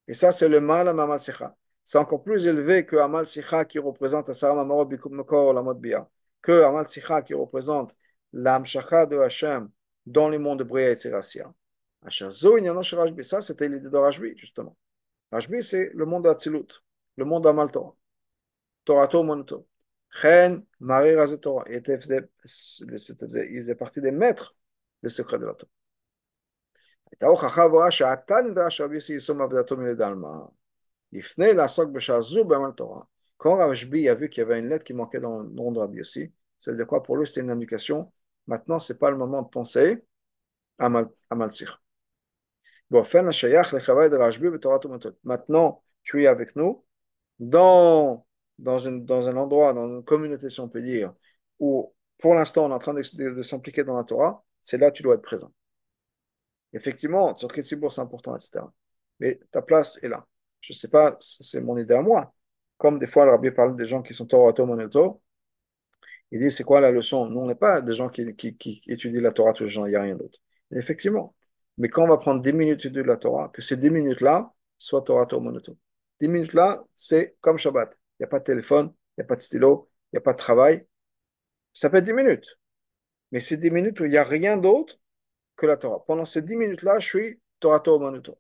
Et 0.08 0.14
ça, 0.14 0.32
c'est 0.32 0.50
le 0.50 0.60
mal 0.60 0.88
à 0.88 0.94
Mamal 0.94 1.20
Sikha. 1.20 1.56
C'est 1.84 1.98
encore 1.98 2.24
plus 2.24 2.46
élevé 2.46 2.86
que 2.86 2.96
Amal 2.98 3.26
Sikha 3.26 3.66
qui 3.66 3.80
représente 3.80 4.30
Asara 4.30 4.60
Amarot 4.62 4.86
Bikum 4.86 5.16
Mekor 5.16 5.54
la 5.54 5.74
Bia. 5.74 6.10
Que 6.42 6.64
Amal 6.64 6.88
Sikha 6.88 7.22
qui 7.22 7.34
représente 7.34 7.96
l'Amshacha 8.34 9.06
de 9.06 9.18
Hachem 9.18 9.70
dans 10.06 10.30
les 10.30 10.38
mondes 10.38 10.60
de 10.60 10.64
Bria 10.64 10.92
et 10.92 10.96
Tzirassia. 10.96 11.54
Ça, 12.10 13.42
c'était 13.42 13.68
l'idée 13.68 13.90
de 13.90 13.98
Rajbi, 13.98 14.36
justement. 14.38 14.76
Rajbi, 15.32 15.62
c'est 15.62 15.92
le 15.94 16.06
monde 16.06 16.24
d'Atsilut, 16.24 16.68
le 17.18 17.26
monde 17.26 17.44
d'Amal 17.44 17.72
Torah. 17.72 17.96
Chen, 20.12 20.64
Marie 20.80 21.16
Torah. 21.40 21.66
Il 21.70 21.84
faisait 21.84 23.76
partie 23.76 24.02
des 24.02 24.12
maîtres 24.12 24.56
des 25.04 25.10
secrets 25.10 25.40
de 25.40 25.46
la 25.46 25.54
Torah. 25.54 25.72
Quand 33.38 33.56
Rajbi 33.56 34.10
a 34.10 34.16
vu 34.16 34.30
qu'il 34.30 34.42
y 34.42 34.44
avait 34.44 34.60
une 34.60 34.68
lettre 34.68 34.84
qui 34.84 34.94
manquait 34.94 35.20
dans 35.20 35.40
le 35.40 35.50
nom 35.50 35.72
de 35.72 35.80
Rabbi 35.80 35.98
Yossi, 35.98 36.32
ça 36.58 36.72
veut 36.72 36.78
dire 36.78 36.88
quoi? 36.88 37.02
Pour 37.02 37.18
lui, 37.18 37.26
c'était 37.26 37.42
une 37.42 37.52
indication. 37.52 38.12
Maintenant, 38.48 38.80
ce 38.80 38.94
n'est 38.94 39.00
pas 39.00 39.10
le 39.10 39.18
moment 39.18 39.42
de 39.42 39.50
penser 39.50 40.04
à 40.78 40.90
Malsir. 40.90 41.82
Maintenant, 45.24 45.84
tu 46.04 46.24
es 46.24 46.28
avec 46.28 46.56
nous 46.56 46.86
dans 47.40 48.26
dans, 48.60 48.80
une, 48.80 49.06
dans 49.06 49.28
un 49.30 49.38
endroit, 49.38 49.74
dans 49.74 49.88
une 49.88 50.04
communauté, 50.04 50.50
si 50.50 50.60
on 50.60 50.70
peut 50.70 50.82
dire, 50.82 51.14
où 51.60 51.94
pour 52.20 52.36
l'instant 52.36 52.66
on 52.66 52.72
est 52.72 52.74
en 52.74 52.80
train 52.80 52.94
de, 52.94 53.42
s'impliquer 53.44 53.84
dans 53.84 53.96
la 53.96 54.04
Torah, 54.04 54.44
c'est 54.62 54.78
là 54.78 54.92
que 54.92 54.98
tu 54.98 55.04
dois 55.04 55.16
être 55.16 55.22
présent. 55.22 55.52
Effectivement, 56.74 57.36
sur 57.36 57.52
Ketzibourg, 57.52 57.92
c'est 57.92 58.02
important, 58.02 58.36
etc. 58.36 58.60
Mais 59.20 59.40
ta 59.52 59.62
place 59.62 60.00
est 60.04 60.08
là. 60.08 60.28
Je 60.62 60.74
ne 60.74 60.78
sais 60.78 60.88
pas, 60.88 61.18
c'est 61.22 61.62
mon 61.62 61.78
idée 61.78 61.96
à 61.96 62.02
moi. 62.02 62.34
Comme 62.78 63.00
des 63.00 63.08
fois, 63.08 63.26
le 63.26 63.32
rabbi 63.32 63.52
parle 63.52 63.76
des 63.76 63.86
gens 63.86 64.02
qui 64.02 64.14
sont 64.14 64.26
Torah, 64.26 64.54
Monoto, 64.66 65.22
il 66.32 66.40
dit 66.40 66.52
c'est 66.52 66.64
quoi 66.64 66.80
la 66.82 66.92
leçon? 66.92 67.28
Nous, 67.28 67.40
on 67.40 67.48
n'est 67.48 67.56
pas 67.56 67.82
des 67.82 67.94
gens 67.94 68.10
qui, 68.10 68.36
qui, 68.36 68.56
qui, 68.58 68.82
étudient 68.88 69.22
la 69.22 69.32
Torah 69.32 69.54
tous 69.54 69.64
les 69.64 69.70
jours, 69.70 69.88
il 69.88 69.92
n'y 69.92 69.96
a 69.96 70.02
rien 70.02 70.16
d'autre. 70.16 70.40
Effectivement. 70.72 71.36
Mais 71.78 71.90
quand 71.90 72.04
on 72.04 72.08
va 72.08 72.18
prendre 72.18 72.42
10 72.42 72.54
minutes 72.54 72.88
de 72.88 73.02
la 73.02 73.18
Torah, 73.18 73.50
que 73.50 73.62
ces 73.62 73.78
10 73.78 73.90
minutes-là 73.90 74.54
soient 74.78 75.02
Torah, 75.02 75.28
Monoto. 75.40 75.78
10 76.20 76.28
minutes-là, 76.28 76.84
c'est 76.96 77.36
comme 77.42 77.58
Shabbat 77.58 77.99
il 78.20 78.24
n'y 78.24 78.26
a 78.26 78.28
pas 78.28 78.40
de 78.40 78.44
téléphone, 78.46 78.94
il 79.18 79.22
n'y 79.22 79.24
a 79.24 79.28
pas 79.28 79.36
de 79.36 79.42
stylo, 79.42 79.90
il 80.12 80.16
n'y 80.16 80.18
a 80.20 80.22
pas 80.22 80.34
de 80.34 80.38
travail. 80.38 80.86
Ça 81.74 81.90
peut 81.90 81.98
être 81.98 82.06
10 82.06 82.14
minutes. 82.14 82.60
Mais 83.32 83.40
c'est 83.40 83.58
10 83.58 83.72
minutes 83.72 84.00
où 84.00 84.06
il 84.06 84.12
n'y 84.12 84.18
a 84.18 84.24
rien 84.24 84.58
d'autre 84.58 85.00
que 85.56 85.66
la 85.66 85.78
Torah. 85.78 86.04
Pendant 86.06 86.26
ces 86.26 86.42
10 86.42 86.56
minutes-là, 86.58 87.00
je 87.00 87.08
suis 87.08 87.42
Torah 87.60 87.80
Torah 87.80 88.00
Manuto. 88.00 88.38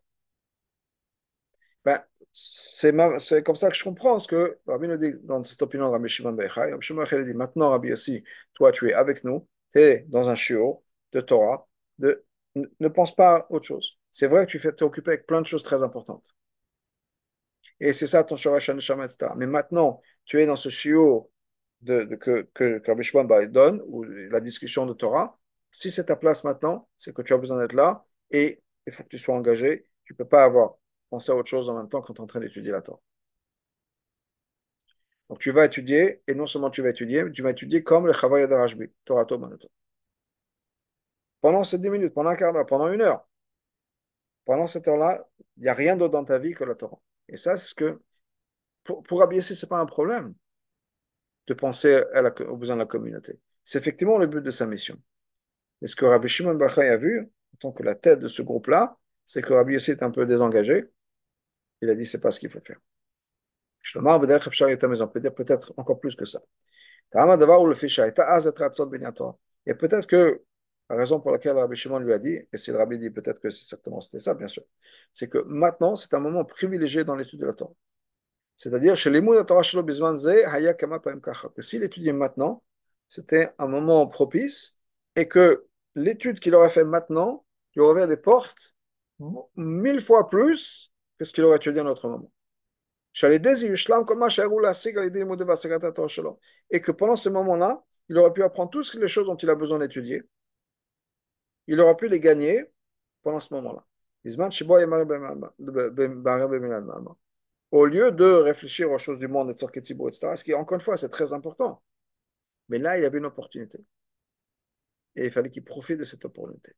Ben, 1.85 2.01
c'est, 2.33 2.93
comme 3.43 3.55
ça 3.55 3.69
que 3.69 3.75
je 3.75 3.83
comprends 3.83 4.19
ce 4.19 4.27
que 4.27 4.59
Rabbi 4.67 4.87
nous 4.87 4.97
dit 4.97 5.13
dans 5.23 5.43
cette 5.43 5.61
opinion 5.61 5.91
Rabbi 5.91 6.09
Shimon 6.09 6.33
Bechai. 6.33 6.71
Rabbi 6.71 6.85
Shimon 6.85 7.03
Bechai 7.03 7.25
dit 7.25 7.33
maintenant, 7.33 7.69
Rabbi 7.71 7.93
aussi, 7.93 8.23
toi 8.53 8.71
tu 8.71 8.89
es 8.89 8.93
avec 8.93 9.23
nous, 9.23 9.47
tu 9.73 9.79
es 9.81 10.05
dans 10.09 10.29
un 10.29 10.35
shiur 10.35 10.81
de 11.13 11.21
Torah, 11.21 11.67
de, 11.99 12.25
ne 12.55 12.87
pense 12.87 13.15
pas 13.15 13.35
à 13.37 13.51
autre 13.51 13.65
chose. 13.65 13.97
C'est 14.11 14.27
vrai 14.27 14.45
que 14.45 14.57
tu 14.57 14.67
es 14.67 14.83
occupé 14.83 15.11
avec 15.11 15.25
plein 15.25 15.41
de 15.41 15.47
choses 15.47 15.63
très 15.63 15.83
importantes. 15.83 16.23
Et 17.79 17.93
c'est 17.93 18.07
ça 18.07 18.23
ton 18.23 18.35
Shorash 18.35 18.69
Anishama, 18.69 19.05
etc. 19.05 19.33
Mais 19.37 19.47
maintenant, 19.47 20.01
tu 20.25 20.41
es 20.41 20.45
dans 20.45 20.55
ce 20.55 20.69
shiur 20.69 21.27
que, 21.85 22.41
que, 22.53 23.45
donne, 23.45 23.81
ou 23.87 24.03
la 24.03 24.39
discussion 24.41 24.85
de 24.85 24.93
Torah. 24.93 25.39
Si 25.71 25.91
c'est 25.91 26.05
ta 26.05 26.15
place 26.15 26.43
maintenant, 26.43 26.89
c'est 26.97 27.13
que 27.13 27.21
tu 27.21 27.33
as 27.33 27.37
besoin 27.37 27.59
d'être 27.59 27.73
là 27.73 28.05
et 28.31 28.61
il 28.87 28.93
faut 28.93 29.03
que 29.03 29.09
tu 29.09 29.17
sois 29.17 29.35
engagé. 29.35 29.87
Tu 30.05 30.13
ne 30.13 30.17
peux 30.17 30.27
pas 30.27 30.43
avoir 30.43 30.75
pensé 31.09 31.31
à 31.31 31.35
autre 31.35 31.49
chose 31.49 31.69
en 31.69 31.75
même 31.75 31.89
temps 31.89 32.01
quand 32.01 32.13
tu 32.13 32.19
es 32.19 32.23
en 32.23 32.27
train 32.27 32.39
d'étudier 32.39 32.71
la 32.71 32.81
Torah. 32.81 32.99
Donc 35.29 35.39
tu 35.39 35.51
vas 35.51 35.65
étudier, 35.65 36.21
et 36.27 36.33
non 36.35 36.47
seulement 36.47 36.69
tu 36.71 36.81
vas 36.81 36.89
étudier, 36.89 37.23
mais 37.23 37.31
tu 37.31 37.41
vas 37.43 37.51
étudier 37.51 37.83
comme 37.83 38.07
le 38.07 38.13
Chavaya 38.13 38.47
de 38.47 38.55
Rajbi, 38.55 38.87
Torah 39.05 39.25
Manato. 39.37 39.69
Pendant 41.41 41.63
ces 41.65 41.79
10 41.79 41.89
minutes, 41.89 42.13
pendant 42.13 42.29
un 42.29 42.35
quart 42.37 42.53
d'heure, 42.53 42.65
pendant 42.65 42.91
une 42.91 43.01
heure, 43.01 43.27
pendant 44.45 44.67
cette 44.67 44.87
heure-là, 44.87 45.27
il 45.57 45.63
n'y 45.63 45.69
a 45.69 45.73
rien 45.73 45.95
d'autre 45.95 46.13
dans 46.13 46.25
ta 46.25 46.39
vie 46.39 46.53
que 46.53 46.63
la 46.63 46.75
Torah. 46.75 46.99
Et 47.29 47.37
ça, 47.37 47.55
c'est 47.55 47.67
ce 47.67 47.75
que, 47.75 47.99
pour, 48.83 49.03
pour 49.03 49.21
ce 49.21 49.53
n'est 49.53 49.69
pas 49.69 49.79
un 49.79 49.85
problème 49.85 50.33
de 51.47 51.53
penser 51.53 52.03
à 52.13 52.21
la, 52.21 52.33
aux 52.41 52.57
besoins 52.57 52.75
de 52.75 52.81
la 52.81 52.87
communauté. 52.87 53.39
C'est 53.63 53.79
effectivement 53.79 54.17
le 54.17 54.27
but 54.27 54.41
de 54.41 54.51
sa 54.51 54.65
mission. 54.65 54.99
Et 55.81 55.87
ce 55.87 55.95
que 55.95 56.05
Rabbi 56.05 56.27
Shimon 56.27 56.55
Bachai 56.55 56.89
a 56.89 56.97
vu, 56.97 57.21
en 57.21 57.57
tant 57.59 57.71
que 57.71 57.83
la 57.83 57.95
tête 57.95 58.19
de 58.19 58.27
ce 58.27 58.41
groupe-là, 58.41 58.97
c'est 59.25 59.41
que 59.41 59.53
Rabbi 59.53 59.73
Yossi 59.73 59.91
est 59.91 60.03
un 60.03 60.11
peu 60.11 60.25
désengagé. 60.25 60.85
Il 61.81 61.89
a 61.89 61.95
dit, 61.95 62.05
c'est 62.05 62.19
pas 62.19 62.31
ce 62.31 62.39
qu'il 62.39 62.49
faut 62.49 62.59
faire. 62.61 62.79
Te 63.81 63.99
peut 65.07 65.19
dire 65.19 65.33
peut-être 65.33 65.73
encore 65.77 65.99
plus 65.99 66.15
que 66.15 66.25
ça. 66.25 66.41
Et 69.65 69.73
peut-être 69.73 70.07
que 70.07 70.43
la 70.89 70.95
raison 70.95 71.19
pour 71.19 71.31
laquelle 71.31 71.57
Rabbi 71.57 71.75
Shimon 71.75 71.99
lui 71.99 72.13
a 72.13 72.19
dit, 72.19 72.39
et 72.51 72.57
si 72.57 72.71
le 72.71 72.77
Rabbi 72.77 72.97
dit 72.97 73.09
peut-être 73.11 73.39
que 73.39 73.49
c'est 73.49 73.65
certainement 73.65 74.01
c'était 74.01 74.19
ça, 74.19 74.33
bien 74.33 74.47
sûr, 74.47 74.63
c'est 75.13 75.29
que 75.29 75.37
maintenant 75.45 75.95
c'est 75.95 76.13
un 76.13 76.19
moment 76.19 76.43
privilégié 76.45 77.03
dans 77.03 77.15
l'étude 77.15 77.39
de 77.39 77.45
la 77.45 77.53
Torah. 77.53 77.73
C'est-à-dire, 78.55 78.95
chez 78.97 79.09
les 79.09 79.21
de 79.21 79.43
que 81.53 81.61
s'il 81.61 81.83
étudiait 81.83 82.11
maintenant, 82.11 82.61
c'était 83.07 83.53
un 83.57 83.67
moment 83.67 84.05
propice 84.07 84.77
et 85.15 85.29
que 85.29 85.65
l'étude 85.95 86.39
qu'il 86.39 86.53
aurait 86.55 86.69
fait 86.69 86.83
maintenant 86.83 87.45
lui 87.75 87.81
aurait 87.81 88.07
des 88.07 88.17
portes 88.17 88.75
mille 89.55 90.01
fois 90.01 90.27
plus 90.27 90.91
que 91.17 91.25
ce 91.25 91.31
qu'il 91.31 91.43
aurait 91.45 91.57
étudié 91.57 91.79
à 91.79 91.83
un 91.83 91.87
autre 91.87 92.09
moment. 92.09 92.31
Et 96.71 96.81
que 96.81 96.91
pendant 96.91 97.15
ce 97.15 97.29
moment-là, 97.29 97.83
il 98.09 98.17
aurait 98.17 98.33
pu 98.33 98.43
apprendre 98.43 98.71
toutes 98.71 98.93
les 98.93 99.07
choses 99.07 99.25
dont 99.25 99.35
il 99.35 99.49
a 99.49 99.55
besoin 99.55 99.79
d'étudier 99.79 100.23
il 101.69 101.79
aura 101.79 101.95
pu 101.95 102.07
les 102.07 102.19
gagner 102.19 102.65
pendant 103.21 103.39
ce 103.39 103.53
moment-là. 103.53 103.85
Au 107.71 107.85
lieu 107.85 108.11
de 108.11 108.25
réfléchir 108.25 108.91
aux 108.91 108.97
choses 108.97 109.19
du 109.19 109.27
monde, 109.27 109.51
etc., 109.51 110.35
ce 110.35 110.43
qui, 110.43 110.53
encore 110.55 110.75
une 110.75 110.81
fois, 110.81 110.97
c'est 110.97 111.09
très 111.09 111.31
important. 111.31 111.83
Mais 112.69 112.79
là, 112.79 112.97
il 112.97 113.03
y 113.03 113.05
avait 113.05 113.19
une 113.19 113.27
opportunité. 113.27 113.77
Et 115.15 115.25
il 115.25 115.31
fallait 115.31 115.51
qu'il 115.51 115.63
profite 115.63 115.99
de 115.99 116.05
cette 116.05 116.25
opportunité. 116.25 116.73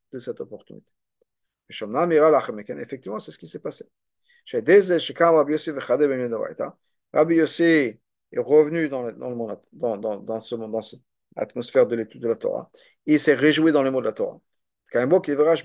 Effectivement, 2.81 3.19
c'est 3.19 3.31
ce 3.31 3.37
qui 3.37 3.47
s'est 3.47 3.59
passé. 3.59 3.85
Rabbi 7.13 7.35
Yossi 7.35 7.63
est 7.63 8.39
revenu 8.39 8.89
dans, 8.89 9.03
le, 9.03 9.11
le 9.11 9.35
monde, 9.35 9.57
dans, 9.71 9.97
dans, 9.97 10.17
dans, 10.17 10.41
ce, 10.41 10.55
dans 10.55 10.81
cette 10.81 11.01
atmosphère 11.37 11.87
de 11.87 11.95
l'étude 11.95 12.21
de 12.21 12.27
la 12.27 12.35
Torah. 12.35 12.69
Il 13.05 13.19
s'est 13.21 13.35
réjoui 13.35 13.71
dans 13.71 13.83
les 13.83 13.91
mots 13.91 14.01
de 14.01 14.07
la 14.07 14.13
Torah. 14.13 14.41
Parce 14.91 15.61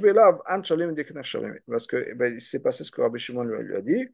que 1.87 2.15
ben, 2.15 2.41
s'est 2.41 2.61
passé 2.61 2.85
ce 2.85 2.91
que 2.91 3.01
Rabbi 3.01 3.19
Shimon 3.19 3.45
lui 3.45 3.77
a 3.77 3.83
dit 3.83 4.09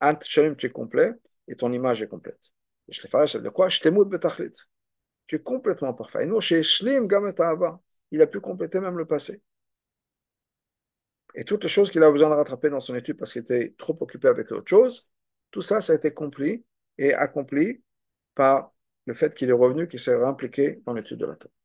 Ant 0.00 0.18
Shalim, 0.20 0.56
tu 0.56 0.66
es 0.66 0.70
complet 0.70 1.12
et 1.48 1.56
ton 1.56 1.72
image 1.72 2.02
est 2.02 2.08
complète. 2.08 2.50
Je 2.88 3.00
le 3.02 3.08
ferai, 3.08 3.26
ça 3.26 3.38
veut 3.38 3.42
dire 3.42 3.52
quoi? 3.52 3.68
Tu 3.68 5.36
es 5.36 5.40
complètement 5.40 5.94
parfait. 5.94 6.24
Et 6.24 6.26
nous, 6.26 6.40
chez 6.40 6.62
Shlim 6.62 7.08
il 8.12 8.22
a 8.22 8.26
pu 8.26 8.40
compléter 8.40 8.80
même 8.80 8.96
le 8.96 9.04
passé. 9.04 9.42
Et 11.34 11.44
toutes 11.44 11.64
les 11.64 11.68
choses 11.68 11.90
qu'il 11.90 12.02
a 12.02 12.10
besoin 12.10 12.30
de 12.30 12.34
rattraper 12.34 12.70
dans 12.70 12.80
son 12.80 12.94
étude 12.94 13.18
parce 13.18 13.32
qu'il 13.32 13.42
était 13.42 13.74
trop 13.76 13.96
occupé 14.00 14.28
avec 14.28 14.50
autre 14.52 14.68
chose, 14.68 15.08
tout 15.50 15.60
ça, 15.60 15.80
ça 15.80 15.92
a 15.92 15.96
été 15.96 16.08
accompli 16.08 16.64
et 16.98 17.12
accompli 17.12 17.82
par 18.34 18.72
le 19.06 19.14
fait 19.14 19.34
qu'il 19.34 19.50
est 19.50 19.52
revenu, 19.52 19.88
qu'il 19.88 20.00
s'est 20.00 20.14
impliqué 20.14 20.80
dans 20.86 20.94
l'étude 20.94 21.18
de 21.18 21.26
la 21.26 21.36
Torah. 21.36 21.55